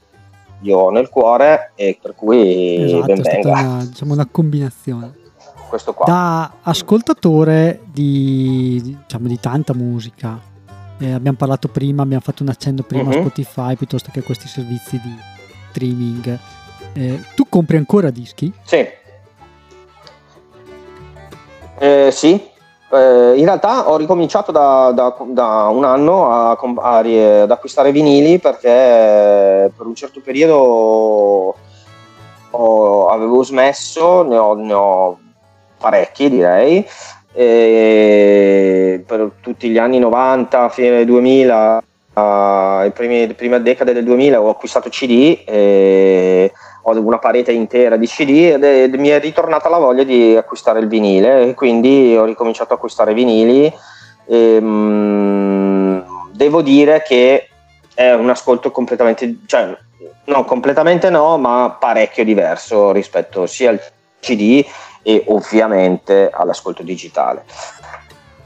io 0.63 0.79
ho 0.79 0.91
nel 0.91 1.09
cuore 1.11 1.73
e 1.75 1.99
per 2.01 2.15
cui 2.15 2.83
esatto, 2.83 3.07
ben 3.07 3.21
venga. 3.21 3.51
Una, 3.51 3.85
diciamo 3.85 4.13
una 4.15 4.29
combinazione. 4.31 5.21
Questo 5.69 5.93
qua. 5.93 6.07
Da 6.07 6.53
ascoltatore 6.63 7.81
di, 7.85 8.81
diciamo, 8.83 9.29
di 9.29 9.39
tanta 9.39 9.75
musica, 9.75 10.51
Eh, 10.99 11.13
abbiamo 11.13 11.37
parlato 11.37 11.67
prima, 11.67 12.03
abbiamo 12.03 12.23
fatto 12.23 12.45
un 12.45 12.51
accenno 12.51 12.83
prima 12.83 13.03
uh-huh. 13.03 13.11
a 13.11 13.17
mhm. 13.17 13.21
Spotify 13.23 13.75
piuttosto 13.75 14.11
che 14.13 14.21
a 14.21 14.23
questi 14.23 14.47
servizi 14.47 15.01
di 15.01 15.15
streaming. 15.71 16.39
Eh, 16.95 17.20
tu 17.34 17.47
compri 17.49 17.76
ancora 17.76 18.11
dischi? 18.11 18.53
Sì. 18.64 18.86
Eh, 21.78 22.11
sì, 22.12 22.40
eh, 22.93 23.32
in 23.36 23.45
realtà 23.45 23.90
ho 23.90 23.97
ricominciato 23.97 24.53
da, 24.53 24.93
da, 24.95 25.16
da 25.26 25.68
un 25.68 25.84
anno 25.84 26.30
a, 26.30 26.51
a, 26.51 26.99
ad 26.99 27.51
acquistare 27.51 27.90
vinili 27.90 28.38
perché 28.38 29.72
per 29.74 29.86
un 29.86 29.95
certo 29.95 30.20
periodo 30.20 31.57
ho, 32.51 33.07
avevo 33.09 33.43
smesso, 33.43 34.22
ne 34.22 34.36
ho, 34.36 34.55
ne 34.55 34.72
ho 34.72 35.18
parecchi 35.78 36.28
direi, 36.28 36.86
e 37.32 39.03
per 39.07 39.32
tutti 39.40 39.70
gli 39.70 39.78
anni 39.78 39.99
90, 39.99 40.68
fine 40.68 40.90
del 40.90 41.07
2000, 41.07 41.82
uh, 42.12 42.93
primi, 42.93 43.26
le 43.26 43.34
prime 43.34 43.62
decade 43.62 43.95
del 43.95 44.05
2000 44.05 44.40
ho 44.40 44.51
acquistato 44.51 44.90
CD. 44.90 45.43
E, 45.47 46.53
ho 46.83 47.01
una 47.01 47.18
parete 47.18 47.53
intera 47.53 47.97
di 47.97 48.07
CD 48.07 48.53
ed, 48.53 48.64
è, 48.64 48.87
mi 48.97 49.09
è 49.09 49.20
ritornata 49.20 49.68
la 49.68 49.78
voglia 49.78 50.03
di 50.03 50.37
acquistare 50.37 50.80
il 50.80 50.89
vinile 50.89 51.49
e 51.49 51.55
quindi 51.55 52.16
ho 52.16 52.24
ricominciato 52.24 52.72
a 52.72 52.76
acquistare 52.76 53.14
vinili. 53.14 53.72
E, 54.26 54.61
mh, 54.61 54.66
mm, 54.66 56.01
devo 56.33 56.62
dire 56.62 57.03
che 57.03 57.49
è 57.95 58.12
un 58.12 58.30
ascolto 58.30 58.70
completamente, 58.70 59.39
cioè 59.47 59.76
no, 60.24 60.45
completamente 60.45 61.11
no, 61.11 61.39
ma 61.39 61.76
parecchio 61.78 62.24
diverso 62.24 62.91
rispetto 62.93 63.47
sia 63.47 63.70
al 63.70 63.80
CD 64.20 64.64
e 65.03 65.24
ovviamente 65.28 66.30
all'ascolto 66.33 66.83
digitale. 66.83 67.45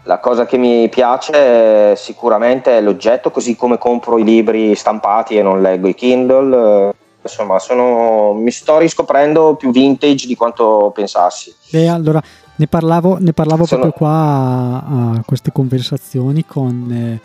La 0.03 0.19
cosa 0.19 0.47
che 0.47 0.57
mi 0.57 0.89
piace 0.89 1.97
sicuramente 1.97 2.77
è 2.77 2.81
l'oggetto, 2.81 3.31
così 3.31 3.57
come 3.57 3.77
compro 3.77 4.19
i 4.19 4.25
libri 4.25 4.75
stampati 4.77 5.37
e 5.37 5.43
non 5.43 5.61
leggo 5.61 5.89
i 5.89 5.95
Kindle 5.95 6.95
insomma 7.27 7.59
sono, 7.59 8.33
mi 8.33 8.51
sto 8.51 8.79
riscoprendo 8.79 9.55
più 9.55 9.71
vintage 9.71 10.27
di 10.27 10.35
quanto 10.35 10.91
pensassi. 10.95 11.55
E 11.71 11.89
allora 11.89 12.23
ne 12.57 12.67
parlavo, 12.67 13.19
ne 13.19 13.33
parlavo 13.33 13.65
sono... 13.65 13.83
proprio 13.83 14.07
qua 14.07 14.11
a, 14.11 15.11
a, 15.13 15.23
queste 15.25 15.53
conversazioni 15.53 16.45
con 16.45 16.91
eh, 16.91 17.21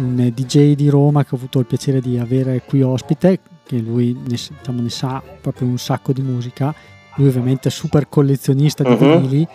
un 0.00 0.30
DJ 0.32 0.74
di 0.74 0.88
Roma 0.88 1.24
che 1.24 1.30
ho 1.32 1.36
avuto 1.36 1.58
il 1.58 1.66
piacere 1.66 2.00
di 2.00 2.18
avere 2.18 2.62
qui 2.64 2.82
ospite, 2.82 3.40
che 3.64 3.78
lui 3.78 4.12
ne, 4.12 4.36
diciamo, 4.36 4.80
ne 4.80 4.90
sa 4.90 5.22
proprio 5.40 5.68
un 5.68 5.78
sacco 5.78 6.12
di 6.12 6.22
musica, 6.22 6.74
lui 7.16 7.28
ovviamente 7.28 7.68
è 7.68 7.72
super 7.72 8.08
collezionista 8.08 8.82
di 8.82 8.90
uh-huh. 8.90 9.18
vinili 9.18 9.48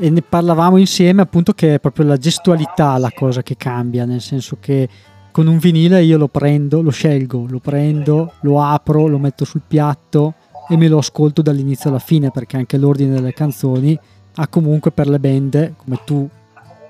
e 0.00 0.10
ne 0.10 0.22
parlavamo 0.22 0.76
insieme 0.76 1.22
appunto 1.22 1.52
che 1.52 1.74
è 1.74 1.80
proprio 1.80 2.06
la 2.06 2.16
gestualità 2.16 2.96
la 2.98 3.10
cosa 3.12 3.42
che 3.42 3.56
cambia, 3.56 4.04
nel 4.04 4.20
senso 4.20 4.58
che 4.60 4.88
con 5.30 5.46
un 5.46 5.58
vinile 5.58 6.02
io 6.02 6.18
lo 6.18 6.28
prendo, 6.28 6.82
lo 6.82 6.90
scelgo, 6.90 7.46
lo 7.48 7.58
prendo, 7.58 8.32
lo 8.40 8.62
apro, 8.62 9.06
lo 9.06 9.18
metto 9.18 9.44
sul 9.44 9.62
piatto 9.66 10.34
e 10.68 10.76
me 10.76 10.88
lo 10.88 10.98
ascolto 10.98 11.42
dall'inizio 11.42 11.90
alla 11.90 11.98
fine 11.98 12.30
perché 12.30 12.56
anche 12.56 12.76
l'ordine 12.76 13.14
delle 13.14 13.32
canzoni 13.32 13.98
ha 14.34 14.48
comunque 14.48 14.90
per 14.90 15.08
le 15.08 15.18
band, 15.18 15.74
come 15.76 16.00
tu 16.04 16.28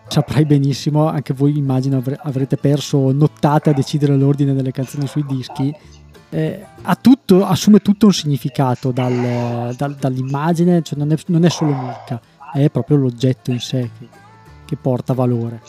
saprai 0.09 0.45
benissimo, 0.45 1.07
anche 1.07 1.35
voi 1.35 1.57
immagino 1.57 2.03
avrete 2.23 2.57
perso 2.57 3.13
nottate 3.13 3.71
a 3.71 3.73
decidere 3.73 4.17
l'ordine 4.17 4.55
delle 4.55 4.73
canzoni 4.73 5.07
sui 5.07 5.25
dischi, 5.27 5.75
eh, 6.31 6.67
tutto, 7.01 7.47
assume 7.47 7.81
tutto 7.81 8.07
un 8.07 8.13
significato 8.13 8.91
dal, 8.91 9.75
dal, 9.77 9.95
dall'immagine, 9.95 10.83
cioè 10.83 10.99
non, 10.99 11.13
è, 11.13 11.17
non, 11.27 11.45
è, 11.45 11.49
solo 11.49 11.73
musica, 11.73 12.21
è 12.53 12.69
proprio 12.71 12.97
l'oggetto 12.99 13.51
in 13.51 13.61
sé 13.61 13.91
che, 13.99 14.09
che 14.65 14.77
porta 14.77 15.15
valore. 15.15 15.63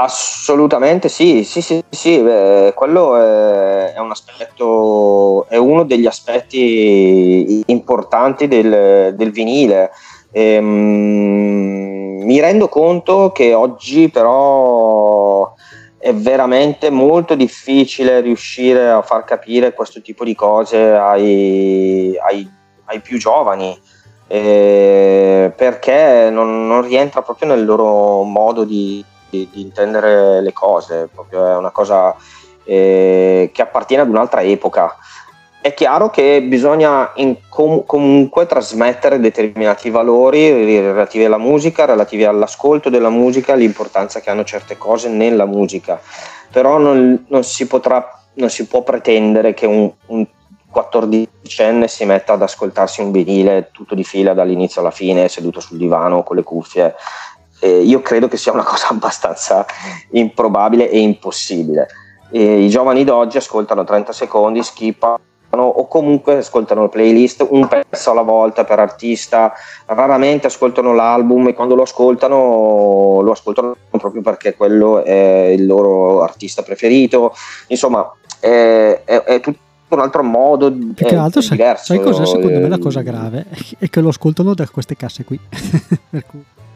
Assolutamente 0.00 1.08
sì, 1.08 1.42
sì, 1.42 1.60
sì, 1.60 1.82
sì 1.90 2.20
beh, 2.20 2.72
quello 2.76 3.16
è, 3.16 3.94
è, 3.94 3.98
un 3.98 4.12
aspetto, 4.12 5.44
è 5.48 5.56
uno 5.56 5.82
degli 5.82 6.06
aspetti 6.06 7.64
importanti 7.66 8.46
del, 8.46 9.14
del 9.16 9.32
vinile. 9.32 9.90
Ehm, 10.30 12.22
mi 12.22 12.38
rendo 12.38 12.68
conto 12.68 13.32
che 13.32 13.54
oggi 13.54 14.08
però 14.08 15.52
è 15.98 16.14
veramente 16.14 16.90
molto 16.90 17.34
difficile 17.34 18.20
riuscire 18.20 18.88
a 18.90 19.02
far 19.02 19.24
capire 19.24 19.74
questo 19.74 20.00
tipo 20.00 20.22
di 20.22 20.36
cose 20.36 20.92
ai, 20.92 22.16
ai, 22.24 22.48
ai 22.84 23.00
più 23.00 23.18
giovani. 23.18 23.76
Eh, 24.28 25.52
perché 25.56 26.28
non, 26.30 26.68
non 26.68 26.82
rientra 26.82 27.22
proprio 27.22 27.48
nel 27.48 27.64
loro 27.64 28.22
modo 28.22 28.62
di, 28.62 29.04
di, 29.30 29.48
di 29.50 29.60
intendere 29.60 30.40
le 30.40 30.52
cose, 30.52 31.08
proprio 31.12 31.46
è 31.46 31.56
una 31.56 31.70
cosa 31.70 32.14
eh, 32.64 33.50
che 33.52 33.62
appartiene 33.62 34.02
ad 34.02 34.08
un'altra 34.08 34.42
epoca. 34.42 34.96
È 35.60 35.74
chiaro 35.74 36.08
che 36.08 36.40
bisogna 36.42 37.12
com- 37.48 37.84
comunque 37.84 38.46
trasmettere 38.46 39.18
determinati 39.18 39.90
valori 39.90 40.80
relativi 40.80 41.24
alla 41.24 41.38
musica, 41.38 41.84
relativi 41.84 42.24
all'ascolto 42.24 42.88
della 42.90 43.10
musica, 43.10 43.54
l'importanza 43.54 44.20
che 44.20 44.30
hanno 44.30 44.44
certe 44.44 44.78
cose 44.78 45.08
nella 45.08 45.46
musica, 45.46 46.00
però 46.50 46.78
non, 46.78 47.24
non, 47.28 47.42
si, 47.42 47.66
potrà, 47.66 48.20
non 48.34 48.50
si 48.50 48.66
può 48.66 48.82
pretendere 48.82 49.52
che 49.52 49.66
un, 49.66 49.90
un 50.06 50.26
14enne 50.72 51.86
si 51.86 52.04
metta 52.04 52.34
ad 52.34 52.42
ascoltarsi 52.42 53.00
un 53.00 53.10
vinile 53.10 53.70
tutto 53.72 53.94
di 53.94 54.04
fila 54.04 54.34
dall'inizio 54.34 54.80
alla 54.80 54.90
fine, 54.90 55.28
seduto 55.28 55.60
sul 55.60 55.78
divano 55.78 56.22
con 56.22 56.36
le 56.36 56.42
cuffie 56.42 56.94
eh, 57.60 57.80
io 57.80 58.00
credo 58.00 58.28
che 58.28 58.36
sia 58.36 58.52
una 58.52 58.64
cosa 58.64 58.88
abbastanza 58.90 59.66
improbabile 60.10 60.90
e 60.90 60.98
impossibile. 60.98 61.88
E 62.30 62.64
I 62.64 62.68
giovani 62.68 63.04
d'oggi 63.04 63.38
ascoltano 63.38 63.84
30 63.84 64.12
secondi, 64.12 64.62
skippano 64.62 65.18
o 65.50 65.88
comunque 65.88 66.36
ascoltano 66.36 66.82
le 66.82 66.88
playlist 66.90 67.46
un 67.48 67.66
pezzo 67.68 68.10
alla 68.10 68.22
volta 68.22 68.64
per 68.64 68.78
artista, 68.78 69.54
raramente 69.86 70.46
ascoltano 70.46 70.92
l'album 70.92 71.48
e 71.48 71.54
quando 71.54 71.74
lo 71.74 71.82
ascoltano 71.82 73.20
lo 73.22 73.30
ascoltano 73.30 73.74
proprio 73.90 74.20
perché 74.20 74.54
quello 74.54 75.02
è 75.02 75.54
il 75.56 75.64
loro 75.64 76.22
artista 76.22 76.62
preferito. 76.62 77.32
Insomma, 77.68 78.12
è, 78.38 79.00
è, 79.04 79.22
è 79.22 79.40
tutto 79.40 79.58
un 79.88 80.00
altro 80.00 80.22
modo 80.22 80.70
più 80.70 81.06
che 81.06 81.16
altro 81.16 81.40
sai, 81.40 81.56
diverso. 81.56 81.84
sai 81.94 82.00
cosa 82.00 82.26
secondo 82.26 82.60
me 82.60 82.68
la 82.68 82.78
cosa 82.78 83.00
grave 83.00 83.46
è 83.78 83.88
che 83.88 84.00
lo 84.02 84.10
ascoltano 84.10 84.52
da 84.52 84.68
queste 84.68 84.96
casse 84.96 85.24
qui 85.24 85.40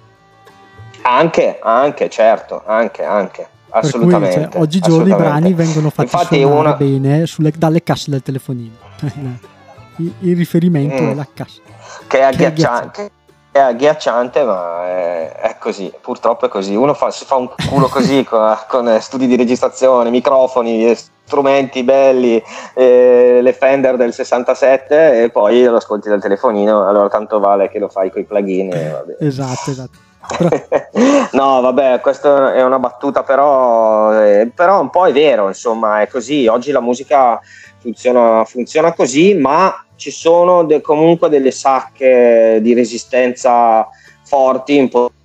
anche, 1.03 1.59
anche, 1.61 2.09
certo, 2.09 2.63
anche, 2.65 3.05
anche. 3.05 3.49
Assolutamente. 3.71 4.41
Cui, 4.41 4.51
cioè, 4.51 4.61
oggigiorno 4.61 5.15
i 5.15 5.17
brani 5.17 5.53
vengono 5.55 5.91
fatti 5.91 6.15
Infatti 6.15 6.43
una... 6.43 6.75
bene 6.75 7.27
sulle, 7.27 7.53
dalle 7.57 7.83
casse 7.83 8.11
del 8.11 8.23
telefonino. 8.23 8.77
il, 9.97 10.15
il, 10.21 10.37
riferimento 10.37 11.03
mm. 11.03 11.11
è 11.11 11.15
la 11.15 11.27
cassa. 11.33 11.61
Che 12.07 12.19
è 12.19 12.23
agghiacciante. 12.23 13.11
È 13.51 13.59
agghiacciante, 13.59 14.45
ma 14.45 14.87
è, 14.87 15.33
è, 15.33 15.57
così. 15.59 15.93
Purtroppo 16.01 16.47
è 16.47 16.49
così. 16.49 16.75
Uno 16.75 16.95
fa, 16.95 17.11
si 17.11 17.25
fa 17.25 17.37
un 17.37 17.51
culo 17.69 17.89
così 17.89 18.25
con, 18.29 18.57
con, 18.69 18.99
studi 19.01 19.27
di 19.27 19.37
registrazione, 19.37 20.11
microfoni, 20.11 20.95
strumenti 21.33 21.83
belli, 21.83 22.43
eh, 22.75 23.39
le 23.41 23.53
Fender 23.55 23.97
del 23.97 24.13
67 24.13 25.23
e 25.23 25.31
poi 25.31 25.65
lo 25.65 25.77
ascolti 25.77 26.11
dal 26.11 26.21
telefonino. 26.21 26.87
Allora 26.87 27.09
tanto 27.09 27.41
vale 27.41 27.71
che 27.71 27.79
lo 27.79 27.89
fai 27.89 28.11
con 28.11 28.21
i 28.21 28.25
plugin. 28.25 28.71
esatto, 29.19 29.71
esatto. 29.71 29.99
no, 31.33 31.61
vabbè, 31.63 32.01
questa 32.01 32.53
è 32.53 32.63
una 32.63 32.79
battuta, 32.79 33.23
però, 33.23 34.23
eh, 34.23 34.51
però 34.55 34.81
un 34.81 34.91
po' 34.91 35.07
è 35.07 35.13
vero, 35.13 35.49
insomma, 35.49 36.03
è 36.03 36.07
così. 36.07 36.47
Oggi 36.47 36.71
la 36.71 36.81
musica 36.81 37.41
funziona, 37.79 38.45
funziona 38.45 38.93
così, 38.93 39.35
ma 39.35 39.85
ci 39.97 40.11
sono 40.11 40.65
de- 40.65 40.83
comunque 40.83 41.31
delle 41.31 41.51
sacche 41.51 42.59
di 42.61 42.75
resistenza 42.75 43.89
forti, 44.23 44.77
importanti, 44.77 45.22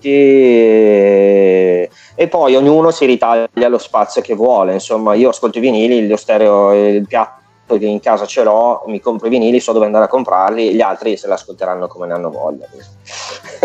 e, 0.00 1.90
e, 2.14 2.28
poi 2.28 2.56
ognuno 2.56 2.90
si 2.90 3.04
ritaglia 3.04 3.68
lo 3.68 3.78
spazio 3.78 4.22
che 4.22 4.34
vuole. 4.34 4.74
Insomma, 4.74 5.14
io 5.14 5.28
ascolto 5.30 5.58
i 5.58 5.60
vinili, 5.60 6.06
lo 6.06 6.16
stereo, 6.16 6.72
il 6.72 7.06
piatto 7.06 7.42
che 7.78 7.86
in 7.86 8.00
casa 8.00 8.26
ce 8.26 8.42
l'ho, 8.42 8.84
mi 8.86 9.00
compro 9.00 9.26
i 9.26 9.30
vinili, 9.30 9.60
so 9.60 9.72
dove 9.72 9.86
andare 9.86 10.04
a 10.04 10.08
comprarli, 10.08 10.74
gli 10.74 10.80
altri 10.80 11.16
se 11.16 11.26
l'ascolteranno 11.26 11.86
come 11.86 12.06
ne 12.06 12.14
hanno 12.14 12.30
voglia. 12.30 12.66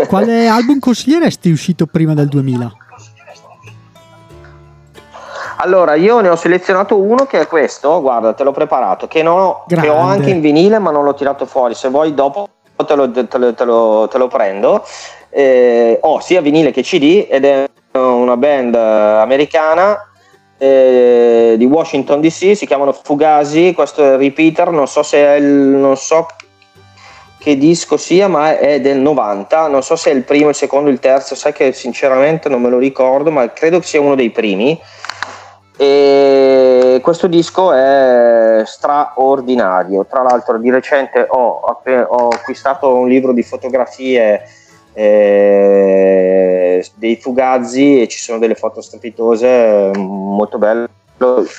Quale 0.06 0.46
album 0.48 0.78
consiglieresti 0.78 1.50
uscito 1.50 1.86
prima 1.86 2.14
del 2.14 2.28
2000? 2.28 2.72
Allora, 5.62 5.94
io 5.94 6.20
ne 6.20 6.30
ho 6.30 6.36
selezionato 6.36 6.96
uno 6.96 7.26
che 7.26 7.40
è 7.40 7.46
questo, 7.46 8.00
guarda, 8.00 8.32
te 8.32 8.44
l'ho 8.44 8.52
preparato, 8.52 9.06
che, 9.06 9.26
ho, 9.26 9.64
che 9.66 9.90
ho 9.90 9.98
anche 9.98 10.30
in 10.30 10.40
vinile 10.40 10.78
ma 10.78 10.90
non 10.90 11.04
l'ho 11.04 11.12
tirato 11.12 11.44
fuori, 11.44 11.74
se 11.74 11.90
vuoi 11.90 12.14
dopo 12.14 12.48
te 12.84 12.94
lo, 12.94 13.10
te 13.10 13.38
lo, 13.38 13.54
te 13.54 13.64
lo, 13.64 14.08
te 14.08 14.18
lo 14.18 14.28
prendo. 14.28 14.84
Eh, 15.30 15.98
ho 16.00 16.20
sia 16.20 16.40
vinile 16.40 16.72
che 16.72 16.82
CD 16.82 17.26
ed 17.30 17.44
è 17.44 17.68
una 17.92 18.36
band 18.36 18.74
americana 18.74 20.10
eh, 20.62 21.54
di 21.56 21.64
Washington 21.64 22.20
DC, 22.20 22.54
si 22.54 22.66
chiamano 22.66 22.92
Fugazi, 22.92 23.72
questo 23.72 24.04
è 24.04 24.12
il 24.12 24.18
repeater, 24.18 24.70
non 24.70 24.86
so 24.86 25.02
se 25.02 25.16
è 25.16 25.36
il, 25.36 25.46
non 25.46 25.96
so 25.96 26.26
che 27.38 27.56
disco 27.56 27.96
sia, 27.96 28.28
ma 28.28 28.58
è 28.58 28.78
del 28.82 28.98
90. 28.98 29.68
Non 29.68 29.82
so 29.82 29.96
se 29.96 30.10
è 30.10 30.14
il 30.14 30.24
primo, 30.24 30.50
il 30.50 30.54
secondo, 30.54 30.90
il 30.90 30.98
terzo, 30.98 31.34
sai 31.34 31.54
che 31.54 31.72
sinceramente 31.72 32.50
non 32.50 32.60
me 32.60 32.68
lo 32.68 32.76
ricordo, 32.76 33.30
ma 33.30 33.50
credo 33.50 33.78
che 33.78 33.86
sia 33.86 34.02
uno 34.02 34.14
dei 34.14 34.30
primi. 34.30 34.78
E 35.78 37.00
questo 37.02 37.26
disco 37.26 37.72
è 37.72 38.62
straordinario. 38.66 40.04
Tra 40.04 40.20
l'altro, 40.20 40.58
di 40.58 40.70
recente 40.70 41.26
ho, 41.26 41.60
ho 41.62 42.28
acquistato 42.28 42.94
un 42.94 43.08
libro 43.08 43.32
di 43.32 43.42
fotografie 43.42 44.42
eh, 44.92 46.84
dei 46.94 47.16
Fugazzi 47.16 48.02
e 48.02 48.08
ci 48.08 48.18
sono 48.18 48.38
delle 48.38 48.54
foto 48.54 48.80
strepitose 48.80 49.90
molto 49.94 50.58
belle 50.58 50.88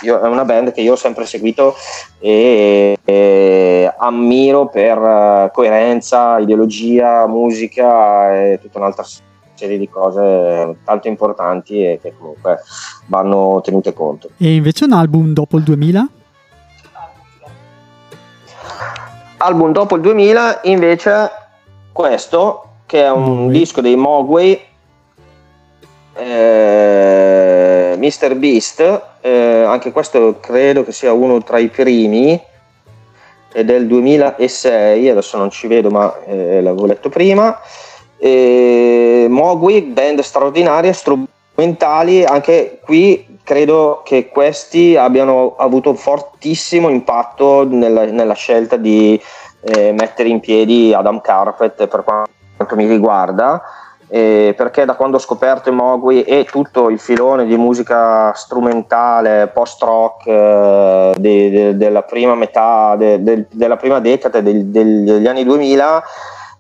io, 0.02 0.20
è 0.20 0.28
una 0.28 0.44
band 0.44 0.72
che 0.72 0.82
io 0.82 0.94
ho 0.94 0.98
sempre 0.98 1.26
seguito 1.26 1.76
e, 2.20 2.98
e 3.04 3.94
ammiro 3.98 4.68
per 4.68 4.98
uh, 4.98 5.52
coerenza, 5.52 6.40
ideologia, 6.40 7.28
musica 7.28 8.36
e 8.36 8.60
tutta 8.60 8.80
un'altra 8.80 9.06
serie 9.54 9.78
di 9.78 9.88
cose 9.88 10.78
tanto 10.84 11.08
importanti 11.08 11.86
e 11.86 12.00
che 12.02 12.16
comunque 12.18 12.60
vanno 13.06 13.62
tenute 13.64 13.94
conto. 13.94 14.30
E 14.38 14.56
invece 14.56 14.86
un 14.86 14.94
album 14.94 15.34
dopo 15.34 15.58
il 15.58 15.64
2000? 15.64 16.10
Album 19.38 19.72
dopo 19.72 19.96
il 19.96 20.02
2000 20.02 20.62
invece 20.64 21.30
questo 21.92 22.71
che 22.92 23.04
è 23.06 23.10
un 23.10 23.24
Mogwai. 23.24 23.58
disco 23.58 23.80
dei 23.80 23.96
Mogwai 23.96 24.60
eh, 26.14 27.96
Mr. 27.98 28.36
Beast 28.36 29.02
eh, 29.22 29.64
anche 29.66 29.94
questo 29.94 30.40
credo 30.42 30.84
che 30.84 30.92
sia 30.92 31.14
uno 31.14 31.42
tra 31.42 31.58
i 31.58 31.70
primi 31.70 32.38
è 33.54 33.64
del 33.64 33.88
2006 33.88 35.08
adesso 35.08 35.38
non 35.38 35.50
ci 35.52 35.68
vedo 35.68 35.90
ma 35.90 36.22
eh, 36.26 36.62
l'avevo 36.62 36.86
letto 36.86 37.08
prima 37.08 37.58
eh, 38.18 39.28
Mogui, 39.30 39.84
band 39.84 40.20
straordinaria 40.20 40.92
strumentali 40.92 42.26
anche 42.26 42.82
qui 42.84 43.40
credo 43.42 44.02
che 44.04 44.28
questi 44.28 44.98
abbiano 44.98 45.56
avuto 45.56 45.92
un 45.92 45.96
fortissimo 45.96 46.90
impatto 46.90 47.66
nella, 47.66 48.04
nella 48.04 48.34
scelta 48.34 48.76
di 48.76 49.18
eh, 49.62 49.94
mettere 49.94 50.28
in 50.28 50.42
piedi 50.42 50.94
Adam 50.94 51.22
Carpet 51.22 51.88
per 51.88 52.04
quanto 52.04 52.40
mi 52.76 52.88
riguarda 52.88 53.62
eh, 54.14 54.54
perché 54.58 54.84
da 54.84 54.96
quando 54.96 55.16
ho 55.16 55.22
scoperto 55.22 55.72
Mogui 55.72 56.24
e 56.24 56.44
tutto 56.44 56.90
il 56.90 57.00
filone 57.00 57.46
di 57.46 57.56
musica 57.56 58.34
strumentale 58.34 59.48
post-rock 59.48 60.28
eh, 60.28 61.14
de, 61.16 61.50
de, 61.50 61.78
della 61.78 62.02
prima 62.02 62.36
metà 62.36 62.98
de, 62.98 63.46
della 63.50 63.78
prima 63.78 64.02
decade 64.02 64.44
degli 64.44 65.28
anni 65.28 65.46
2000 65.46 66.04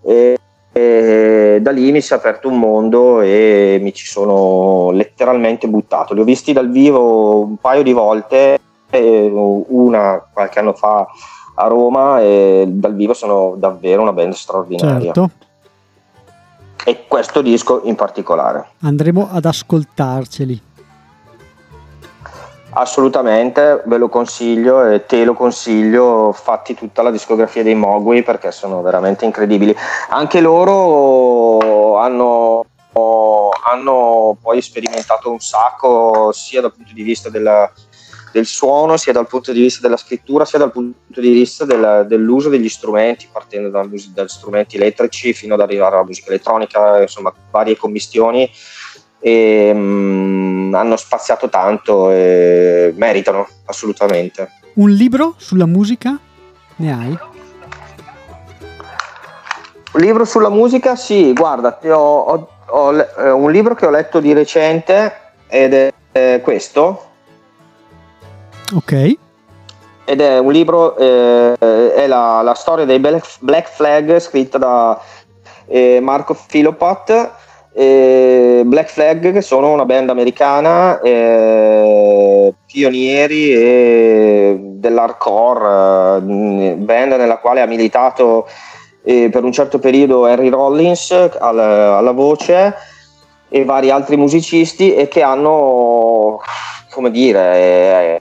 eh, 0.06 0.38
e 0.72 1.60
da 1.62 1.72
lì 1.72 1.91
mi 1.91 1.99
si 1.99 2.14
è 2.14 2.16
aperto 2.16 2.47
un 2.47 2.58
mondo 2.58 3.20
e 3.20 3.80
mi 3.82 3.93
ci 3.93 4.06
sono 4.06 4.91
letteralmente 4.91 5.68
buttato. 5.68 6.14
Li 6.14 6.22
ho 6.22 6.24
visti 6.24 6.54
dal 6.54 6.70
vivo 6.70 7.41
un 7.41 7.58
paio 7.58 7.84
di 7.84 7.91
volte, 7.91 8.58
una 8.93 10.26
qualche 10.32 10.60
anno 10.60 10.72
fa 10.72 11.06
a 11.56 11.68
Roma 11.68 12.22
e 12.22 12.64
dal 12.66 12.95
vivo 12.95 13.14
sono 13.14 13.56
davvero 13.58 14.02
una 14.02 14.14
band 14.14 14.32
straordinaria. 14.32 15.12
Certo 15.12 15.49
e 16.84 17.05
questo 17.07 17.41
disco 17.41 17.82
in 17.84 17.95
particolare. 17.95 18.69
Andremo 18.82 19.29
ad 19.32 19.45
ascoltarceli. 19.45 20.61
Assolutamente, 22.73 23.84
ve 23.86 23.97
lo 23.97 24.07
consiglio 24.07 24.86
e 24.86 25.05
te 25.05 25.25
lo 25.25 25.34
consiglio, 25.34 26.32
fatti 26.32 26.73
tutta 26.73 27.01
la 27.01 27.11
discografia 27.11 27.63
dei 27.63 27.75
Mogui 27.75 28.23
perché 28.23 28.51
sono 28.51 28.82
veramente 28.82 29.25
incredibili. 29.25 29.75
Anche 30.09 30.39
loro 30.39 31.97
hanno, 31.97 32.65
hanno 32.93 34.38
poi 34.41 34.61
sperimentato 34.61 35.29
un 35.29 35.39
sacco 35.39 36.32
sia 36.32 36.61
dal 36.61 36.73
punto 36.73 36.93
di 36.93 37.03
vista 37.03 37.29
della, 37.29 37.69
del 38.32 38.45
suono, 38.45 38.97
sia 38.97 39.13
dal 39.13 39.27
punto 39.27 39.51
di 39.51 39.61
vista 39.61 39.82
della 39.82 39.97
scrittura, 39.97 40.45
sia 40.45 40.59
dal 40.59 40.71
punto 40.71 41.19
di 41.19 41.29
vista 41.29 41.65
del, 41.65 42.05
dell'uso 42.07 42.49
degli 42.49 42.69
strumenti, 42.69 43.27
partendo 43.32 43.69
dagli 43.69 43.97
strumenti 44.25 44.77
elettrici 44.77 45.34
fino 45.34 45.53
ad 45.53 45.61
arrivare 45.61 45.95
alla 45.95 46.05
musica 46.05 46.29
elettronica, 46.29 47.01
insomma, 47.01 47.34
varie 47.49 47.77
commistioni. 47.77 48.49
E, 49.19 49.73
mh, 49.73 50.73
hanno 50.73 50.95
spaziato 50.95 51.49
tanto 51.49 52.09
e 52.09 52.93
meritano 52.95 53.47
assolutamente. 53.65 54.49
Un 54.73 54.89
libro 54.89 55.36
sulla 55.38 55.65
musica 55.65 56.17
ne 56.77 56.91
hai? 56.91 57.17
Un 59.93 59.99
libro 59.99 60.25
sulla 60.25 60.49
musica? 60.49 60.95
Sì, 60.95 61.34
guarda, 61.34 61.77
ho, 61.84 62.21
ho, 62.21 62.49
ho, 62.67 62.97
eh, 62.97 63.29
un 63.29 63.51
libro 63.51 63.75
che 63.75 63.86
ho 63.86 63.89
letto 63.89 64.19
di 64.19 64.34
recente 64.34 65.13
ed 65.47 65.73
è, 65.73 65.93
è 66.11 66.39
questo, 66.41 67.11
Ok. 68.74 69.15
Ed 70.05 70.19
è 70.22 70.39
un 70.39 70.51
libro, 70.51 70.97
eh, 70.97 71.55
è 71.57 72.07
la, 72.07 72.41
la, 72.41 72.53
storia 72.53 72.86
dei 72.86 72.99
Black 72.99 73.69
Flag 73.69 74.19
scritta 74.19 74.57
da 74.57 75.01
eh, 75.67 75.99
Marco 76.01 76.34
Filopat. 76.34 77.32
Eh, 77.74 78.63
Black 78.65 78.89
Flag 78.89 79.32
che 79.32 79.41
sono 79.41 79.72
una 79.72 79.86
band 79.86 80.09
americana, 80.09 80.99
eh, 80.99 82.53
pionieri 82.65 83.53
dell'hardcore, 84.80 86.17
eh, 86.17 86.76
band 86.76 87.13
nella 87.13 87.38
quale 87.38 87.61
ha 87.61 87.65
militato 87.65 88.47
eh, 89.03 89.30
per 89.32 89.45
un 89.45 89.53
certo 89.53 89.80
periodo 89.80 90.26
Harry 90.26 90.49
Rollins 90.49 91.11
al, 91.11 91.59
alla 91.59 92.11
voce 92.11 92.76
e 93.47 93.63
vari 93.63 93.89
altri 93.89 94.17
musicisti 94.17 94.93
e 94.93 95.07
che 95.07 95.22
hanno, 95.22 96.39
come 96.89 97.11
dire, 97.11 98.20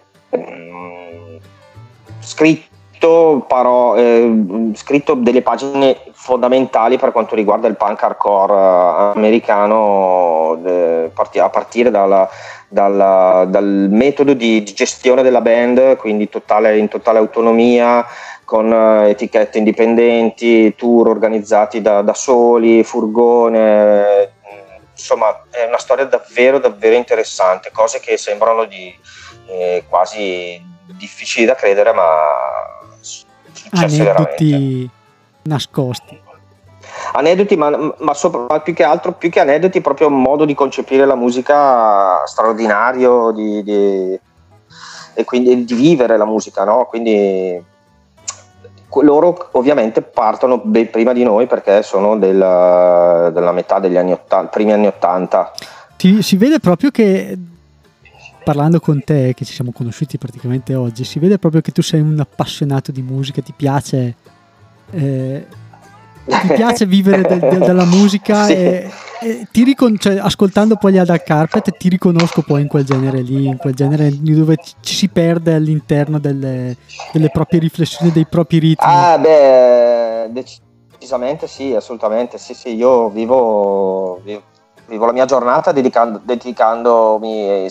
scritto, 2.20 3.44
paro, 3.48 3.96
eh, 3.96 4.70
scritto, 4.74 5.14
delle 5.14 5.42
pagine 5.42 5.96
fondamentali 6.12 6.98
per 6.98 7.12
quanto 7.12 7.34
riguarda 7.34 7.66
il 7.66 7.76
punk 7.76 8.02
hardcore 8.02 8.52
eh, 8.52 9.18
americano 9.18 10.60
eh, 10.64 11.10
a 11.40 11.48
partire 11.48 11.90
dalla, 11.90 12.28
dalla, 12.68 13.46
dal 13.48 13.88
metodo 13.90 14.34
di 14.34 14.62
gestione 14.62 15.22
della 15.22 15.40
band, 15.40 15.96
quindi 15.96 16.28
totale, 16.28 16.78
in 16.78 16.88
totale 16.88 17.18
autonomia, 17.18 18.04
con 18.44 18.72
eh, 18.72 19.10
etichette 19.10 19.58
indipendenti, 19.58 20.74
tour 20.76 21.08
organizzati 21.08 21.80
da, 21.80 22.02
da 22.02 22.14
soli, 22.14 22.84
furgone, 22.84 24.32
insomma 24.92 25.44
è 25.50 25.64
una 25.64 25.78
storia 25.78 26.04
davvero 26.04 26.58
davvero 26.58 26.94
interessante, 26.94 27.70
cose 27.72 28.00
che 28.00 28.16
sembrano 28.18 28.64
di 28.64 28.94
eh, 29.50 29.84
quasi 29.88 30.62
difficili 30.96 31.46
da 31.46 31.54
credere, 31.54 31.92
ma 31.92 32.04
successe 33.00 34.08
Aneddoti 34.08 34.90
nascosti. 35.42 36.18
Aneddoti, 37.12 37.56
ma, 37.56 37.94
ma, 37.98 38.14
sopra, 38.14 38.46
ma, 38.48 38.60
più 38.60 38.74
che 38.74 38.84
altro, 38.84 39.12
più 39.12 39.30
che 39.30 39.40
aneddoti, 39.40 39.80
proprio 39.80 40.08
un 40.08 40.20
modo 40.20 40.44
di 40.44 40.54
concepire 40.54 41.06
la 41.06 41.14
musica 41.14 42.24
straordinario 42.26 43.32
di, 43.32 43.62
di, 43.62 44.20
e 45.14 45.24
quindi 45.24 45.64
di 45.64 45.74
vivere 45.74 46.16
la 46.16 46.24
musica, 46.24 46.64
no? 46.64 46.86
Quindi 46.88 47.62
loro 49.02 49.50
ovviamente 49.52 50.02
partono 50.02 50.58
ben 50.58 50.90
prima 50.90 51.12
di 51.12 51.22
noi 51.22 51.46
perché 51.46 51.82
sono 51.82 52.16
della, 52.16 53.30
della 53.32 53.52
metà 53.52 53.78
degli 53.78 53.96
anni 53.96 54.12
80, 54.12 54.50
primi 54.50 54.72
anni 54.72 54.86
80. 54.86 55.52
Ti, 55.96 56.22
si 56.22 56.36
vede 56.36 56.58
proprio 56.58 56.90
che 56.90 57.36
parlando 58.42 58.80
con 58.80 59.02
te, 59.04 59.32
che 59.34 59.44
ci 59.44 59.52
siamo 59.52 59.72
conosciuti 59.72 60.18
praticamente 60.18 60.74
oggi, 60.74 61.04
si 61.04 61.18
vede 61.18 61.38
proprio 61.38 61.60
che 61.60 61.72
tu 61.72 61.82
sei 61.82 62.00
un 62.00 62.18
appassionato 62.18 62.92
di 62.92 63.02
musica, 63.02 63.42
ti 63.42 63.52
piace, 63.56 64.14
eh, 64.90 65.46
ti 66.24 66.46
piace 66.54 66.86
vivere 66.86 67.22
de- 67.22 67.38
de- 67.38 67.58
della 67.58 67.84
musica 67.84 68.44
sì. 68.46 68.52
e, 68.52 68.90
e 69.20 69.46
ti 69.50 69.64
ricon- 69.64 69.98
cioè, 69.98 70.16
ascoltando 70.18 70.76
poi 70.76 70.92
gli 70.92 70.98
Adal 70.98 71.22
Carpet 71.22 71.76
ti 71.76 71.88
riconosco 71.88 72.42
poi 72.42 72.62
in 72.62 72.68
quel 72.68 72.84
genere 72.84 73.20
lì, 73.20 73.46
in 73.46 73.56
quel 73.56 73.74
genere 73.74 74.10
dove 74.20 74.56
ci 74.80 74.94
si 74.94 75.08
perde 75.08 75.54
all'interno 75.54 76.18
delle, 76.18 76.76
delle 77.12 77.30
proprie 77.30 77.60
riflessioni, 77.60 78.10
dei 78.12 78.26
propri 78.26 78.58
ritmi. 78.58 78.92
Ah 78.92 79.18
beh, 79.18 80.30
decisamente 80.32 81.46
sì, 81.46 81.74
assolutamente, 81.74 82.38
sì 82.38 82.54
sì, 82.54 82.74
io 82.74 83.10
vivo, 83.10 84.20
vivo, 84.24 84.42
vivo 84.86 85.06
la 85.06 85.12
mia 85.12 85.24
giornata 85.24 85.72
dedicando, 85.72 86.20
dedicandomi 86.24 87.68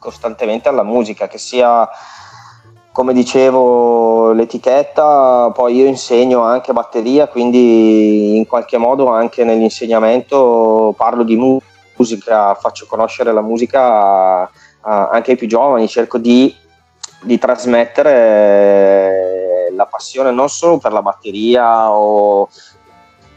costantemente 0.00 0.68
alla 0.68 0.82
musica, 0.82 1.28
che 1.28 1.38
sia 1.38 1.88
come 2.92 3.12
dicevo 3.12 4.32
l'etichetta, 4.32 5.52
poi 5.54 5.76
io 5.76 5.86
insegno 5.86 6.40
anche 6.40 6.72
batteria, 6.72 7.28
quindi 7.28 8.36
in 8.36 8.48
qualche 8.48 8.78
modo 8.78 9.06
anche 9.08 9.44
nell'insegnamento 9.44 10.92
parlo 10.96 11.22
di 11.22 11.36
musica, 11.36 12.54
faccio 12.54 12.86
conoscere 12.86 13.32
la 13.32 13.42
musica 13.42 14.50
anche 14.80 15.30
ai 15.30 15.36
più 15.36 15.46
giovani, 15.46 15.86
cerco 15.86 16.18
di, 16.18 16.52
di 17.22 17.38
trasmettere 17.38 19.28
la 19.76 19.86
passione 19.86 20.32
non 20.32 20.48
solo 20.48 20.78
per 20.78 20.92
la 20.92 21.02
batteria 21.02 21.90
o, 21.90 22.48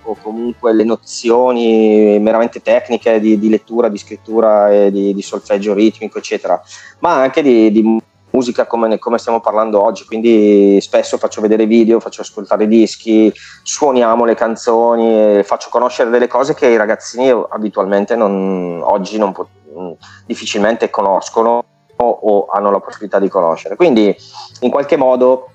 o 0.04 0.18
comunque 0.22 0.74
le 0.74 0.84
nozioni 0.84 2.18
meramente 2.20 2.62
tecniche 2.62 3.20
di, 3.20 3.40
di 3.40 3.50
lettura, 3.50 3.90
di 3.90 3.98
scrittura 3.98 4.72
e 4.72 4.92
di, 4.92 5.14
di, 5.14 5.22
solfeggio 5.22 5.74
ritmico, 5.74 6.18
eccetera, 6.18 6.62
ma 7.00 7.22
anche 7.22 7.42
di, 7.42 7.72
di 7.72 8.02
musica 8.32 8.66
come, 8.66 8.98
come, 9.00 9.18
stiamo 9.18 9.40
parlando 9.40 9.82
oggi, 9.82 10.06
quindi 10.06 10.80
spesso 10.82 11.18
faccio 11.18 11.42
vedere 11.42 11.66
video, 11.66 12.00
faccio 12.00 12.22
ascoltare 12.22 12.68
dischi, 12.68 13.32
suoniamo 13.62 14.26
le 14.26 14.36
canzoni, 14.36 15.42
faccio 15.44 15.70
conoscere 15.70 16.10
delle 16.10 16.28
cose 16.28 16.54
che 16.54 16.68
i 16.68 16.78
ragazzini 16.78 17.30
abitualmente 17.30 18.16
non, 18.16 18.82
oggi 18.84 19.18
non, 19.18 19.34
difficilmente 20.26 20.90
conoscono 20.90 21.64
o 21.96 22.48
hanno 22.48 22.72
la 22.72 22.80
possibilità 22.80 23.20
di 23.20 23.30
conoscere. 23.30 23.76
Quindi 23.76 24.16
in 24.62 24.70
qualche 24.70 24.98
modo 24.98 25.53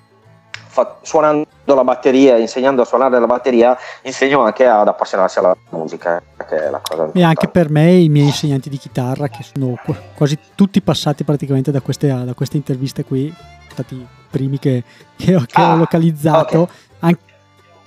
fa, 0.69 0.97
suonando 1.01 1.47
la 1.65 1.83
batteria, 1.83 2.37
insegnando 2.37 2.83
a 2.83 2.85
suonare 2.85 3.19
la 3.19 3.25
batteria, 3.25 3.77
insegno 4.03 4.41
anche 4.41 4.65
ad 4.65 4.87
appassionarsi 4.87 5.39
alla 5.39 5.55
musica, 5.71 6.21
che 6.47 6.67
è 6.67 6.69
la 6.69 6.79
cosa 6.81 7.09
E 7.11 7.23
anche 7.23 7.47
per 7.47 7.69
me 7.69 7.91
i 7.91 8.07
miei 8.07 8.27
insegnanti 8.27 8.69
di 8.69 8.77
chitarra, 8.77 9.27
che 9.27 9.43
sono 9.43 9.75
quasi 10.15 10.37
tutti 10.55 10.81
passati 10.81 11.23
praticamente 11.23 11.71
da 11.71 11.81
queste, 11.81 12.07
da 12.07 12.33
queste 12.33 12.57
interviste 12.57 13.03
qui, 13.03 13.33
stati 13.69 13.95
i 13.95 14.07
primi 14.29 14.59
che, 14.59 14.83
che, 15.17 15.35
ho, 15.35 15.43
che 15.45 15.61
ah, 15.61 15.73
ho, 15.73 15.77
localizzato. 15.77 16.61
Okay. 16.61 16.75
Anche, 16.99 17.21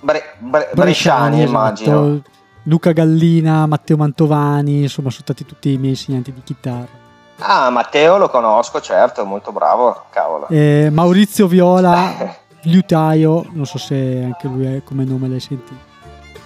Bre, 0.01 0.35
bre, 0.39 0.69
bresciani, 0.73 1.43
esatto. 1.43 1.49
immagino. 1.49 2.21
Luca 2.63 2.91
Gallina, 2.91 3.65
Matteo 3.65 3.95
Mantovani, 3.95 4.81
insomma 4.81 5.09
sono 5.09 5.23
stati 5.23 5.45
tutti 5.45 5.71
i 5.71 5.77
miei 5.77 5.91
insegnanti 5.91 6.33
di 6.33 6.41
chitarra. 6.43 7.01
Ah, 7.39 7.69
Matteo 7.69 8.17
lo 8.17 8.29
conosco, 8.29 8.79
certo, 8.79 9.25
molto 9.25 9.51
bravo, 9.51 10.03
cavolo. 10.11 10.47
Eh, 10.47 10.89
Maurizio 10.91 11.47
Viola, 11.47 12.13
liutaio, 12.63 13.45
non 13.51 13.65
so 13.65 13.77
se 13.77 14.21
anche 14.23 14.47
lui 14.47 14.65
è 14.65 14.83
come 14.83 15.03
nome 15.03 15.27
l'hai 15.27 15.39
sentito. 15.39 15.91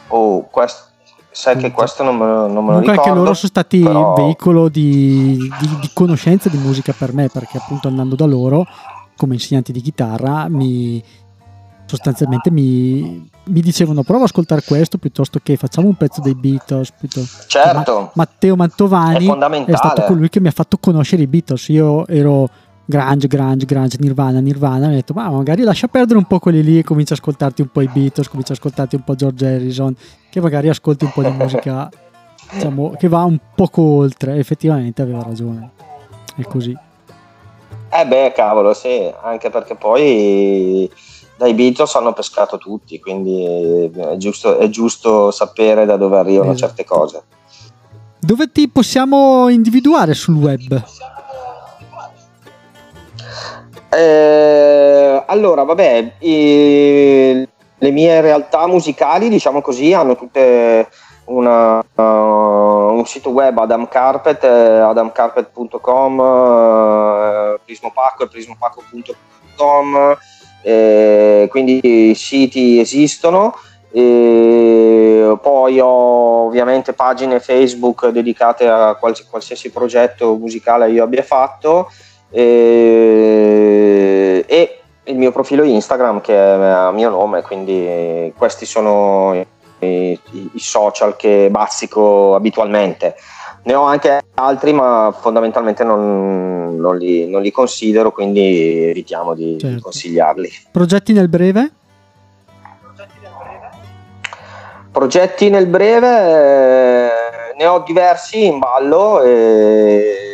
Oh, 0.09 0.47
questo, 0.49 0.83
sai 1.31 1.57
che 1.57 1.71
questo 1.71 2.03
non 2.03 2.17
me, 2.17 2.25
lo, 2.25 2.47
non 2.47 2.65
me 2.65 2.73
lo 2.73 2.79
ricordo. 2.79 3.01
anche 3.01 3.13
loro 3.13 3.33
sono 3.33 3.49
stati 3.49 3.79
però... 3.79 4.13
veicolo 4.15 4.69
di, 4.69 5.37
di, 5.37 5.77
di 5.81 5.89
conoscenza 5.93 6.49
di 6.49 6.57
musica 6.57 6.93
per 6.97 7.13
me, 7.13 7.29
perché 7.29 7.57
appunto 7.57 7.87
andando 7.87 8.15
da 8.15 8.25
loro 8.25 8.65
come 9.15 9.33
insegnanti 9.33 9.71
di 9.71 9.81
chitarra 9.81 10.47
mi 10.47 11.03
sostanzialmente 11.87 12.51
mi, 12.51 13.29
mi 13.45 13.61
dicevano 13.61 14.03
prova 14.03 14.19
ad 14.19 14.25
ascoltare 14.25 14.61
questo 14.65 14.97
piuttosto 14.97 15.39
che 15.41 15.55
facciamo 15.55 15.87
un 15.87 15.95
pezzo 15.95 16.19
dei 16.19 16.35
Beatles 16.35 16.93
certo 17.47 17.99
Ma, 17.99 18.11
Matteo 18.15 18.57
Mantovani 18.57 19.25
è, 19.25 19.65
è, 19.65 19.75
stato 19.75 20.03
colui 20.03 20.27
che 20.27 20.41
mi 20.41 20.49
ha 20.49 20.51
fatto 20.51 20.77
conoscere 20.77 21.21
i 21.21 21.27
Beatles 21.27 21.69
io 21.69 22.05
ero 22.07 22.49
grunge, 22.89 23.27
grunge, 23.27 23.65
grunge, 23.65 23.97
nirvana, 23.99 24.39
nirvana 24.39 24.87
mi 24.87 24.93
ha 24.93 24.95
detto 24.95 25.13
ma 25.13 25.29
magari 25.29 25.63
lascia 25.63 25.87
perdere 25.87 26.17
un 26.17 26.25
po' 26.25 26.39
quelli 26.39 26.63
lì 26.63 26.79
e 26.79 26.83
comincia 26.83 27.13
a 27.13 27.17
ascoltarti 27.17 27.61
un 27.61 27.67
po' 27.67 27.81
i 27.81 27.89
Beatles 27.91 28.29
comincia 28.29 28.53
a 28.53 28.55
ascoltarti 28.55 28.95
un 28.95 29.03
po' 29.03 29.15
George 29.15 29.45
Harrison 29.45 29.93
che 30.29 30.39
magari 30.39 30.69
ascolti 30.69 31.03
un 31.03 31.11
po' 31.11 31.21
di 31.21 31.31
musica 31.31 31.89
diciamo 32.53 32.91
che 32.97 33.09
va 33.09 33.23
un 33.23 33.37
poco 33.53 33.81
oltre 33.81 34.37
effettivamente 34.37 35.01
aveva 35.01 35.21
ragione 35.21 35.71
è 36.37 36.43
così 36.43 36.75
eh 37.89 38.05
beh 38.05 38.31
cavolo 38.33 38.73
sì 38.73 39.11
anche 39.21 39.49
perché 39.49 39.75
poi 39.75 40.89
dai 41.37 41.53
Beatles 41.53 41.93
hanno 41.93 42.13
pescato 42.13 42.57
tutti, 42.57 42.99
quindi 42.99 43.43
è 43.93 44.17
giusto, 44.17 44.57
è 44.57 44.67
giusto 44.69 45.29
sapere 45.29 45.85
da 45.85 45.95
dove 45.95 46.17
arrivano 46.17 46.51
esatto. 46.51 46.73
certe 46.73 46.83
cose. 46.83 47.23
Dove 48.19 48.51
ti 48.51 48.67
possiamo 48.67 49.47
individuare 49.47 50.15
sul 50.15 50.35
web? 50.35 50.83
Eh, 53.89 55.23
allora, 55.25 55.63
vabbè, 55.63 56.13
i, 56.19 57.47
le 57.77 57.91
mie 57.91 58.21
realtà 58.21 58.67
musicali, 58.67 59.29
diciamo 59.29 59.61
così, 59.61 59.93
hanno 59.93 60.15
tutte 60.15 60.87
una, 61.25 61.79
uh, 61.79 62.01
un 62.01 63.03
sito 63.05 63.29
web 63.29 63.57
Adam 63.57 63.87
Carpet, 63.87 64.43
eh, 64.43 64.79
adamcarpet.com, 64.79 66.19
uh, 66.19 67.59
Prismopaco 67.63 68.23
e 68.23 68.27
prismopaco.com 68.27 70.17
eh, 70.61 71.47
quindi 71.49 72.09
i 72.09 72.15
siti 72.15 72.79
esistono. 72.79 73.55
E 73.89 75.37
poi 75.41 75.79
ho 75.79 75.87
ovviamente 75.87 76.91
pagine 76.93 77.39
Facebook 77.39 78.09
dedicate 78.09 78.67
a 78.67 78.95
qualsiasi 78.95 79.71
progetto 79.71 80.35
musicale 80.35 80.91
io 80.91 81.03
abbia 81.03 81.23
fatto 81.23 81.89
e, 82.29 82.45
e 84.47 84.79
il 85.03 85.17
mio 85.17 85.31
profilo 85.31 85.63
Instagram 85.63 86.21
che 86.21 86.33
è 86.33 86.37
a 86.37 86.91
mio 86.91 87.09
nome, 87.09 87.41
quindi 87.41 88.33
questi 88.37 88.65
sono 88.65 89.33
i, 89.79 90.19
i, 90.31 90.49
i 90.53 90.59
social 90.59 91.15
che 91.15 91.49
bazzico 91.49 92.35
abitualmente. 92.35 93.15
Ne 93.63 93.73
ho 93.73 93.83
anche 93.83 94.21
altri, 94.35 94.71
ma 94.71 95.13
fondamentalmente 95.19 95.83
non, 95.83 96.77
non, 96.79 96.97
li, 96.97 97.29
non 97.29 97.41
li, 97.41 97.51
considero, 97.51 98.11
quindi 98.11 98.85
evitiamo 98.85 99.33
di, 99.33 99.57
certo. 99.59 99.81
consigliarli. 99.81 100.49
Progetti 100.71 101.11
nel 101.11 101.27
breve? 101.27 101.71
Progetti 104.91 105.49
nel 105.49 105.67
breve 105.67 106.07
eh, 106.07 107.09
ne 107.57 107.65
ho 107.67 107.83
diversi 107.85 108.45
in 108.45 108.57
ballo 108.57 109.21
eh, 109.21 110.26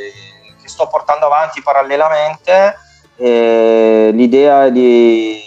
sto 0.74 0.88
portando 0.88 1.28
avanti 1.28 1.62
parallelamente. 1.62 2.78
Eh, 3.16 4.10
l'idea 4.12 4.70
di, 4.70 5.40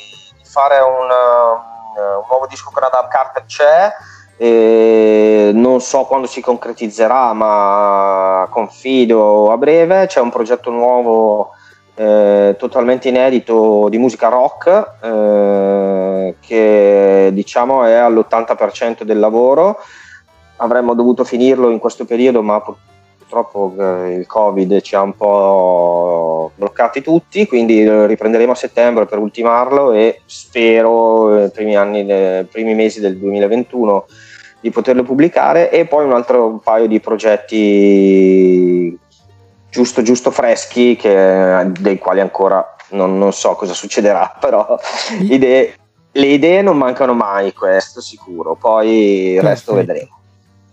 fare 0.45 0.79
un, 0.79 1.11
un, 1.11 2.25
nuovo 2.29 2.47
disco 2.49 2.71
con 2.73 2.85
Adam 2.85 3.09
Carter 3.09 3.45
c'è 3.45 3.93
e 4.39 5.51
non 5.53 5.81
so 5.81 6.05
quando 6.05 6.29
si 6.29 6.41
concretizzerà, 6.41 7.33
ma 7.33 8.47
confido 8.51 9.51
a 9.51 9.57
breve. 9.57 10.07
C'è 10.07 10.21
un 10.21 10.31
progetto 10.31 10.71
nuovo 10.71 11.51
eh, 11.97 12.55
totalmente 12.57 13.09
inedito 13.09 13.89
di 13.89 13.99
musica 13.99 14.29
rock 14.29 14.93
eh, 15.03 16.37
che 16.41 17.31
diciamo 17.33 17.85
è 17.85 17.95
all'80% 17.95 19.03
del 19.03 19.19
lavoro. 19.19 19.79
Avremmo 20.59 20.95
dovuto 20.95 21.25
finirlo 21.25 21.69
in 21.69 21.79
questo 21.81 22.05
periodo, 22.05 22.43
ma 22.43 22.61
purtroppo 22.61 22.95
eh, 23.29 24.15
il 24.15 24.27
Covid 24.27 24.81
ci 24.81 24.95
ha 24.95 25.03
un 25.03 25.15
po' 25.15 26.53
bloccati 26.55 27.03
tutti, 27.03 27.47
quindi 27.47 27.89
riprenderemo 28.07 28.53
a 28.53 28.57
settembre 28.57 29.07
per 29.07 29.19
ultimarlo 29.19 29.93
e 29.93 30.21
spero 30.25 31.35
nei 31.35 31.51
primi, 31.51 31.77
anni, 31.77 32.05
nei 32.05 32.45
primi 32.45 32.75
mesi 32.75 33.01
del 33.01 33.17
2021 33.17 34.07
di 34.61 34.71
poterlo 34.71 35.03
pubblicare 35.03 35.71
e 35.71 35.87
poi 35.87 36.05
un 36.05 36.13
altro 36.13 36.61
paio 36.63 36.87
di 36.87 37.01
progetti 37.01 38.99
giusto 39.71 40.03
giusto 40.03 40.31
freschi 40.31 40.97
che, 40.97 41.71
dei 41.79 41.99
quali 41.99 42.21
ancora 42.21 42.77
non, 42.91 43.19
non, 43.19 43.33
so 43.33 43.55
cosa 43.55 43.75
succederà 43.75 44.37
però 44.41 44.79
idee, 45.21 45.75
le 46.13 46.27
idee 46.27 46.63
non 46.63 46.79
mancano 46.79 47.13
mai 47.15 47.53
questo 47.53 48.01
sicuro. 48.01 48.55
Poi 48.55 49.33
il 49.35 49.43
resto 49.43 49.75
vedremo 49.75 50.17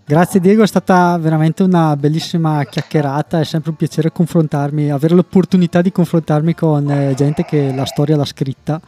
Grazie 0.06 0.38
Diego, 0.38 0.62
è 0.62 0.66
stata 0.66 1.16
veramente 1.18 1.62
una 1.62 1.96
bellissima 1.96 2.62
chiacchierata, 2.64 3.40
è 3.40 3.44
sempre 3.44 3.70
un 3.70 3.76
piacere 3.76 4.12
confrontarmi, 4.12 4.90
avere 4.90 5.14
l'opportunità 5.14 5.80
di 5.80 5.92
confrontarmi 5.92 6.54
con 6.54 6.90
eh, 6.90 7.14
gente 7.14 7.44
che 7.44 7.72
la 7.74 7.86
storia 7.86 8.14
l'ha 8.14 8.26
scritta, 8.26 8.78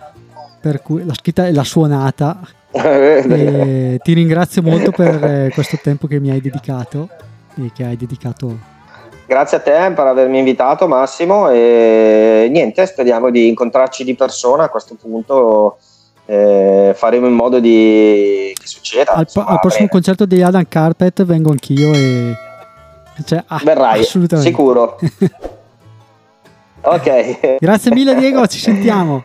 per 0.60 0.82
cui 0.82 1.06
l'ha 1.06 1.14
scritta 1.14 1.46
e 1.46 1.52
l'ha 1.52 1.64
suonata, 1.64 2.40
e 2.70 3.98
ti 4.02 4.12
ringrazio 4.12 4.60
molto 4.60 4.90
per 4.90 5.24
eh, 5.24 5.50
questo 5.54 5.78
tempo 5.82 6.06
che 6.06 6.20
mi 6.20 6.30
hai 6.30 6.42
dedicato 6.42 7.08
e 7.54 7.70
che 7.74 7.84
hai 7.84 7.96
dedicato. 7.96 8.74
Grazie 9.26 9.56
a 9.56 9.60
te 9.60 9.92
per 9.94 10.06
avermi 10.06 10.38
invitato 10.38 10.86
Massimo. 10.86 11.48
E 11.48 12.46
niente, 12.50 12.84
speriamo 12.84 13.30
di 13.30 13.48
incontrarci 13.48 14.04
di 14.04 14.14
persona 14.14 14.64
a 14.64 14.68
questo 14.68 14.96
punto. 15.00 15.78
Eh, 16.26 16.92
faremo 16.96 17.26
in 17.26 17.34
modo 17.34 17.60
di 17.60 18.52
che 18.58 18.66
succeda. 18.66 19.12
Al, 19.12 19.22
insomma, 19.22 19.46
al 19.46 19.60
prossimo 19.60 19.88
concerto 19.88 20.26
di 20.26 20.42
Adam 20.42 20.64
Carpet 20.68 21.24
vengo 21.24 21.50
anch'io 21.50 21.92
e 21.92 22.34
cioè, 23.24 23.42
ah, 23.46 23.60
verrai 23.64 24.00
assolutamente. 24.00 24.50
sicuro. 24.50 24.98
ok. 26.82 27.58
Grazie 27.58 27.92
mille 27.92 28.14
Diego, 28.16 28.46
ci 28.46 28.58
sentiamo. 28.58 29.24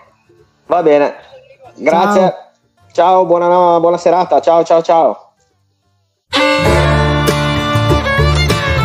Va 0.67 0.83
bene. 0.83 1.13
Grazie. 1.75 2.19
Ciao. 2.21 2.33
Ciao, 2.93 3.25
buona, 3.25 3.79
buona 3.79 3.97
serata. 3.97 4.39
Ciao, 4.39 4.63
ciao, 4.63 4.81
ciao. 4.81 5.31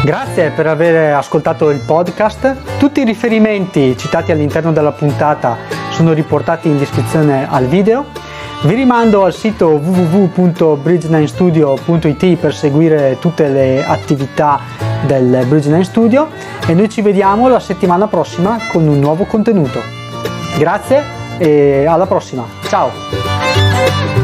Grazie 0.04 0.50
per 0.50 0.68
aver 0.68 1.14
ascoltato 1.14 1.70
il 1.70 1.80
podcast. 1.80 2.78
Tutti 2.78 3.00
i 3.00 3.04
riferimenti 3.04 3.96
citati 3.98 4.30
all'interno 4.30 4.72
della 4.72 4.92
puntata 4.92 5.85
sono 5.96 6.12
riportati 6.12 6.68
in 6.68 6.76
descrizione 6.76 7.48
al 7.50 7.64
video. 7.64 8.04
Vi 8.60 8.74
rimando 8.74 9.24
al 9.24 9.32
sito 9.32 9.70
www.bridge9studio.it 9.70 12.36
per 12.36 12.54
seguire 12.54 13.16
tutte 13.18 13.48
le 13.48 13.82
attività 13.82 14.60
del 15.06 15.46
Bridge9 15.48 15.80
Studio 15.80 16.28
e 16.66 16.74
noi 16.74 16.90
ci 16.90 17.00
vediamo 17.00 17.48
la 17.48 17.60
settimana 17.60 18.08
prossima 18.08 18.58
con 18.70 18.86
un 18.86 18.98
nuovo 18.98 19.24
contenuto. 19.24 19.80
Grazie 20.58 21.02
e 21.38 21.86
alla 21.86 22.04
prossima. 22.04 22.44
Ciao! 22.68 24.15